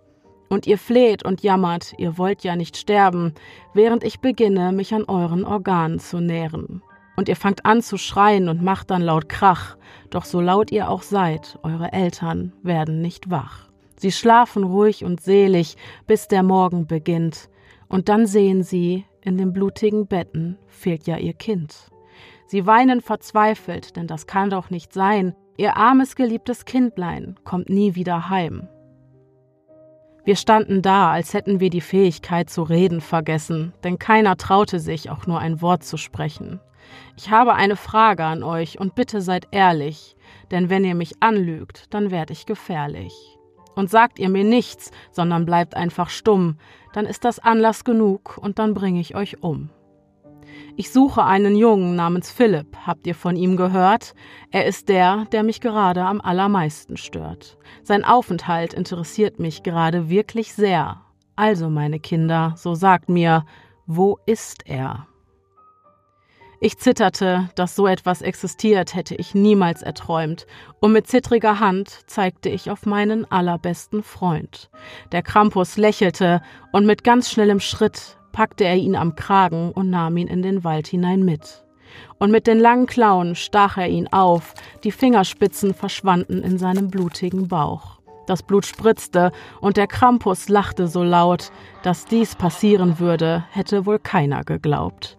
Und 0.50 0.66
ihr 0.66 0.78
fleht 0.78 1.24
und 1.24 1.42
jammert, 1.42 1.94
ihr 1.96 2.18
wollt 2.18 2.42
ja 2.42 2.56
nicht 2.56 2.76
sterben, 2.76 3.34
während 3.72 4.02
ich 4.02 4.18
beginne, 4.18 4.72
mich 4.72 4.92
an 4.92 5.04
euren 5.04 5.44
Organen 5.44 6.00
zu 6.00 6.18
nähren. 6.18 6.82
Und 7.16 7.28
ihr 7.28 7.36
fangt 7.36 7.64
an 7.64 7.82
zu 7.82 7.96
schreien 7.96 8.48
und 8.48 8.60
macht 8.60 8.90
dann 8.90 9.02
laut 9.02 9.28
Krach, 9.28 9.76
doch 10.10 10.24
so 10.24 10.40
laut 10.40 10.72
ihr 10.72 10.90
auch 10.90 11.02
seid, 11.02 11.58
eure 11.62 11.92
Eltern 11.92 12.52
werden 12.64 13.00
nicht 13.00 13.30
wach. 13.30 13.68
Sie 13.96 14.10
schlafen 14.10 14.64
ruhig 14.64 15.04
und 15.04 15.20
selig, 15.20 15.76
bis 16.08 16.26
der 16.26 16.42
Morgen 16.42 16.86
beginnt, 16.86 17.48
und 17.88 18.08
dann 18.08 18.26
sehen 18.26 18.64
sie, 18.64 19.04
in 19.22 19.38
den 19.38 19.52
blutigen 19.52 20.06
Betten 20.08 20.58
fehlt 20.66 21.06
ja 21.06 21.16
ihr 21.16 21.34
Kind. 21.34 21.90
Sie 22.46 22.66
weinen 22.66 23.02
verzweifelt, 23.02 23.94
denn 23.96 24.08
das 24.08 24.26
kann 24.26 24.50
doch 24.50 24.70
nicht 24.70 24.92
sein, 24.92 25.36
ihr 25.56 25.76
armes 25.76 26.16
geliebtes 26.16 26.64
Kindlein 26.64 27.38
kommt 27.44 27.68
nie 27.68 27.94
wieder 27.94 28.28
heim. 28.30 28.68
Wir 30.24 30.36
standen 30.36 30.82
da, 30.82 31.10
als 31.10 31.34
hätten 31.34 31.60
wir 31.60 31.70
die 31.70 31.80
Fähigkeit 31.80 32.50
zu 32.50 32.62
reden 32.62 33.00
vergessen, 33.00 33.72
denn 33.84 33.98
keiner 33.98 34.36
traute 34.36 34.78
sich, 34.78 35.10
auch 35.10 35.26
nur 35.26 35.38
ein 35.38 35.62
Wort 35.62 35.82
zu 35.82 35.96
sprechen. 35.96 36.60
Ich 37.16 37.30
habe 37.30 37.54
eine 37.54 37.76
Frage 37.76 38.24
an 38.24 38.42
euch 38.42 38.78
und 38.78 38.94
bitte 38.94 39.22
seid 39.22 39.48
ehrlich, 39.50 40.16
denn 40.50 40.68
wenn 40.68 40.84
ihr 40.84 40.94
mich 40.94 41.14
anlügt, 41.20 41.92
dann 41.94 42.10
werd 42.10 42.30
ich 42.30 42.46
gefährlich. 42.46 43.14
Und 43.74 43.88
sagt 43.88 44.18
ihr 44.18 44.28
mir 44.28 44.44
nichts, 44.44 44.90
sondern 45.10 45.46
bleibt 45.46 45.74
einfach 45.74 46.10
stumm, 46.10 46.58
dann 46.92 47.06
ist 47.06 47.24
das 47.24 47.38
Anlass 47.38 47.84
genug 47.84 48.36
und 48.36 48.58
dann 48.58 48.74
bringe 48.74 49.00
ich 49.00 49.14
euch 49.14 49.42
um. 49.42 49.70
Ich 50.76 50.90
suche 50.90 51.24
einen 51.24 51.56
Jungen 51.56 51.96
namens 51.96 52.30
Philipp, 52.30 52.76
habt 52.86 53.06
ihr 53.06 53.14
von 53.14 53.36
ihm 53.36 53.56
gehört? 53.56 54.14
Er 54.50 54.66
ist 54.66 54.88
der, 54.88 55.26
der 55.32 55.42
mich 55.42 55.60
gerade 55.60 56.02
am 56.02 56.20
allermeisten 56.20 56.96
stört. 56.96 57.58
Sein 57.82 58.04
Aufenthalt 58.04 58.72
interessiert 58.72 59.38
mich 59.38 59.62
gerade 59.62 60.08
wirklich 60.08 60.54
sehr. 60.54 61.02
Also, 61.36 61.70
meine 61.70 62.00
Kinder, 62.00 62.54
so 62.56 62.74
sagt 62.74 63.08
mir, 63.08 63.44
wo 63.86 64.18
ist 64.26 64.66
er? 64.66 65.06
Ich 66.62 66.76
zitterte, 66.76 67.48
dass 67.54 67.74
so 67.74 67.86
etwas 67.86 68.20
existiert, 68.20 68.94
hätte 68.94 69.14
ich 69.14 69.34
niemals 69.34 69.80
erträumt, 69.80 70.46
und 70.80 70.92
mit 70.92 71.06
zittriger 71.06 71.58
Hand 71.58 71.88
zeigte 72.06 72.50
ich 72.50 72.70
auf 72.70 72.84
meinen 72.84 73.24
allerbesten 73.30 74.02
Freund. 74.02 74.70
Der 75.10 75.22
Krampus 75.22 75.78
lächelte, 75.78 76.42
und 76.70 76.84
mit 76.84 77.02
ganz 77.02 77.30
schnellem 77.30 77.60
Schritt 77.60 78.18
packte 78.32 78.64
er 78.64 78.76
ihn 78.76 78.96
am 78.96 79.14
Kragen 79.14 79.72
und 79.72 79.90
nahm 79.90 80.16
ihn 80.16 80.28
in 80.28 80.42
den 80.42 80.64
Wald 80.64 80.86
hinein 80.86 81.24
mit. 81.24 81.64
Und 82.18 82.30
mit 82.30 82.46
den 82.46 82.58
langen 82.58 82.86
Klauen 82.86 83.34
stach 83.34 83.76
er 83.76 83.88
ihn 83.88 84.08
auf, 84.08 84.54
die 84.84 84.92
Fingerspitzen 84.92 85.74
verschwanden 85.74 86.42
in 86.42 86.58
seinem 86.58 86.88
blutigen 86.88 87.48
Bauch. 87.48 87.98
Das 88.26 88.42
Blut 88.42 88.64
spritzte, 88.64 89.32
und 89.60 89.76
der 89.76 89.86
Krampus 89.86 90.48
lachte 90.48 90.86
so 90.86 91.02
laut, 91.02 91.50
dass 91.82 92.04
dies 92.04 92.36
passieren 92.36 93.00
würde, 93.00 93.44
hätte 93.50 93.86
wohl 93.86 93.98
keiner 93.98 94.44
geglaubt. 94.44 95.18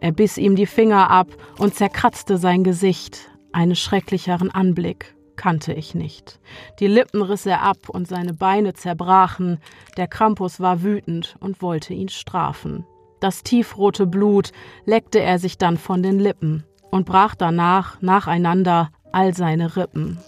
Er 0.00 0.12
biss 0.12 0.38
ihm 0.38 0.54
die 0.54 0.66
Finger 0.66 1.10
ab 1.10 1.28
und 1.58 1.74
zerkratzte 1.74 2.38
sein 2.38 2.62
Gesicht. 2.62 3.30
Einen 3.52 3.76
schrecklicheren 3.76 4.50
Anblick 4.50 5.14
kannte 5.36 5.72
ich 5.72 5.94
nicht. 5.94 6.40
Die 6.78 6.86
Lippen 6.86 7.22
riss 7.22 7.46
er 7.46 7.62
ab 7.62 7.88
und 7.88 8.06
seine 8.08 8.34
Beine 8.34 8.74
zerbrachen. 8.74 9.58
Der 9.96 10.08
Krampus 10.08 10.60
war 10.60 10.82
wütend 10.82 11.36
und 11.40 11.62
wollte 11.62 11.94
ihn 11.94 12.08
strafen. 12.08 12.86
Das 13.20 13.42
tiefrote 13.42 14.06
Blut 14.06 14.52
leckte 14.84 15.20
er 15.20 15.38
sich 15.38 15.58
dann 15.58 15.76
von 15.76 16.02
den 16.02 16.18
Lippen 16.18 16.64
und 16.90 17.06
brach 17.06 17.34
danach 17.34 18.00
nacheinander 18.02 18.90
all 19.12 19.34
seine 19.34 19.76
Rippen. 19.76 20.18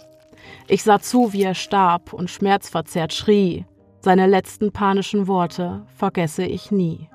Ich 0.67 0.83
sah 0.83 0.99
zu, 0.99 1.33
wie 1.33 1.43
er 1.43 1.55
starb 1.55 2.13
und 2.13 2.29
schmerzverzerrt 2.29 3.13
schrie. 3.13 3.65
Seine 3.99 4.27
letzten 4.27 4.71
panischen 4.71 5.27
Worte 5.27 5.85
vergesse 5.95 6.45
ich 6.45 6.71
nie. 6.71 7.09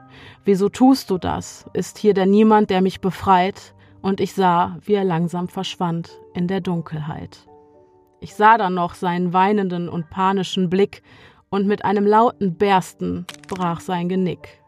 Wieso 0.44 0.68
tust 0.68 1.10
du 1.10 1.18
das? 1.18 1.66
Ist 1.72 1.98
hier 1.98 2.14
denn 2.14 2.30
niemand, 2.30 2.70
der 2.70 2.80
mich 2.80 3.00
befreit? 3.00 3.74
Und 4.02 4.20
ich 4.20 4.34
sah, 4.34 4.76
wie 4.84 4.94
er 4.94 5.04
langsam 5.04 5.48
verschwand 5.48 6.18
in 6.34 6.46
der 6.48 6.60
Dunkelheit. 6.60 7.46
Ich 8.20 8.34
sah 8.34 8.58
dann 8.58 8.74
noch 8.74 8.94
seinen 8.94 9.32
weinenden 9.32 9.88
und 9.88 10.10
panischen 10.10 10.68
Blick, 10.68 11.02
und 11.50 11.66
mit 11.66 11.84
einem 11.84 12.06
lauten 12.06 12.54
Bersten 12.54 13.26
brach 13.48 13.80
sein 13.80 14.08
Genick. 14.08 14.62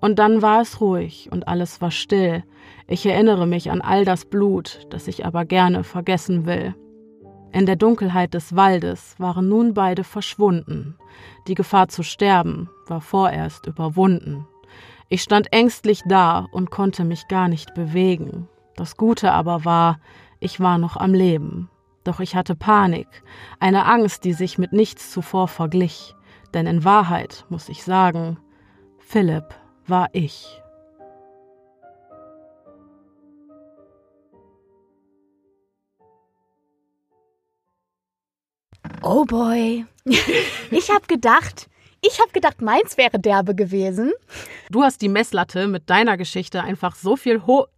Und 0.00 0.18
dann 0.18 0.42
war 0.42 0.60
es 0.60 0.80
ruhig 0.80 1.28
und 1.30 1.48
alles 1.48 1.80
war 1.80 1.90
still. 1.90 2.44
Ich 2.86 3.04
erinnere 3.04 3.46
mich 3.46 3.70
an 3.70 3.80
all 3.80 4.04
das 4.04 4.24
Blut, 4.24 4.86
das 4.90 5.08
ich 5.08 5.26
aber 5.26 5.44
gerne 5.44 5.84
vergessen 5.84 6.46
will. 6.46 6.74
In 7.52 7.66
der 7.66 7.76
Dunkelheit 7.76 8.34
des 8.34 8.56
Waldes 8.56 9.14
waren 9.18 9.48
nun 9.48 9.74
beide 9.74 10.04
verschwunden. 10.04 10.96
Die 11.46 11.54
Gefahr 11.54 11.88
zu 11.88 12.02
sterben 12.02 12.68
war 12.86 13.00
vorerst 13.00 13.66
überwunden. 13.66 14.46
Ich 15.08 15.22
stand 15.22 15.52
ängstlich 15.52 16.02
da 16.06 16.46
und 16.52 16.70
konnte 16.70 17.04
mich 17.04 17.28
gar 17.28 17.48
nicht 17.48 17.74
bewegen. 17.74 18.48
Das 18.76 18.96
Gute 18.96 19.32
aber 19.32 19.64
war, 19.64 20.00
ich 20.40 20.60
war 20.60 20.78
noch 20.78 20.96
am 20.96 21.14
Leben. 21.14 21.70
Doch 22.04 22.20
ich 22.20 22.36
hatte 22.36 22.54
Panik, 22.54 23.08
eine 23.58 23.86
Angst, 23.86 24.24
die 24.24 24.34
sich 24.34 24.58
mit 24.58 24.72
nichts 24.72 25.10
zuvor 25.10 25.48
verglich. 25.48 26.14
Denn 26.52 26.66
in 26.66 26.84
Wahrheit, 26.84 27.46
muss 27.48 27.68
ich 27.68 27.82
sagen, 27.82 28.38
Philipp 28.98 29.54
war 29.86 30.08
ich. 30.12 30.62
Oh 39.02 39.24
boy. 39.24 39.86
Ich 40.70 40.90
hab 40.90 41.06
gedacht, 41.06 41.68
ich 42.00 42.20
habe 42.20 42.32
gedacht, 42.32 42.60
meins 42.60 42.96
wäre 42.96 43.18
derbe 43.18 43.54
gewesen. 43.54 44.12
Du 44.70 44.82
hast 44.82 45.00
die 45.00 45.08
Messlatte 45.08 45.68
mit 45.68 45.88
deiner 45.88 46.16
Geschichte 46.16 46.62
einfach 46.62 46.96
so 46.96 47.16
viel 47.16 47.46
hoch. 47.46 47.68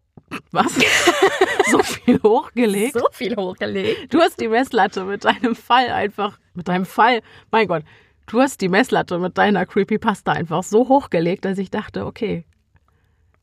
Was? 0.50 0.72
so 1.70 1.78
viel 1.82 2.20
hochgelegt? 2.22 2.98
So 2.98 3.06
viel 3.12 3.36
hochgelegt. 3.36 4.12
Du 4.12 4.20
hast 4.20 4.40
die 4.40 4.48
Messlatte 4.48 5.04
mit 5.04 5.24
deinem 5.24 5.54
Fall 5.54 5.88
einfach. 5.90 6.38
Mit 6.54 6.68
deinem 6.68 6.86
Fall. 6.86 7.20
Mein 7.50 7.68
Gott. 7.68 7.82
Du 8.26 8.40
hast 8.40 8.60
die 8.60 8.68
Messlatte 8.68 9.18
mit 9.18 9.38
deiner 9.38 9.66
Creepypasta 9.66 10.32
einfach 10.32 10.62
so 10.62 10.88
hochgelegt, 10.88 11.44
dass 11.44 11.58
ich 11.58 11.70
dachte, 11.70 12.06
okay. 12.06 12.44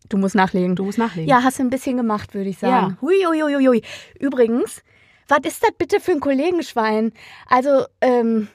Du 0.09 0.17
musst 0.17 0.35
nachlegen. 0.35 0.75
Du 0.75 0.83
musst 0.83 0.97
nachlegen. 0.97 1.29
Ja, 1.29 1.43
hast 1.43 1.59
du 1.59 1.63
ein 1.63 1.69
bisschen 1.69 1.97
gemacht, 1.97 2.33
würde 2.33 2.49
ich 2.49 2.57
sagen. 2.57 2.91
Ja. 2.91 2.97
Hui, 3.01 3.23
hui, 3.25 3.41
hui, 3.41 3.65
hui. 3.65 3.81
Übrigens, 4.19 4.83
was 5.27 5.39
ist 5.45 5.63
das 5.63 5.71
bitte 5.77 5.99
für 5.99 6.11
ein 6.11 6.19
Kollegenschwein? 6.19 7.13
Also, 7.47 7.85
ähm, 8.01 8.49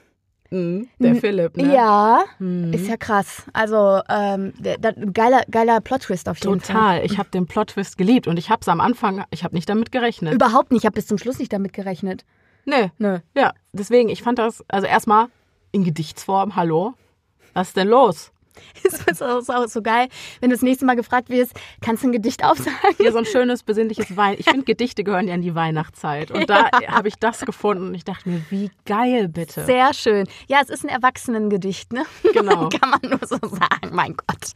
der 0.51 1.15
Philipp, 1.15 1.57
ne? 1.57 1.73
Ja, 1.73 2.23
mhm. 2.39 2.73
ist 2.73 2.87
ja 2.87 2.97
krass. 2.97 3.43
Also 3.53 4.01
ähm, 4.09 4.53
der, 4.57 4.77
der, 4.77 4.93
geiler, 4.93 5.43
geiler 5.49 5.79
Plot-Twist 5.79 6.27
auf 6.27 6.37
jeden 6.37 6.59
Total. 6.59 6.75
Fall. 6.75 6.95
Total. 6.95 7.05
Ich 7.05 7.17
habe 7.17 7.29
den 7.29 7.45
Plot-Twist 7.45 7.97
geliebt 7.97 8.27
und 8.27 8.37
ich 8.37 8.49
habe 8.49 8.61
es 8.61 8.67
am 8.67 8.81
Anfang, 8.81 9.23
ich 9.29 9.43
habe 9.43 9.55
nicht 9.55 9.69
damit 9.69 9.91
gerechnet. 9.91 10.33
Überhaupt 10.33 10.71
nicht. 10.71 10.81
Ich 10.81 10.85
habe 10.85 10.95
bis 10.95 11.07
zum 11.07 11.17
Schluss 11.17 11.39
nicht 11.39 11.53
damit 11.53 11.73
gerechnet. 11.73 12.25
Nee. 12.65 12.91
Nö. 12.97 13.19
Ja, 13.35 13.53
deswegen, 13.73 14.09
ich 14.09 14.23
fand 14.23 14.39
das, 14.39 14.63
also 14.67 14.87
erstmal 14.87 15.27
in 15.71 15.83
Gedichtsform, 15.83 16.55
hallo, 16.55 16.93
was 17.53 17.69
ist 17.69 17.77
denn 17.77 17.87
los? 17.87 18.31
Ist 19.09 19.23
auch, 19.23 19.39
ist 19.39 19.49
auch 19.49 19.67
so 19.67 19.81
geil, 19.81 20.07
wenn 20.39 20.49
du 20.49 20.55
das 20.55 20.61
nächste 20.61 20.85
Mal 20.85 20.95
gefragt 20.95 21.29
wirst, 21.29 21.53
kannst 21.81 22.03
du 22.03 22.09
ein 22.09 22.11
Gedicht 22.11 22.43
aufsagen? 22.43 22.77
Hier 22.97 23.11
so 23.11 23.17
ein 23.17 23.25
schönes, 23.25 23.63
besinnliches 23.63 24.15
Wein. 24.15 24.35
Ich 24.37 24.45
finde, 24.45 24.63
Gedichte 24.63 25.03
gehören 25.03 25.27
ja 25.27 25.35
in 25.35 25.41
die 25.41 25.55
Weihnachtszeit. 25.55 26.31
Und 26.31 26.49
da 26.49 26.69
ja. 26.81 26.91
habe 26.91 27.07
ich 27.07 27.15
das 27.15 27.41
gefunden 27.41 27.87
und 27.87 27.95
ich 27.95 28.03
dachte 28.03 28.29
mir, 28.29 28.41
wie 28.49 28.71
geil 28.85 29.27
bitte. 29.27 29.65
Sehr 29.65 29.93
schön. 29.93 30.27
Ja, 30.47 30.59
es 30.61 30.69
ist 30.69 30.83
ein 30.83 30.89
Erwachsenengedicht, 30.89 31.93
ne? 31.93 32.05
Genau. 32.33 32.69
Kann 32.69 32.91
man 32.91 33.01
nur 33.03 33.19
so 33.23 33.37
sagen, 33.41 33.93
mein 33.93 34.15
Gott. 34.15 34.51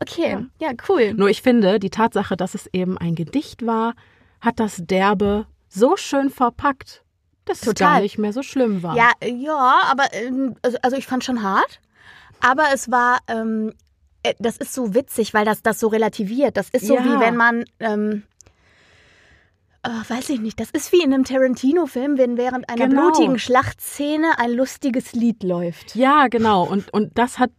Okay, 0.00 0.30
ja. 0.60 0.68
ja, 0.68 0.72
cool. 0.88 1.14
Nur 1.14 1.28
ich 1.28 1.42
finde, 1.42 1.78
die 1.78 1.90
Tatsache, 1.90 2.36
dass 2.36 2.54
es 2.54 2.68
eben 2.72 2.98
ein 2.98 3.14
Gedicht 3.14 3.66
war, 3.66 3.94
hat 4.40 4.60
das 4.60 4.76
Derbe 4.84 5.46
so 5.68 5.96
schön 5.96 6.30
verpackt, 6.30 7.02
dass 7.44 7.60
Total. 7.60 7.72
es 7.72 7.78
gar 7.78 8.00
nicht 8.00 8.18
mehr 8.18 8.32
so 8.32 8.42
schlimm 8.42 8.82
war. 8.82 8.96
Ja, 8.96 9.10
ja, 9.24 9.80
aber 9.90 10.12
ähm, 10.12 10.56
also, 10.62 10.78
also 10.82 10.96
ich 10.96 11.06
fand 11.06 11.24
schon 11.24 11.42
hart. 11.42 11.80
Aber 12.40 12.66
es 12.72 12.90
war, 12.90 13.18
ähm, 13.28 13.72
äh, 14.22 14.34
das 14.38 14.56
ist 14.56 14.72
so 14.72 14.94
witzig, 14.94 15.34
weil 15.34 15.44
das 15.44 15.62
das 15.62 15.80
so 15.80 15.88
relativiert. 15.88 16.56
Das 16.56 16.70
ist 16.70 16.86
so 16.86 16.94
ja. 16.96 17.04
wie 17.04 17.20
wenn 17.20 17.36
man, 17.36 17.64
ähm, 17.80 18.22
oh, 19.86 19.90
weiß 20.08 20.30
ich 20.30 20.40
nicht, 20.40 20.60
das 20.60 20.70
ist 20.70 20.92
wie 20.92 21.02
in 21.02 21.12
einem 21.12 21.24
Tarantino-Film, 21.24 22.18
wenn 22.18 22.36
während 22.36 22.68
einer 22.68 22.88
genau. 22.88 23.10
blutigen 23.10 23.38
Schlachtszene 23.38 24.38
ein 24.38 24.52
lustiges 24.52 25.12
Lied 25.12 25.42
läuft. 25.42 25.96
Ja, 25.96 26.28
genau. 26.28 26.64
Und, 26.64 26.92
und 26.92 27.16
das 27.18 27.38
hat 27.38 27.50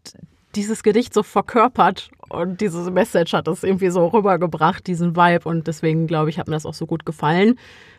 dieses 0.56 0.84
Gedicht 0.84 1.14
so 1.14 1.24
verkörpert 1.24 2.10
und 2.30 2.62
diese 2.62 2.90
Message 2.92 3.34
hat 3.34 3.48
es 3.48 3.64
irgendwie 3.64 3.90
so 3.90 4.08
rübergebracht, 4.08 4.86
diesen 4.88 5.16
Vibe. 5.16 5.48
Und 5.48 5.68
deswegen, 5.68 6.08
glaube 6.08 6.30
ich, 6.30 6.40
hat 6.40 6.48
mir 6.48 6.56
das 6.56 6.66
auch 6.66 6.74
so 6.74 6.86
gut 6.86 7.06
gefallen, 7.06 7.58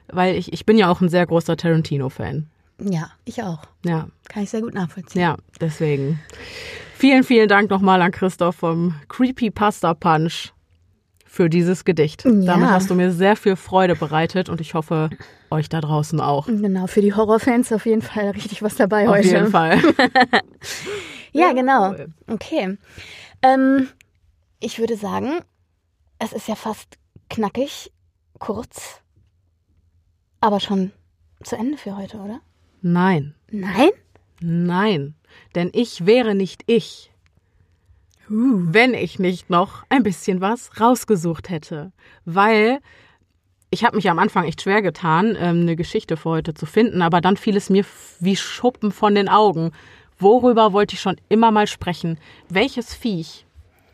weil 0.08 0.36
ich, 0.36 0.52
ich 0.52 0.66
bin 0.66 0.78
ja 0.78 0.90
auch 0.90 1.00
ein 1.00 1.08
sehr 1.08 1.26
großer 1.26 1.56
Tarantino-Fan. 1.56 2.48
Ja, 2.80 3.10
ich 3.24 3.42
auch. 3.42 3.60
Ja. 3.84 4.08
Kann 4.28 4.42
ich 4.42 4.50
sehr 4.50 4.60
gut 4.60 4.74
nachvollziehen. 4.74 5.20
Ja, 5.20 5.36
deswegen. 5.60 6.20
Vielen, 6.94 7.24
vielen 7.24 7.48
Dank 7.48 7.70
nochmal 7.70 8.02
an 8.02 8.12
Christoph 8.12 8.56
vom 8.56 8.94
Creepy 9.08 9.50
Pasta 9.50 9.94
Punch 9.94 10.52
für 11.24 11.48
dieses 11.48 11.84
Gedicht. 11.84 12.24
Ja. 12.24 12.30
Damit 12.32 12.70
hast 12.70 12.90
du 12.90 12.94
mir 12.94 13.12
sehr 13.12 13.36
viel 13.36 13.56
Freude 13.56 13.94
bereitet 13.94 14.48
und 14.48 14.60
ich 14.60 14.74
hoffe, 14.74 15.10
euch 15.50 15.68
da 15.68 15.80
draußen 15.80 16.20
auch. 16.20 16.46
Genau, 16.46 16.86
für 16.86 17.00
die 17.00 17.14
Horrorfans 17.14 17.72
auf 17.72 17.86
jeden 17.86 18.02
Fall 18.02 18.30
richtig 18.30 18.62
was 18.62 18.76
dabei 18.76 19.08
auf 19.08 19.14
heute. 19.14 19.28
Auf 19.28 19.34
jeden 19.34 19.50
Fall. 19.50 19.78
ja, 21.32 21.46
ja, 21.46 21.52
genau. 21.52 21.94
Okay. 22.26 22.78
Ähm, 23.42 23.88
ich 24.58 24.78
würde 24.78 24.96
sagen, 24.96 25.40
es 26.18 26.32
ist 26.32 26.48
ja 26.48 26.54
fast 26.54 26.98
knackig, 27.28 27.92
kurz, 28.38 29.00
aber 30.40 30.60
schon 30.60 30.92
zu 31.42 31.56
Ende 31.56 31.78
für 31.78 31.96
heute, 31.96 32.18
oder? 32.18 32.40
Nein. 32.82 33.34
Nein? 33.50 33.90
Nein, 34.40 35.14
denn 35.54 35.70
ich 35.74 36.06
wäre 36.06 36.34
nicht 36.34 36.62
ich, 36.66 37.10
uh. 38.30 38.62
wenn 38.64 38.94
ich 38.94 39.18
nicht 39.18 39.50
noch 39.50 39.84
ein 39.90 40.02
bisschen 40.02 40.40
was 40.40 40.80
rausgesucht 40.80 41.50
hätte. 41.50 41.92
Weil 42.24 42.80
ich 43.70 43.84
habe 43.84 43.96
mich 43.96 44.08
am 44.08 44.18
Anfang 44.18 44.44
echt 44.44 44.62
schwer 44.62 44.80
getan, 44.80 45.36
ähm, 45.38 45.60
eine 45.60 45.76
Geschichte 45.76 46.16
für 46.16 46.30
heute 46.30 46.54
zu 46.54 46.64
finden, 46.64 47.02
aber 47.02 47.20
dann 47.20 47.36
fiel 47.36 47.56
es 47.56 47.68
mir 47.68 47.84
wie 48.18 48.34
Schuppen 48.34 48.92
von 48.92 49.14
den 49.14 49.28
Augen. 49.28 49.72
Worüber 50.18 50.72
wollte 50.72 50.94
ich 50.94 51.00
schon 51.00 51.16
immer 51.28 51.50
mal 51.50 51.66
sprechen? 51.66 52.18
Welches 52.48 52.94
Viech 52.94 53.46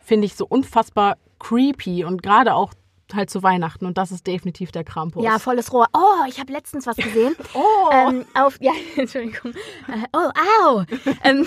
finde 0.05 0.26
ich 0.26 0.34
so 0.34 0.47
unfassbar 0.47 1.18
creepy 1.41 2.05
und 2.05 2.22
gerade 2.22 2.55
auch 2.55 2.72
halt 3.14 3.30
zu 3.30 3.42
Weihnachten 3.42 3.86
und 3.86 3.98
das 3.98 4.11
ist 4.11 4.26
definitiv 4.26 4.72
der 4.72 4.84
Krampus. 4.84 5.24
Ja, 5.24 5.38
volles 5.38 5.72
Rohr. 5.72 5.86
Oh, 5.92 6.24
ich 6.28 6.40
habe 6.40 6.52
letztens 6.52 6.86
was 6.86 6.96
gesehen. 6.96 7.36
oh. 7.54 7.90
Ähm, 7.92 8.24
auf, 8.34 8.59
ja, 8.61 8.72
Entschuldigung. 8.96 9.52
Äh, 9.52 10.07
oh, 10.12 10.30
au. 10.68 10.84
Ähm. 11.22 11.46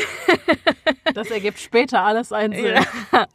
das 1.14 1.30
ergibt 1.32 1.60
später 1.60 2.03
alles 2.03 2.32
einen 2.32 2.53
Sinn. 2.53 2.76
Ja. 3.12 3.28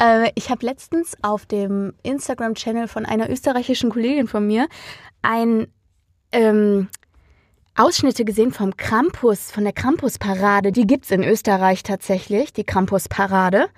Äh, 0.00 0.30
ich 0.34 0.50
habe 0.50 0.64
letztens 0.64 1.16
auf 1.22 1.46
dem 1.46 1.94
Instagram-Channel 2.02 2.88
von 2.88 3.04
einer 3.04 3.28
österreichischen 3.28 3.90
Kollegin 3.90 4.28
von 4.28 4.46
mir 4.46 4.68
ein 5.22 5.66
ähm, 6.32 6.88
Ausschnitte 7.76 8.24
gesehen 8.24 8.52
vom 8.52 8.76
Krampus, 8.76 9.50
von 9.50 9.64
der 9.64 9.72
Krampusparade. 9.72 10.72
Die 10.72 10.86
gibt 10.86 11.04
es 11.04 11.10
in 11.10 11.22
Österreich 11.22 11.82
tatsächlich, 11.82 12.52
die 12.52 12.64
Krampusparade. 12.64 13.68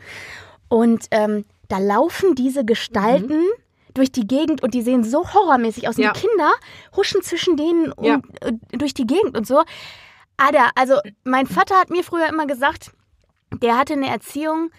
Und 0.69 1.07
ähm, 1.11 1.45
da 1.69 1.79
laufen 1.79 2.35
diese 2.35 2.65
Gestalten 2.65 3.41
mhm 3.41 3.61
durch 3.95 4.13
die 4.13 4.27
Gegend 4.27 4.63
und 4.63 4.75
die 4.75 4.83
sehen 4.83 5.05
so 5.05 5.33
horrormäßig 5.33 5.89
aus. 5.89 5.97
Und 5.97 6.05
ja. 6.05 6.13
die 6.13 6.21
Kinder 6.21 6.51
huschen 6.97 7.23
zwischen 7.23 7.57
denen 7.57 7.93
und 7.93 8.05
ja. 8.05 8.21
Äh, 8.41 8.53
durch 8.77 8.95
die 8.95 9.07
Gegend 9.07 9.37
und 9.37 9.47
so. 9.47 9.63
Ada, 10.37 10.71
also 10.75 10.95
mein 11.25 11.47
Vater 11.47 11.77
hat 11.77 11.91
mir 11.91 12.03
früher 12.03 12.29
immer 12.29 12.47
gesagt, 12.47 12.93
der 13.63 13.77
hatte 13.77 13.93
eine 13.93 14.09
Erziehung, 14.09 14.71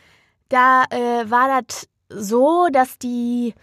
da 0.49 0.85
äh, 0.89 1.29
war 1.29 1.61
das 1.61 1.87
so, 2.09 2.67
dass 2.71 2.97
die 2.97 3.53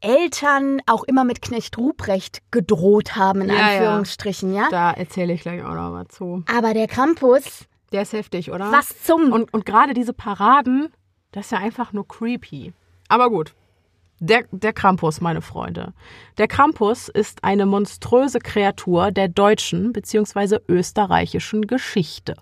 Eltern 0.00 0.80
auch 0.86 1.04
immer 1.04 1.24
mit 1.24 1.42
Knecht 1.42 1.76
Ruprecht 1.76 2.42
gedroht 2.50 3.16
haben, 3.16 3.42
in 3.42 3.50
ja, 3.50 3.56
Anführungsstrichen, 3.56 4.54
ja. 4.54 4.68
Da 4.70 4.92
erzähle 4.92 5.32
ich 5.32 5.42
gleich 5.42 5.62
auch 5.64 5.74
noch 5.74 5.92
was 5.92 6.08
zu. 6.08 6.44
Aber 6.54 6.74
der 6.74 6.86
Campus. 6.86 7.66
Der 7.92 8.02
ist 8.02 8.12
heftig, 8.12 8.52
oder? 8.52 8.70
Was 8.70 9.02
zum? 9.02 9.32
Und, 9.32 9.52
und 9.52 9.66
gerade 9.66 9.94
diese 9.94 10.12
Paraden, 10.12 10.92
das 11.32 11.46
ist 11.46 11.52
ja 11.52 11.58
einfach 11.58 11.92
nur 11.92 12.06
creepy. 12.06 12.72
Aber 13.08 13.30
gut, 13.30 13.54
der, 14.20 14.44
der 14.50 14.72
Krampus, 14.72 15.20
meine 15.20 15.42
Freunde. 15.42 15.92
Der 16.38 16.48
Krampus 16.48 17.08
ist 17.08 17.44
eine 17.44 17.66
monströse 17.66 18.38
Kreatur 18.38 19.10
der 19.10 19.28
deutschen 19.28 19.92
bzw. 19.92 20.58
österreichischen 20.68 21.66
Geschichte. 21.66 22.36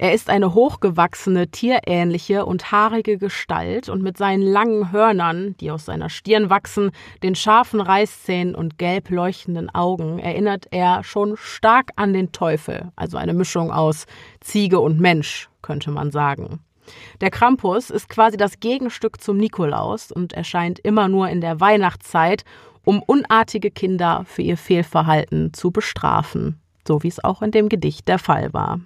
Er 0.00 0.14
ist 0.14 0.30
eine 0.30 0.54
hochgewachsene, 0.54 1.48
tierähnliche 1.48 2.46
und 2.46 2.70
haarige 2.70 3.18
Gestalt 3.18 3.88
und 3.88 4.00
mit 4.00 4.16
seinen 4.16 4.42
langen 4.42 4.92
Hörnern, 4.92 5.56
die 5.60 5.72
aus 5.72 5.86
seiner 5.86 6.08
Stirn 6.08 6.50
wachsen, 6.50 6.92
den 7.24 7.34
scharfen 7.34 7.80
Reißzähnen 7.80 8.54
und 8.54 8.78
gelb 8.78 9.10
leuchtenden 9.10 9.74
Augen 9.74 10.20
erinnert 10.20 10.66
er 10.70 11.02
schon 11.02 11.36
stark 11.36 11.90
an 11.96 12.12
den 12.12 12.30
Teufel, 12.30 12.92
also 12.94 13.16
eine 13.16 13.34
Mischung 13.34 13.72
aus 13.72 14.06
Ziege 14.40 14.78
und 14.78 15.00
Mensch, 15.00 15.50
könnte 15.62 15.90
man 15.90 16.12
sagen. 16.12 16.60
Der 17.20 17.30
Krampus 17.30 17.90
ist 17.90 18.08
quasi 18.08 18.36
das 18.36 18.60
Gegenstück 18.60 19.20
zum 19.20 19.36
Nikolaus 19.36 20.12
und 20.12 20.32
erscheint 20.32 20.78
immer 20.78 21.08
nur 21.08 21.28
in 21.28 21.40
der 21.40 21.60
Weihnachtszeit, 21.60 22.44
um 22.84 23.02
unartige 23.02 23.70
Kinder 23.70 24.24
für 24.26 24.42
ihr 24.42 24.56
Fehlverhalten 24.56 25.52
zu 25.52 25.70
bestrafen, 25.70 26.60
so 26.86 27.02
wie 27.02 27.08
es 27.08 27.22
auch 27.22 27.42
in 27.42 27.50
dem 27.50 27.68
Gedicht 27.68 28.08
der 28.08 28.18
Fall 28.18 28.52
war. 28.52 28.80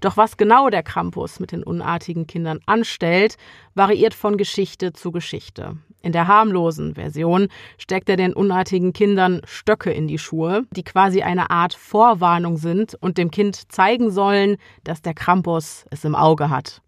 Doch 0.00 0.16
was 0.16 0.36
genau 0.36 0.70
der 0.70 0.82
Krampus 0.82 1.40
mit 1.40 1.52
den 1.52 1.62
unartigen 1.62 2.26
Kindern 2.26 2.60
anstellt, 2.66 3.36
variiert 3.74 4.14
von 4.14 4.36
Geschichte 4.36 4.92
zu 4.92 5.10
Geschichte. 5.10 5.76
In 6.00 6.12
der 6.12 6.28
harmlosen 6.28 6.94
Version 6.94 7.48
steckt 7.76 8.08
er 8.08 8.16
den 8.16 8.32
unartigen 8.32 8.92
Kindern 8.92 9.42
Stöcke 9.44 9.90
in 9.90 10.06
die 10.06 10.18
Schuhe, 10.18 10.62
die 10.70 10.84
quasi 10.84 11.22
eine 11.22 11.50
Art 11.50 11.74
Vorwarnung 11.74 12.56
sind 12.56 12.94
und 13.00 13.18
dem 13.18 13.30
Kind 13.30 13.72
zeigen 13.72 14.10
sollen, 14.10 14.56
dass 14.84 15.02
der 15.02 15.14
Krampus 15.14 15.86
es 15.90 16.04
im 16.04 16.14
Auge 16.14 16.50
hat. 16.50 16.82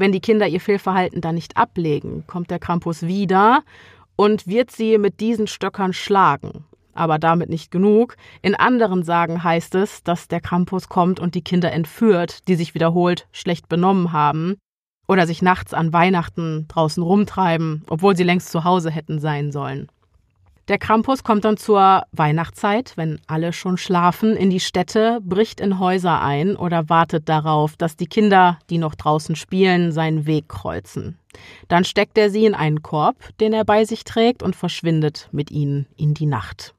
Wenn 0.00 0.12
die 0.12 0.20
Kinder 0.20 0.48
ihr 0.48 0.62
Fehlverhalten 0.62 1.20
dann 1.20 1.34
nicht 1.34 1.58
ablegen, 1.58 2.24
kommt 2.26 2.50
der 2.50 2.58
Krampus 2.58 3.02
wieder 3.02 3.62
und 4.16 4.46
wird 4.46 4.70
sie 4.70 4.96
mit 4.96 5.20
diesen 5.20 5.46
Stöckern 5.46 5.92
schlagen. 5.92 6.64
Aber 6.94 7.18
damit 7.18 7.50
nicht 7.50 7.70
genug. 7.70 8.16
In 8.40 8.54
anderen 8.54 9.02
Sagen 9.02 9.44
heißt 9.44 9.74
es, 9.74 10.02
dass 10.02 10.26
der 10.26 10.40
Krampus 10.40 10.88
kommt 10.88 11.20
und 11.20 11.34
die 11.34 11.44
Kinder 11.44 11.70
entführt, 11.70 12.48
die 12.48 12.54
sich 12.54 12.72
wiederholt 12.72 13.28
schlecht 13.30 13.68
benommen 13.68 14.10
haben 14.10 14.56
oder 15.06 15.26
sich 15.26 15.42
nachts 15.42 15.74
an 15.74 15.92
Weihnachten 15.92 16.64
draußen 16.68 17.02
rumtreiben, 17.02 17.84
obwohl 17.90 18.16
sie 18.16 18.24
längst 18.24 18.50
zu 18.50 18.64
Hause 18.64 18.90
hätten 18.90 19.18
sein 19.20 19.52
sollen. 19.52 19.90
Der 20.70 20.78
Krampus 20.78 21.24
kommt 21.24 21.44
dann 21.44 21.56
zur 21.56 22.04
Weihnachtszeit, 22.12 22.92
wenn 22.94 23.20
alle 23.26 23.52
schon 23.52 23.76
schlafen, 23.76 24.36
in 24.36 24.50
die 24.50 24.60
Städte, 24.60 25.18
bricht 25.20 25.60
in 25.60 25.80
Häuser 25.80 26.22
ein 26.22 26.54
oder 26.54 26.88
wartet 26.88 27.28
darauf, 27.28 27.74
dass 27.74 27.96
die 27.96 28.06
Kinder, 28.06 28.56
die 28.70 28.78
noch 28.78 28.94
draußen 28.94 29.34
spielen, 29.34 29.90
seinen 29.90 30.26
Weg 30.26 30.48
kreuzen. 30.48 31.18
Dann 31.66 31.82
steckt 31.82 32.16
er 32.16 32.30
sie 32.30 32.46
in 32.46 32.54
einen 32.54 32.82
Korb, 32.82 33.16
den 33.40 33.52
er 33.52 33.64
bei 33.64 33.84
sich 33.84 34.04
trägt, 34.04 34.44
und 34.44 34.54
verschwindet 34.54 35.28
mit 35.32 35.50
ihnen 35.50 35.88
in 35.96 36.14
die 36.14 36.26
Nacht. 36.26 36.72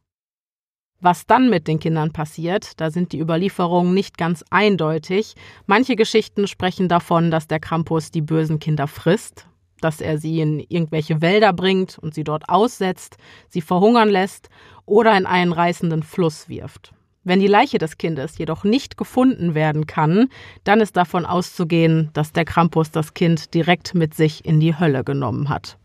Was 1.02 1.26
dann 1.26 1.50
mit 1.50 1.68
den 1.68 1.82
Kindern 1.82 2.14
passiert, 2.14 2.80
da 2.80 2.92
sind 2.92 3.12
die 3.12 3.20
Überlieferungen 3.20 3.94
nicht 3.94 4.18
ganz 4.18 4.46
eindeutig. 4.52 5.36
Manche 5.66 5.98
Geschichten 5.98 6.48
sprechen 6.48 6.88
davon, 6.88 7.30
dass 7.30 7.48
der 7.48 7.60
Krampus 7.60 8.10
die 8.10 8.22
bösen 8.22 8.60
Kinder 8.60 8.88
frisst, 8.88 9.48
dass 9.82 10.02
er 10.02 10.18
sie 10.18 10.40
in 10.40 10.60
irgendwelche 10.60 11.22
Wälder 11.22 11.54
bringt 11.54 11.98
und 11.98 12.14
sie 12.14 12.24
dort 12.24 12.50
aussetzt, 12.50 13.18
sie 13.50 13.62
verhungern 13.62 14.10
lässt 14.10 14.50
oder 14.86 15.18
in 15.18 15.26
einen 15.26 15.54
reißenden 15.54 16.04
Fluss 16.04 16.48
wirft. 16.50 16.94
Wenn 17.24 17.40
die 17.40 17.48
Leiche 17.48 17.78
des 17.78 17.98
Kindes 17.98 18.38
jedoch 18.38 18.64
nicht 18.64 18.98
gefunden 18.98 19.54
werden 19.54 19.86
kann, 19.86 20.30
dann 20.64 20.82
ist 20.82 20.98
davon 20.98 21.26
auszugehen, 21.26 22.10
dass 22.14 22.34
der 22.34 22.46
Krampus 22.46 22.90
das 22.90 23.14
Kind 23.14 23.54
direkt 23.54 23.94
mit 23.94 24.16
sich 24.16 24.44
in 24.44 24.60
die 24.60 24.78
Hölle 24.80 25.04
genommen 25.04 25.50
hat. 25.50 25.78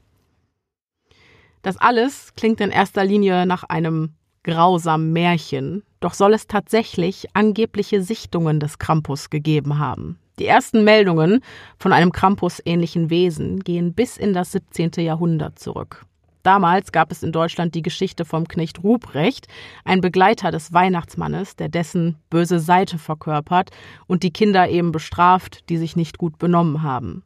Das 1.61 1.77
alles 1.77 2.33
klingt 2.37 2.61
in 2.61 2.71
erster 2.71 3.05
Linie 3.05 3.45
nach 3.45 3.65
einem 3.65 4.15
grausamen 4.45 5.13
Märchen, 5.13 5.83
doch 6.01 6.15
soll 6.15 6.33
es 6.33 6.47
tatsächlich 6.47 7.27
angebliche 7.35 8.01
Sichtungen 8.01 8.61
des 8.61 8.79
Krampus 8.79 9.29
gegeben 9.29 9.79
haben. 9.79 10.19
Die 10.39 10.47
ersten 10.47 10.85
Meldungen 10.85 11.41
von 11.79 11.95
einem 11.95 12.13
Krampus-ähnlichen 12.13 13.09
Wesen 13.09 13.61
gehen 13.61 13.95
bis 13.95 14.19
in 14.19 14.35
das 14.35 14.53
17. 14.53 14.91
Jahrhundert 14.99 15.59
zurück. 15.59 16.05
Damals 16.43 16.93
gab 16.93 17.11
es 17.11 17.23
in 17.23 17.33
Deutschland 17.33 17.75
die 17.75 17.83
Geschichte 17.83 18.25
vom 18.27 18.47
Knecht 18.47 18.85
Ruprecht, 18.85 19.49
ein 19.85 20.03
Begleiter 20.03 20.51
des 20.51 20.75
Weihnachtsmannes, 20.75 21.57
der 21.57 21.71
dessen 21.71 22.19
böse 22.29 22.61
Seite 22.61 22.99
verkörpert 22.99 23.71
und 24.07 24.23
die 24.23 24.31
Kinder 24.31 24.69
eben 24.69 24.93
bestraft, 24.93 25.69
die 25.71 25.79
sich 25.79 25.97
nicht 25.97 26.19
gut 26.19 26.39
benommen 26.39 26.83
haben. 26.83 27.25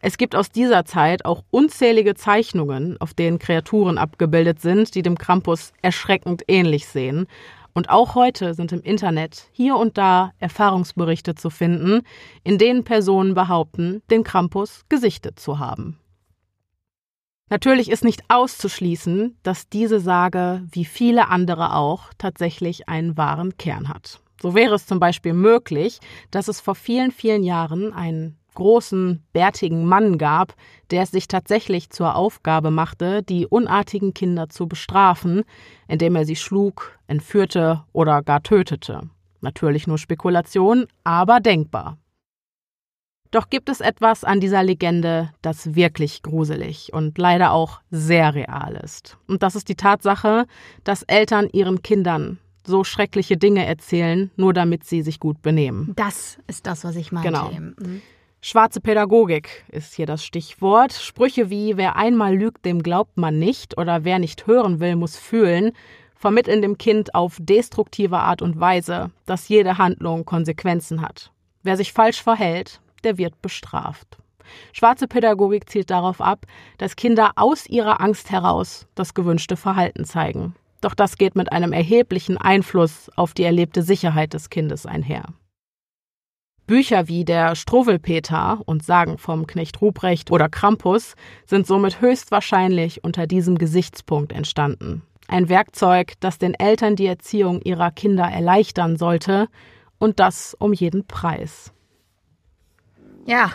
Es 0.00 0.18
gibt 0.18 0.36
aus 0.36 0.50
dieser 0.50 0.84
Zeit 0.84 1.24
auch 1.24 1.42
unzählige 1.50 2.14
Zeichnungen, 2.14 3.00
auf 3.00 3.14
denen 3.14 3.38
Kreaturen 3.38 3.96
abgebildet 3.96 4.60
sind, 4.60 4.94
die 4.94 5.02
dem 5.02 5.16
Krampus 5.16 5.72
erschreckend 5.80 6.42
ähnlich 6.46 6.86
sehen. 6.86 7.26
Und 7.74 7.90
auch 7.90 8.14
heute 8.14 8.54
sind 8.54 8.70
im 8.72 8.80
Internet 8.80 9.48
hier 9.50 9.76
und 9.76 9.98
da 9.98 10.32
Erfahrungsberichte 10.38 11.34
zu 11.34 11.50
finden, 11.50 12.02
in 12.44 12.56
denen 12.56 12.84
Personen 12.84 13.34
behaupten, 13.34 14.02
den 14.10 14.22
Krampus 14.22 14.84
gesichtet 14.88 15.40
zu 15.40 15.58
haben. 15.58 15.98
Natürlich 17.50 17.90
ist 17.90 18.04
nicht 18.04 18.22
auszuschließen, 18.28 19.38
dass 19.42 19.68
diese 19.68 20.00
Sage, 20.00 20.62
wie 20.70 20.84
viele 20.84 21.28
andere 21.28 21.74
auch, 21.74 22.12
tatsächlich 22.16 22.88
einen 22.88 23.16
wahren 23.16 23.56
Kern 23.58 23.88
hat. 23.88 24.20
So 24.40 24.54
wäre 24.54 24.74
es 24.74 24.86
zum 24.86 25.00
Beispiel 25.00 25.34
möglich, 25.34 26.00
dass 26.30 26.48
es 26.48 26.60
vor 26.60 26.74
vielen, 26.74 27.10
vielen 27.10 27.42
Jahren 27.42 27.92
einen 27.92 28.38
großen, 28.54 29.22
bärtigen 29.32 29.84
Mann 29.84 30.18
gab, 30.18 30.54
der 30.90 31.02
es 31.02 31.10
sich 31.10 31.28
tatsächlich 31.28 31.90
zur 31.90 32.16
Aufgabe 32.16 32.70
machte, 32.70 33.22
die 33.22 33.46
unartigen 33.46 34.14
Kinder 34.14 34.48
zu 34.48 34.66
bestrafen, 34.66 35.42
indem 35.88 36.16
er 36.16 36.24
sie 36.24 36.36
schlug, 36.36 36.98
entführte 37.06 37.84
oder 37.92 38.22
gar 38.22 38.42
tötete. 38.42 39.02
Natürlich 39.40 39.86
nur 39.86 39.98
Spekulation, 39.98 40.86
aber 41.04 41.40
denkbar. 41.40 41.98
Doch 43.30 43.50
gibt 43.50 43.68
es 43.68 43.80
etwas 43.80 44.22
an 44.22 44.38
dieser 44.38 44.62
Legende, 44.62 45.32
das 45.42 45.74
wirklich 45.74 46.22
gruselig 46.22 46.92
und 46.92 47.18
leider 47.18 47.50
auch 47.50 47.80
sehr 47.90 48.32
real 48.32 48.76
ist. 48.76 49.18
Und 49.26 49.42
das 49.42 49.56
ist 49.56 49.68
die 49.68 49.74
Tatsache, 49.74 50.46
dass 50.84 51.02
Eltern 51.02 51.48
ihren 51.52 51.82
Kindern 51.82 52.38
so 52.64 52.84
schreckliche 52.84 53.36
Dinge 53.36 53.66
erzählen, 53.66 54.30
nur 54.36 54.52
damit 54.52 54.84
sie 54.84 55.02
sich 55.02 55.18
gut 55.18 55.42
benehmen. 55.42 55.92
Das 55.96 56.38
ist 56.46 56.66
das, 56.66 56.84
was 56.84 56.94
ich 56.94 57.12
meinte. 57.12 57.30
Genau. 57.30 57.50
Mhm. 57.50 58.02
Schwarze 58.46 58.82
Pädagogik 58.82 59.64
ist 59.68 59.94
hier 59.94 60.04
das 60.04 60.22
Stichwort. 60.22 60.92
Sprüche 60.92 61.48
wie 61.48 61.78
wer 61.78 61.96
einmal 61.96 62.36
lügt, 62.36 62.66
dem 62.66 62.82
glaubt 62.82 63.16
man 63.16 63.38
nicht 63.38 63.78
oder 63.78 64.04
wer 64.04 64.18
nicht 64.18 64.46
hören 64.46 64.80
will, 64.80 64.96
muss 64.96 65.16
fühlen, 65.16 65.72
vermitteln 66.14 66.60
dem 66.60 66.76
Kind 66.76 67.14
auf 67.14 67.38
destruktive 67.40 68.18
Art 68.18 68.42
und 68.42 68.60
Weise, 68.60 69.10
dass 69.24 69.48
jede 69.48 69.78
Handlung 69.78 70.26
Konsequenzen 70.26 71.00
hat. 71.00 71.32
Wer 71.62 71.78
sich 71.78 71.94
falsch 71.94 72.22
verhält, 72.22 72.82
der 73.02 73.16
wird 73.16 73.40
bestraft. 73.40 74.18
Schwarze 74.74 75.08
Pädagogik 75.08 75.70
zielt 75.70 75.88
darauf 75.88 76.20
ab, 76.20 76.44
dass 76.76 76.96
Kinder 76.96 77.30
aus 77.36 77.64
ihrer 77.64 78.02
Angst 78.02 78.30
heraus 78.30 78.86
das 78.94 79.14
gewünschte 79.14 79.56
Verhalten 79.56 80.04
zeigen. 80.04 80.54
Doch 80.82 80.94
das 80.94 81.16
geht 81.16 81.34
mit 81.34 81.50
einem 81.50 81.72
erheblichen 81.72 82.36
Einfluss 82.36 83.10
auf 83.16 83.32
die 83.32 83.44
erlebte 83.44 83.82
Sicherheit 83.82 84.34
des 84.34 84.50
Kindes 84.50 84.84
einher. 84.84 85.32
Bücher 86.66 87.08
wie 87.08 87.24
der 87.24 87.54
Struwwelpeter 87.54 88.60
und 88.64 88.84
Sagen 88.84 89.18
vom 89.18 89.46
Knecht 89.46 89.80
Ruprecht 89.80 90.30
oder 90.30 90.48
Krampus 90.48 91.14
sind 91.46 91.66
somit 91.66 92.00
höchstwahrscheinlich 92.00 93.04
unter 93.04 93.26
diesem 93.26 93.58
Gesichtspunkt 93.58 94.32
entstanden. 94.32 95.02
Ein 95.28 95.48
Werkzeug, 95.48 96.14
das 96.20 96.38
den 96.38 96.54
Eltern 96.54 96.96
die 96.96 97.06
Erziehung 97.06 97.60
ihrer 97.62 97.90
Kinder 97.90 98.24
erleichtern 98.24 98.96
sollte 98.96 99.48
und 99.98 100.20
das 100.20 100.54
um 100.58 100.72
jeden 100.72 101.06
Preis. 101.06 101.72
Ja. 103.26 103.52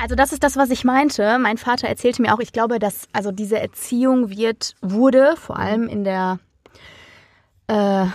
Also 0.00 0.14
das 0.14 0.32
ist 0.32 0.44
das, 0.44 0.56
was 0.56 0.70
ich 0.70 0.84
meinte. 0.84 1.40
Mein 1.40 1.58
Vater 1.58 1.88
erzählte 1.88 2.22
mir 2.22 2.32
auch, 2.32 2.38
ich 2.38 2.52
glaube, 2.52 2.78
dass 2.78 3.08
also 3.12 3.32
diese 3.32 3.58
Erziehung 3.58 4.30
wird, 4.30 4.76
wurde 4.80 5.34
vor 5.36 5.58
allem 5.58 5.88
in 5.88 6.04
der 6.04 6.38
äh, 7.66 8.06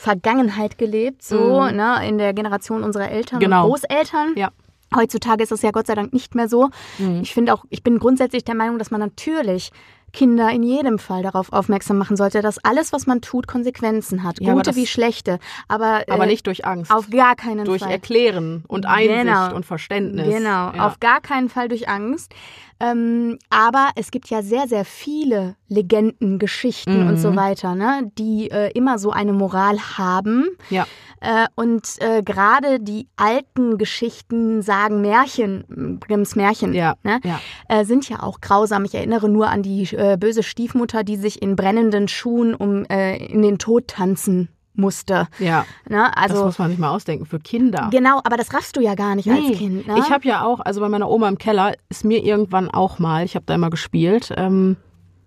Vergangenheit 0.00 0.78
gelebt, 0.78 1.22
so, 1.22 1.60
Mhm. 1.60 1.76
ne, 1.76 2.08
in 2.08 2.18
der 2.18 2.32
Generation 2.32 2.82
unserer 2.82 3.10
Eltern 3.10 3.38
Genau. 3.38 3.64
und 3.64 3.70
Großeltern. 3.70 4.32
Ja. 4.36 4.48
Heutzutage 4.96 5.42
ist 5.44 5.52
es 5.52 5.62
ja 5.62 5.70
Gott 5.70 5.86
sei 5.86 5.94
Dank 5.94 6.12
nicht 6.12 6.34
mehr 6.34 6.48
so. 6.48 6.70
Mhm. 6.98 7.20
Ich 7.22 7.32
finde 7.34 7.52
auch, 7.54 7.64
ich 7.68 7.82
bin 7.82 7.98
grundsätzlich 7.98 8.42
der 8.44 8.54
Meinung, 8.56 8.78
dass 8.78 8.90
man 8.90 9.00
natürlich 9.00 9.70
Kinder 10.12 10.50
in 10.50 10.64
jedem 10.64 10.98
Fall 10.98 11.22
darauf 11.22 11.52
aufmerksam 11.52 11.96
machen 11.96 12.16
sollte, 12.16 12.42
dass 12.42 12.58
alles, 12.64 12.92
was 12.92 13.06
man 13.06 13.20
tut, 13.20 13.46
Konsequenzen 13.46 14.24
hat. 14.24 14.40
Ja, 14.40 14.54
Gute 14.54 14.70
das- 14.70 14.76
wie 14.76 14.86
schlechte. 14.88 15.38
Aber, 15.68 16.02
Aber 16.08 16.24
äh, 16.24 16.26
nicht 16.26 16.46
durch 16.48 16.64
Angst. 16.64 16.90
auf 16.90 17.08
gar 17.10 17.36
keinen 17.36 17.64
durch 17.64 17.82
Fall. 17.82 17.92
Erklären 17.92 18.64
und 18.66 18.86
Einsicht 18.86 19.20
Genau. 19.20 19.54
und 19.54 19.64
Verständnis. 19.64 20.26
Genau, 20.26 20.72
Ja. 20.72 20.86
auf 20.88 20.98
gar 20.98 21.20
keinen 21.20 21.48
Fall 21.48 21.68
durch 21.68 21.88
Angst. 21.88 22.34
Ähm, 22.80 23.38
aber 23.50 23.90
es 23.94 24.10
gibt 24.10 24.30
ja 24.30 24.42
sehr, 24.42 24.66
sehr 24.66 24.84
viele 24.84 25.54
Legenden, 25.68 26.38
Geschichten 26.38 27.02
Mhm. 27.02 27.08
und 27.08 27.16
so 27.18 27.36
weiter, 27.36 27.74
ne, 27.74 28.10
die 28.18 28.50
äh, 28.50 28.70
immer 28.72 28.98
so 28.98 29.10
eine 29.10 29.32
Moral 29.32 29.78
haben. 29.98 30.46
Ja. 30.70 30.86
Äh, 31.20 31.46
und 31.54 31.82
äh, 31.98 32.22
gerade 32.22 32.80
die 32.80 33.06
alten 33.16 33.76
Geschichten, 33.76 34.62
sagen 34.62 35.02
Märchen, 35.02 36.00
Grimms 36.00 36.34
Märchen, 36.36 36.72
Ja, 36.72 36.94
ne, 37.02 37.20
ja. 37.22 37.38
äh, 37.68 37.84
sind 37.84 38.08
ja 38.08 38.22
auch 38.22 38.40
grausam. 38.40 38.84
Ich 38.86 38.94
erinnere 38.94 39.28
nur 39.28 39.48
an 39.50 39.62
die 39.62 39.82
äh, 39.94 40.16
böse 40.16 40.42
Stiefmutter, 40.42 41.04
die 41.04 41.16
sich 41.16 41.42
in 41.42 41.56
brennenden 41.56 42.08
Schuhen 42.08 42.54
um 42.54 42.84
äh, 42.86 43.16
in 43.26 43.42
den 43.42 43.58
Tod 43.58 43.88
tanzen 43.88 44.48
musste. 44.74 45.26
ja. 45.38 45.64
Ne? 45.88 46.10
das 46.14 46.30
Also 46.30 46.44
muss 46.44 46.58
man 46.58 46.70
sich 46.70 46.78
mal 46.78 46.90
ausdenken 46.90 47.26
für 47.26 47.38
Kinder. 47.40 47.88
genau, 47.90 48.18
aber 48.24 48.36
das 48.36 48.52
raffst 48.54 48.76
du 48.76 48.80
ja 48.80 48.94
gar 48.94 49.14
nicht 49.14 49.26
Nee, 49.26 49.48
als 49.48 49.58
Kind. 49.58 49.86
Ne? 49.86 49.96
Ich 49.98 50.10
habe 50.10 50.26
ja 50.26 50.44
auch, 50.44 50.60
also 50.60 50.80
bei 50.80 50.88
meiner 50.88 51.10
Oma 51.10 51.28
im 51.28 51.38
Keller 51.38 51.74
ist 51.88 52.04
mir 52.04 52.22
irgendwann 52.24 52.70
auch 52.70 52.98
mal, 52.98 53.24
ich 53.24 53.34
habe 53.34 53.44
da 53.46 53.54
immer 53.54 53.70
gespielt, 53.70 54.32
ähm, 54.36 54.76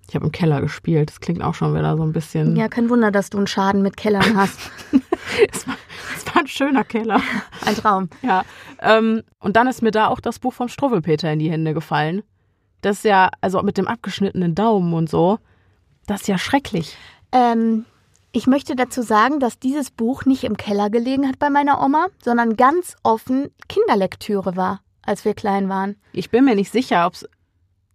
ich 0.08 0.16
habe 0.16 0.26
im 0.26 0.32
Keller 0.32 0.62
gespielt, 0.62 1.10
das 1.10 1.20
klingt 1.22 1.42
auch 1.42 1.54
schon 1.56 1.74
wieder 1.76 1.96
so 1.98 2.04
ein 2.04 2.12
bisschen. 2.14 2.56
Ja, 2.56 2.68
kein 2.68 2.90
Wunder, 2.90 3.10
dass 3.12 3.30
du 3.30 3.38
einen 3.38 3.48
Schaden 3.48 3.82
mit 3.82 3.96
Kellern 3.98 4.36
hast. 4.36 4.60
es, 5.52 5.68
war, 5.68 5.76
es 6.16 6.26
war 6.28 6.42
ein 6.42 6.48
schöner 6.48 6.84
Keller. 6.84 7.22
Ein 7.66 7.76
Traum. 7.76 8.10
Ja. 8.22 8.44
Ähm, 8.82 9.24
und 9.40 9.56
dann 9.56 9.68
ist 9.68 9.82
mir 9.82 9.92
da 9.92 10.08
auch 10.08 10.20
das 10.20 10.40
Buch 10.40 10.54
vom 10.54 10.68
Struwwelpeter 10.68 11.32
in 11.32 11.40
die 11.40 11.50
Hände 11.50 11.74
gefallen. 11.74 12.22
Das 12.82 12.98
ist 12.98 13.06
ja, 13.06 13.30
also 13.40 13.62
mit 13.62 13.78
dem 13.78 13.88
abgeschnittenen 13.88 14.56
Daumen 14.56 14.94
und 14.94 15.10
so, 15.10 15.40
das 16.06 16.22
ist 16.22 16.28
ja 16.28 16.38
schrecklich. 16.38 16.98
Ähm, 17.32 17.86
ich 18.34 18.48
möchte 18.48 18.76
dazu 18.76 19.04
sagen, 19.04 19.40
dass 19.40 19.60
dieses 19.60 19.92
Buch 19.92 20.26
nicht 20.26 20.44
im 20.44 20.58
Keller 20.58 20.90
gelegen 20.90 21.28
hat 21.28 21.38
bei 21.40 21.50
meiner 21.52 21.82
Oma, 21.82 22.08
sondern 22.22 22.58
ganz 22.58 22.96
offen 23.04 23.52
Kinderlektüre 23.70 24.56
war, 24.56 24.82
als 25.04 25.24
wir 25.24 25.36
klein 25.36 25.70
waren. 25.70 25.96
Ich 26.12 26.32
bin 26.32 26.44
mir 26.44 26.56
nicht 26.56 26.72
sicher, 26.72 27.06
ob 27.06 27.14
es. 27.14 27.30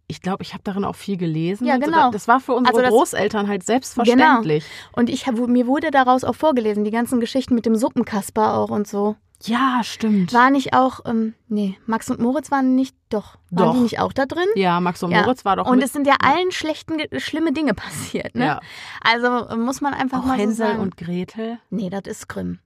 Ich 0.06 0.22
glaube, 0.22 0.42
ich 0.42 0.54
habe 0.54 0.62
darin 0.62 0.84
auch 0.84 0.94
viel 0.94 1.18
gelesen. 1.18 1.66
Ja, 1.66 1.76
genau. 1.76 2.10
Das 2.10 2.28
war 2.28 2.40
für 2.40 2.54
unsere 2.54 2.78
Also 2.78 2.96
Großeltern 2.96 3.46
halt 3.46 3.62
selbstverständlich. 3.64 4.64
Und 4.92 5.10
ich 5.10 5.26
hab, 5.26 5.36
mir 5.36 5.66
wurde 5.66 5.90
daraus 5.90 6.24
auch 6.24 6.36
vorgelesen, 6.36 6.84
die 6.84 6.90
ganzen 6.90 7.20
Geschichten 7.20 7.54
mit 7.54 7.66
dem 7.66 7.76
Suppenkasper 7.76 8.56
auch 8.56 8.70
und 8.70 8.88
so. 8.88 9.16
Ja, 9.44 9.82
stimmt. 9.84 10.32
War 10.32 10.50
nicht 10.50 10.74
auch, 10.74 11.00
ähm, 11.06 11.34
nee, 11.48 11.78
Max 11.86 12.10
und 12.10 12.18
Moritz 12.18 12.50
waren 12.50 12.74
nicht, 12.74 12.96
doch, 13.08 13.36
waren 13.50 13.66
Doch. 13.68 13.74
die 13.74 13.80
nicht 13.82 14.00
auch 14.00 14.12
da 14.12 14.26
drin? 14.26 14.48
ja, 14.56 14.80
Max 14.80 15.02
und 15.02 15.12
Ja. 15.12 15.22
Moritz 15.22 15.44
war 15.44 15.54
doch 15.56 15.66
Und 15.66 15.80
es 15.82 15.92
sind 15.92 16.06
ja 16.08 16.16
allen 16.20 16.50
schlechten, 16.50 16.96
schlimme 17.20 17.52
Dinge 17.52 17.72
passiert, 17.74 18.34
ne? 18.34 18.44
ja. 18.46 18.60
Also 19.00 19.54
muss 19.56 19.80
man 19.80 19.94
einfach 19.94 20.20
auch 20.20 20.24
mal 20.26 20.36
so 20.36 20.42
Hänsel 20.42 20.66
sagen. 20.66 20.80
und 20.80 20.96
Gretel. 20.96 21.58
nee, 21.70 21.88
das 21.88 22.02
ist 22.06 22.28
Grimm. 22.28 22.58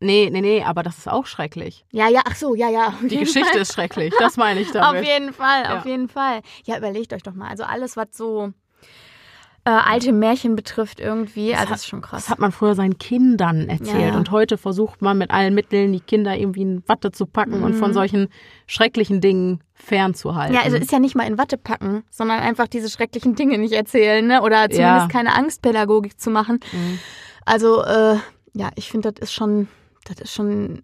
Nee, 0.00 0.30
nee, 0.32 0.40
nee, 0.40 0.62
aber 0.62 0.82
das 0.84 0.98
ist 0.98 1.08
auch 1.08 1.26
schrecklich. 1.26 1.84
Ja, 1.90 2.08
ja, 2.08 2.20
ach 2.24 2.36
so, 2.36 2.54
ja, 2.54 2.68
ja. 2.70 2.94
Die 3.02 3.16
Geschichte 3.18 3.50
Fall. 3.50 3.60
ist 3.62 3.72
schrecklich, 3.72 4.14
das 4.18 4.36
meine 4.36 4.60
ich 4.60 4.70
damit. 4.72 5.00
Auf 5.00 5.06
jeden 5.06 5.32
Fall, 5.32 5.62
Ja. 5.64 5.78
auf 5.78 5.86
jeden 5.86 6.08
Fall. 6.08 6.42
Ja, 6.64 6.76
überlegt 6.78 7.12
euch 7.12 7.22
doch 7.24 7.34
mal. 7.34 7.48
Also 7.48 7.64
alles, 7.64 7.96
was 7.96 8.08
so 8.12 8.52
äh, 9.68 9.70
alte 9.70 10.12
Märchen 10.12 10.56
betrifft 10.56 10.98
irgendwie, 10.98 11.52
also 11.54 11.64
hat- 11.66 11.70
das 11.72 11.80
ist 11.80 11.86
schon 11.88 12.00
krass. 12.00 12.22
Das 12.22 12.30
hat 12.30 12.38
man 12.38 12.52
früher 12.52 12.74
seinen 12.74 12.96
Kindern 12.98 13.68
erzählt. 13.68 14.00
Ja, 14.00 14.06
ja. 14.08 14.16
Und 14.16 14.30
heute 14.30 14.56
versucht 14.56 15.02
man 15.02 15.18
mit 15.18 15.30
allen 15.30 15.54
Mitteln, 15.54 15.92
die 15.92 16.00
Kinder 16.00 16.36
irgendwie 16.36 16.62
in 16.62 16.82
Watte 16.88 17.10
zu 17.12 17.26
packen 17.26 17.62
und 17.62 17.74
von 17.74 17.92
solchen 17.92 18.28
schrecklichen 18.66 19.20
Dingen 19.20 19.60
fernzuhalten. 19.74 20.52
Mhm. 20.52 20.58
Ja, 20.58 20.64
also 20.64 20.76
ist 20.78 20.90
ja 20.92 20.98
nicht 20.98 21.14
mal 21.14 21.26
in 21.26 21.36
Watte 21.38 21.58
packen, 21.58 22.02
sondern 22.10 22.40
einfach 22.40 22.66
diese 22.66 22.88
schrecklichen 22.88 23.34
Dinge 23.34 23.58
nicht 23.58 23.74
erzählen, 23.74 24.26
ne? 24.26 24.40
Oder 24.42 24.70
zumindest 24.70 24.78
Ja. 24.78 25.08
keine 25.08 25.34
Angstpädagogik 25.34 26.18
zu 26.18 26.30
machen. 26.30 26.60
Mhm. 26.72 26.98
Also, 27.44 27.82
äh, 27.84 28.16
ja, 28.54 28.70
ich 28.74 28.90
finde, 28.90 29.12
das 29.12 29.22
ist 29.28 29.34
schon, 29.34 29.68
das 30.04 30.18
ist 30.20 30.32
schon, 30.32 30.82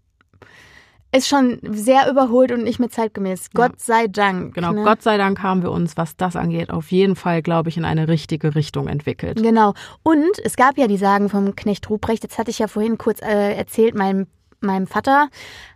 ist 1.14 1.28
schon 1.28 1.58
sehr 1.62 2.10
überholt 2.10 2.50
und 2.52 2.64
nicht 2.64 2.78
mehr 2.78 2.90
zeitgemäß. 2.90 3.50
Ja. 3.54 3.68
Gott 3.68 3.80
sei 3.80 4.06
Dank. 4.08 4.54
Genau, 4.54 4.72
ne? 4.72 4.82
Gott 4.82 5.02
sei 5.02 5.16
Dank 5.16 5.42
haben 5.42 5.62
wir 5.62 5.70
uns, 5.70 5.96
was 5.96 6.16
das 6.16 6.36
angeht, 6.36 6.70
auf 6.70 6.90
jeden 6.90 7.16
Fall, 7.16 7.42
glaube 7.42 7.68
ich, 7.68 7.76
in 7.76 7.84
eine 7.84 8.08
richtige 8.08 8.54
Richtung 8.54 8.88
entwickelt. 8.88 9.42
Genau. 9.42 9.74
Und 10.02 10.38
es 10.42 10.56
gab 10.56 10.76
ja 10.76 10.86
die 10.86 10.96
Sagen 10.96 11.28
vom 11.28 11.54
Knecht 11.54 11.88
Ruprecht. 11.88 12.22
Jetzt 12.22 12.38
hatte 12.38 12.50
ich 12.50 12.58
ja 12.58 12.68
vorhin 12.68 12.98
kurz 12.98 13.20
äh, 13.22 13.54
erzählt, 13.54 13.94
mein 13.94 14.26
meinem 14.64 14.86
Vater 14.86 15.28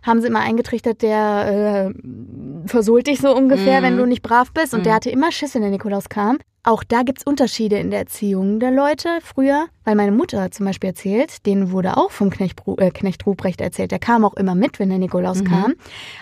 haben 0.03 0.21
sie 0.21 0.27
immer 0.27 0.41
eingetrichtert, 0.41 1.01
der 1.01 1.91
äh, 1.93 2.67
versohlt 2.67 3.07
dich 3.07 3.19
so 3.21 3.35
ungefähr, 3.35 3.79
Mhm. 3.79 3.83
wenn 3.85 3.97
du 3.97 4.05
nicht 4.05 4.21
brav 4.21 4.51
bist. 4.51 4.73
Und 4.73 4.81
Mhm. 4.81 4.83
der 4.83 4.93
hatte 4.95 5.09
immer 5.09 5.31
Schiss, 5.31 5.55
wenn 5.55 5.61
der 5.61 5.71
Nikolaus 5.71 6.09
kam. 6.09 6.37
Auch 6.63 6.83
da 6.83 7.03
gibt's 7.03 7.23
Unterschiede 7.25 7.77
in 7.77 7.89
der 7.89 7.99
Erziehung 7.99 8.59
der 8.59 8.71
Leute 8.71 9.19
früher, 9.23 9.67
weil 9.85 9.95
meine 9.95 10.11
Mutter 10.11 10.51
zum 10.51 10.65
Beispiel 10.65 10.89
erzählt, 10.89 11.45
denen 11.45 11.71
wurde 11.71 11.95
auch 11.95 12.11
vom 12.11 12.29
Knecht, 12.29 12.61
äh, 12.77 12.91
Knecht 12.91 13.25
Ruprecht 13.25 13.61
erzählt. 13.61 13.91
Der 13.91 13.99
kam 13.99 14.25
auch 14.25 14.33
immer 14.35 14.55
mit, 14.55 14.77
wenn 14.77 14.89
der 14.89 14.97
Nikolaus 14.99 15.39
Mhm. 15.41 15.45
kam. 15.45 15.73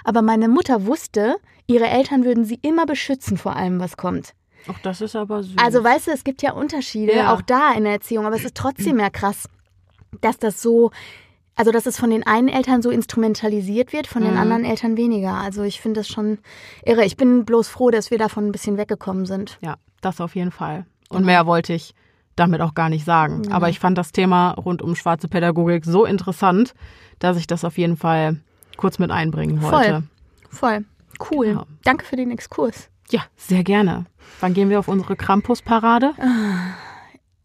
Aber 0.04 0.22
meine 0.22 0.48
Mutter 0.48 0.86
wusste, 0.86 1.38
ihre 1.66 1.88
Eltern 1.88 2.24
würden 2.24 2.46
sie 2.46 2.60
immer 2.62 2.86
beschützen 2.86 3.38
vor 3.38 3.56
allem, 3.56 3.80
was 3.80 3.98
kommt. 3.98 4.34
Ach, 4.70 4.78
das 4.84 5.02
ist 5.02 5.16
aber 5.16 5.42
süß. 5.44 5.56
Also 5.58 5.84
weißt 5.84 6.08
du, 6.08 6.12
es 6.12 6.24
gibt 6.24 6.42
ja 6.44 6.52
Unterschiede, 6.54 7.14
Ja. 7.16 7.34
auch 7.34 7.42
da 7.42 7.72
in 7.74 7.84
der 7.86 7.94
Erziehung, 7.94 8.26
aber 8.26 8.36
es 8.36 8.46
ist 8.46 8.56
trotzdem 8.56 9.00
ja 9.00 9.10
krass, 9.10 9.50
dass 10.22 10.38
das 10.38 10.62
so, 10.62 10.92
also 11.58 11.72
dass 11.72 11.86
es 11.86 11.98
von 12.00 12.10
den 12.10 12.26
einen 12.26 12.48
Eltern 12.48 12.82
so 12.82 12.90
instrumentalisiert 12.90 13.92
wird, 13.92 14.08
von 14.08 14.22
den 14.24 14.34
Mhm. 14.36 14.40
anderen 14.40 14.64
Eltern 14.66 14.96
weniger. 14.96 15.34
Also 15.34 15.64
ich 15.64 15.82
finde 15.82 16.00
das 16.00 16.08
schon 16.08 16.38
irre. 16.86 17.04
Ich 17.04 17.18
bin 17.18 17.44
bloß 17.46 17.68
froh, 17.68 17.90
dass 17.92 18.12
wir 18.12 18.18
davon 18.18 18.46
ein 18.48 18.52
bisschen 18.52 18.78
weggekommen 18.78 19.26
sind. 19.26 19.58
Ja, 19.62 19.76
das 20.02 20.22
auf 20.22 20.36
jeden 20.36 20.52
Fall. 20.52 20.86
Und 21.10 21.26
mehr 21.26 21.46
wollte 21.46 21.74
ich 21.74 21.94
damit 22.36 22.62
auch 22.62 22.76
gar 22.76 22.90
nicht 22.90 23.04
sagen. 23.04 23.52
Aber 23.52 23.68
ich 23.70 23.80
fand 23.80 23.98
das 23.98 24.12
Thema 24.12 24.52
rund 24.52 24.82
um 24.84 24.96
schwarze 24.96 25.28
Pädagogik 25.28 25.84
so 25.86 26.06
interessant, 26.06 26.74
dass 27.20 27.36
ich 27.38 27.48
das 27.48 27.66
auf 27.66 27.78
jeden 27.78 27.98
Fall 27.98 28.38
kurz 28.78 29.00
mit 29.00 29.10
einbringen 29.10 29.62
wollte. 29.62 30.04
Voll. 30.50 30.86
Cool. 31.32 31.48
Ja. 31.48 31.66
Danke 31.84 32.06
für 32.06 32.16
den 32.16 32.30
Exkurs. 32.30 32.90
Ja, 33.10 33.22
sehr 33.38 33.64
gerne. 33.64 34.06
Wann 34.40 34.54
gehen 34.54 34.70
wir 34.70 34.78
auf 34.78 34.88
unsere 34.88 35.16
Krampus-Parade? 35.16 36.14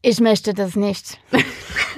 Ich 0.03 0.21
möchte 0.21 0.53
das 0.53 0.77
nicht. 0.77 1.19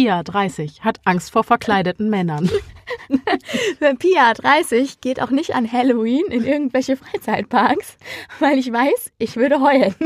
Pia, 0.00 0.22
30, 0.22 0.82
hat 0.82 0.98
Angst 1.04 1.30
vor 1.30 1.44
verkleideten 1.44 2.08
Männern. 2.08 2.48
Pia 3.98 4.32
30 4.32 5.02
geht 5.02 5.20
auch 5.20 5.28
nicht 5.28 5.54
an 5.54 5.70
Halloween 5.70 6.24
in 6.30 6.42
irgendwelche 6.42 6.96
Freizeitparks, 6.96 7.98
weil 8.38 8.56
ich 8.56 8.72
weiß, 8.72 9.12
ich 9.18 9.36
würde 9.36 9.60
heulen. 9.60 9.94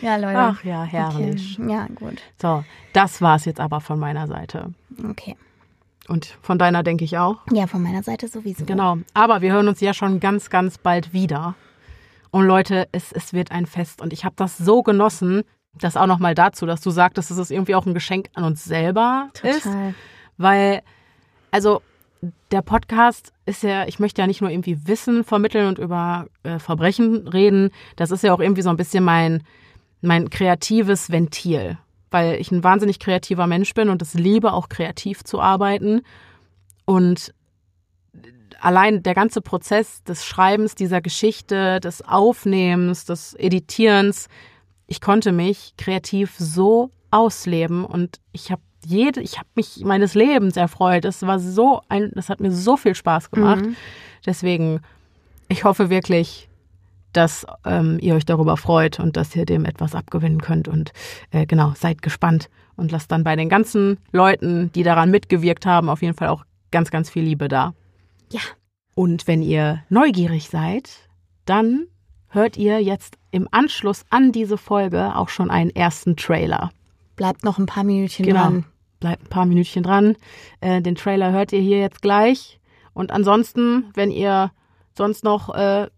ja, 0.00 0.16
Leute. 0.16 0.38
Ach 0.38 0.64
ja, 0.64 0.84
herrlich. 0.84 1.58
Okay. 1.60 1.70
Ja, 1.70 1.86
gut. 1.94 2.22
So, 2.40 2.64
das 2.94 3.20
war's 3.20 3.44
jetzt 3.44 3.60
aber 3.60 3.82
von 3.82 3.98
meiner 3.98 4.26
Seite. 4.26 4.72
Okay. 5.06 5.36
Und 6.08 6.38
von 6.40 6.58
deiner 6.58 6.82
denke 6.82 7.04
ich 7.04 7.18
auch. 7.18 7.40
Ja, 7.52 7.66
von 7.66 7.82
meiner 7.82 8.02
Seite 8.02 8.26
sowieso. 8.26 8.64
Genau. 8.64 8.96
Aber 9.12 9.42
wir 9.42 9.52
hören 9.52 9.68
uns 9.68 9.82
ja 9.82 9.92
schon 9.92 10.18
ganz, 10.18 10.48
ganz 10.48 10.78
bald 10.78 11.12
wieder. 11.12 11.56
Und 12.30 12.46
Leute, 12.46 12.88
es, 12.92 13.12
es 13.12 13.34
wird 13.34 13.50
ein 13.50 13.66
Fest. 13.66 14.00
Und 14.00 14.14
ich 14.14 14.24
habe 14.24 14.34
das 14.38 14.56
so 14.56 14.82
genossen. 14.82 15.42
Das 15.78 15.96
auch 15.96 16.06
nochmal 16.06 16.34
dazu, 16.34 16.66
dass 16.66 16.80
du 16.80 16.90
sagtest, 16.90 17.30
dass 17.30 17.38
es 17.38 17.50
irgendwie 17.50 17.74
auch 17.74 17.86
ein 17.86 17.94
Geschenk 17.94 18.28
an 18.34 18.44
uns 18.44 18.64
selber 18.64 19.30
ist. 19.42 19.64
Total. 19.64 19.94
Weil, 20.36 20.82
also 21.50 21.82
der 22.50 22.62
Podcast 22.62 23.32
ist 23.46 23.62
ja, 23.62 23.86
ich 23.86 23.98
möchte 23.98 24.20
ja 24.20 24.26
nicht 24.26 24.40
nur 24.40 24.50
irgendwie 24.50 24.86
Wissen 24.86 25.24
vermitteln 25.24 25.66
und 25.66 25.78
über 25.78 26.26
äh, 26.42 26.58
Verbrechen 26.58 27.26
reden. 27.26 27.70
Das 27.96 28.10
ist 28.10 28.22
ja 28.22 28.32
auch 28.32 28.40
irgendwie 28.40 28.62
so 28.62 28.70
ein 28.70 28.76
bisschen 28.76 29.02
mein, 29.02 29.42
mein 30.02 30.30
kreatives 30.30 31.10
Ventil. 31.10 31.78
Weil 32.10 32.40
ich 32.40 32.52
ein 32.52 32.62
wahnsinnig 32.62 33.00
kreativer 33.00 33.46
Mensch 33.46 33.72
bin 33.74 33.88
und 33.88 34.02
es 34.02 34.14
liebe, 34.14 34.52
auch 34.52 34.68
kreativ 34.68 35.24
zu 35.24 35.40
arbeiten. 35.40 36.02
Und 36.84 37.34
allein 38.60 39.02
der 39.02 39.14
ganze 39.14 39.40
Prozess 39.40 40.04
des 40.04 40.24
Schreibens 40.24 40.74
dieser 40.74 41.00
Geschichte, 41.00 41.80
des 41.80 42.02
Aufnehmens, 42.02 43.04
des 43.04 43.34
Editierens, 43.34 44.28
ich 44.92 45.00
konnte 45.00 45.32
mich 45.32 45.72
kreativ 45.78 46.34
so 46.36 46.90
ausleben 47.10 47.86
und 47.86 48.20
ich 48.32 48.50
habe 48.50 48.60
jede, 48.84 49.22
ich 49.22 49.38
habe 49.38 49.48
mich 49.54 49.82
meines 49.86 50.12
Lebens 50.12 50.58
erfreut. 50.58 51.06
Das 51.06 51.22
war 51.22 51.38
so 51.38 51.80
ein, 51.88 52.10
das 52.14 52.28
hat 52.28 52.40
mir 52.40 52.52
so 52.52 52.76
viel 52.76 52.94
Spaß 52.94 53.30
gemacht. 53.30 53.64
Mhm. 53.64 53.76
Deswegen, 54.26 54.82
ich 55.48 55.64
hoffe 55.64 55.88
wirklich, 55.88 56.50
dass 57.14 57.46
ähm, 57.64 57.98
ihr 58.02 58.14
euch 58.16 58.26
darüber 58.26 58.58
freut 58.58 59.00
und 59.00 59.16
dass 59.16 59.34
ihr 59.34 59.46
dem 59.46 59.64
etwas 59.64 59.94
abgewinnen 59.94 60.42
könnt. 60.42 60.68
Und 60.68 60.92
äh, 61.30 61.46
genau, 61.46 61.72
seid 61.74 62.02
gespannt 62.02 62.50
und 62.76 62.92
lasst 62.92 63.10
dann 63.12 63.24
bei 63.24 63.34
den 63.34 63.48
ganzen 63.48 63.96
Leuten, 64.12 64.70
die 64.72 64.82
daran 64.82 65.10
mitgewirkt 65.10 65.64
haben, 65.64 65.88
auf 65.88 66.02
jeden 66.02 66.18
Fall 66.18 66.28
auch 66.28 66.44
ganz, 66.70 66.90
ganz 66.90 67.08
viel 67.08 67.22
Liebe 67.22 67.48
da. 67.48 67.72
Ja. 68.30 68.40
Und 68.94 69.26
wenn 69.26 69.40
ihr 69.40 69.84
neugierig 69.88 70.50
seid, 70.50 70.90
dann 71.46 71.86
hört 72.32 72.56
ihr 72.56 72.80
jetzt 72.82 73.16
im 73.30 73.48
Anschluss 73.50 74.04
an 74.10 74.32
diese 74.32 74.56
Folge 74.58 75.14
auch 75.16 75.28
schon 75.28 75.50
einen 75.50 75.70
ersten 75.70 76.16
Trailer. 76.16 76.70
Bleibt 77.16 77.44
noch 77.44 77.58
ein 77.58 77.66
paar 77.66 77.84
Minütchen 77.84 78.26
Genau. 78.26 78.40
dran. 78.42 78.64
Bleibt 79.00 79.24
ein 79.24 79.28
paar 79.28 79.46
Minütchen 79.46 79.82
dran. 79.82 80.16
Äh, 80.60 80.80
den 80.80 80.94
Trailer 80.94 81.32
hört 81.32 81.52
ihr 81.52 81.60
hier 81.60 81.78
jetzt 81.78 82.02
gleich. 82.02 82.58
Und 82.94 83.10
ansonsten, 83.10 83.90
wenn 83.94 84.10
ihr 84.10 84.50
sonst 84.96 85.24
noch 85.24 85.54
äh, 85.54 85.88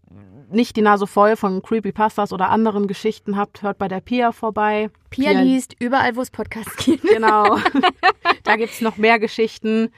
nicht 0.51 0.75
die 0.75 0.81
Nase 0.81 1.07
voll 1.07 1.35
von 1.35 1.61
Creepypastas 1.61 2.31
oder 2.33 2.49
anderen 2.49 2.87
Geschichten 2.87 3.37
habt, 3.37 3.61
hört 3.61 3.77
bei 3.77 3.87
der 3.87 3.99
Pia 3.99 4.31
vorbei. 4.31 4.89
Pia 5.09 5.31
liest 5.31 5.75
überall, 5.79 6.15
wo 6.15 6.21
es 6.21 6.31
Podcasts 6.31 6.75
gibt. 6.77 7.03
Genau. 7.03 7.57
da 8.43 8.55
gibt's 8.55 8.81
noch 8.81 8.97
mehr 8.97 9.19
Geschichten, 9.19 9.89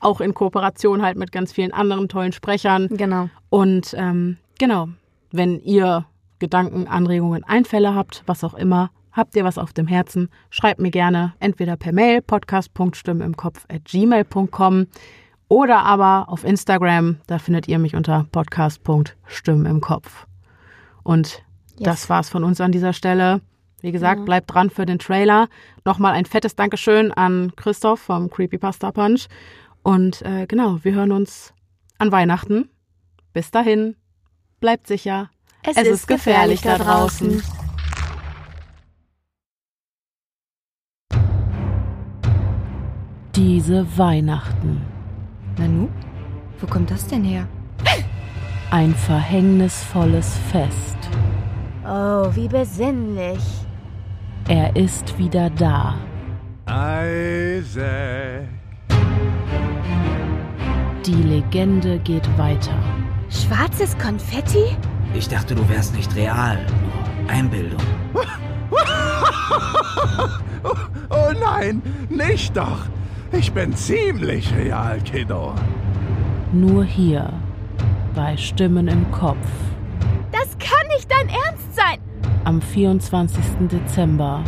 auch 0.00 0.20
in 0.20 0.34
Kooperation 0.34 1.02
halt 1.02 1.16
mit 1.16 1.32
ganz 1.32 1.52
vielen 1.52 1.72
anderen 1.72 2.08
tollen 2.08 2.32
Sprechern. 2.32 2.88
Genau. 2.90 3.28
Und 3.50 3.94
ähm, 3.96 4.36
genau, 4.58 4.88
wenn 5.34 5.60
ihr 5.60 6.06
Gedanken, 6.38 6.86
Anregungen, 6.88 7.44
Einfälle 7.44 7.94
habt, 7.94 8.22
was 8.26 8.44
auch 8.44 8.54
immer, 8.54 8.90
habt 9.12 9.36
ihr 9.36 9.44
was 9.44 9.58
auf 9.58 9.72
dem 9.72 9.86
Herzen, 9.86 10.28
schreibt 10.50 10.80
mir 10.80 10.90
gerne 10.90 11.34
entweder 11.40 11.76
per 11.76 11.92
Mail 11.92 12.20
podcast.stimmeimkopf@gmail.com 12.22 14.86
oder 15.48 15.84
aber 15.84 16.28
auf 16.28 16.44
Instagram, 16.44 17.18
da 17.26 17.38
findet 17.38 17.68
ihr 17.68 17.78
mich 17.78 17.94
unter 17.94 18.26
podcast.stimmeimkopf. 18.32 20.26
Und 21.02 21.42
Yes. 21.76 21.84
das 21.84 22.10
war's 22.10 22.28
von 22.28 22.44
uns 22.44 22.60
an 22.60 22.72
dieser 22.72 22.92
Stelle. 22.92 23.40
Wie 23.80 23.92
gesagt, 23.92 24.24
bleibt 24.24 24.52
dran 24.52 24.70
für 24.70 24.86
den 24.86 24.98
Trailer. 24.98 25.48
Nochmal 25.84 26.14
ein 26.14 26.24
fettes 26.24 26.56
Dankeschön 26.56 27.12
an 27.12 27.52
Christoph 27.56 28.00
vom 28.00 28.30
Creepypasta 28.30 28.92
Punch. 28.92 29.26
Und 29.82 30.22
äh, 30.22 30.46
genau, 30.46 30.78
wir 30.82 30.94
hören 30.94 31.12
uns 31.12 31.52
an 31.98 32.10
Weihnachten. 32.12 32.70
Bis 33.34 33.50
dahin, 33.50 33.96
bleibt 34.64 34.86
sicher. 34.86 35.28
Es, 35.62 35.76
Es 35.76 35.86
ist 35.86 36.08
gefährlich 36.08 36.62
da 36.62 36.78
draußen. 36.78 37.42
Diese 43.34 43.98
Weihnachten. 43.98 44.80
Nanu, 45.58 45.90
wo 46.60 46.66
kommt 46.66 46.90
das 46.90 47.06
denn 47.06 47.24
her? 47.24 47.46
Ein 48.70 48.94
verhängnisvolles 48.94 50.38
Fest. 50.50 50.96
Oh, 51.84 52.34
wie 52.34 52.48
besinnlich. 52.48 53.44
Er 54.48 54.74
ist 54.74 55.18
wieder 55.18 55.50
da. 55.50 55.94
Isaac. 56.66 58.48
Die 61.04 61.22
Legende 61.22 61.98
geht 61.98 62.26
weiter. 62.38 63.03
Schwarzes 63.34 63.96
Konfetti? 63.98 64.64
Ich 65.14 65.28
dachte, 65.28 65.54
du 65.54 65.68
wärst 65.68 65.94
nicht 65.94 66.14
real. 66.16 66.58
Nur 67.26 67.30
Einbildung. 67.30 67.80
Oh 71.10 71.32
nein, 71.38 71.82
nicht 72.08 72.56
doch. 72.56 72.86
Ich 73.32 73.52
bin 73.52 73.74
ziemlich 73.76 74.52
real, 74.56 74.98
Kiddo. 75.00 75.54
Nur 76.52 76.84
hier 76.84 77.32
bei 78.14 78.36
Stimmen 78.36 78.88
im 78.88 79.08
Kopf 79.12 79.46
Das 80.32 80.56
kann 80.58 80.86
nicht 80.88 81.08
dein 81.10 81.28
Ernst 81.28 81.74
sein. 81.74 81.98
am 82.44 82.60
24. 82.62 83.44
Dezember 83.70 84.42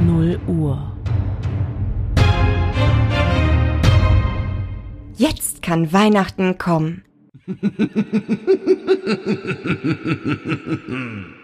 0 0.00 0.38
Uhr. 0.46 0.92
Jetzt 5.16 5.62
kann 5.62 5.92
Weihnachten 5.92 6.56
kommen. 6.58 7.04
Hmm. 10.88 11.32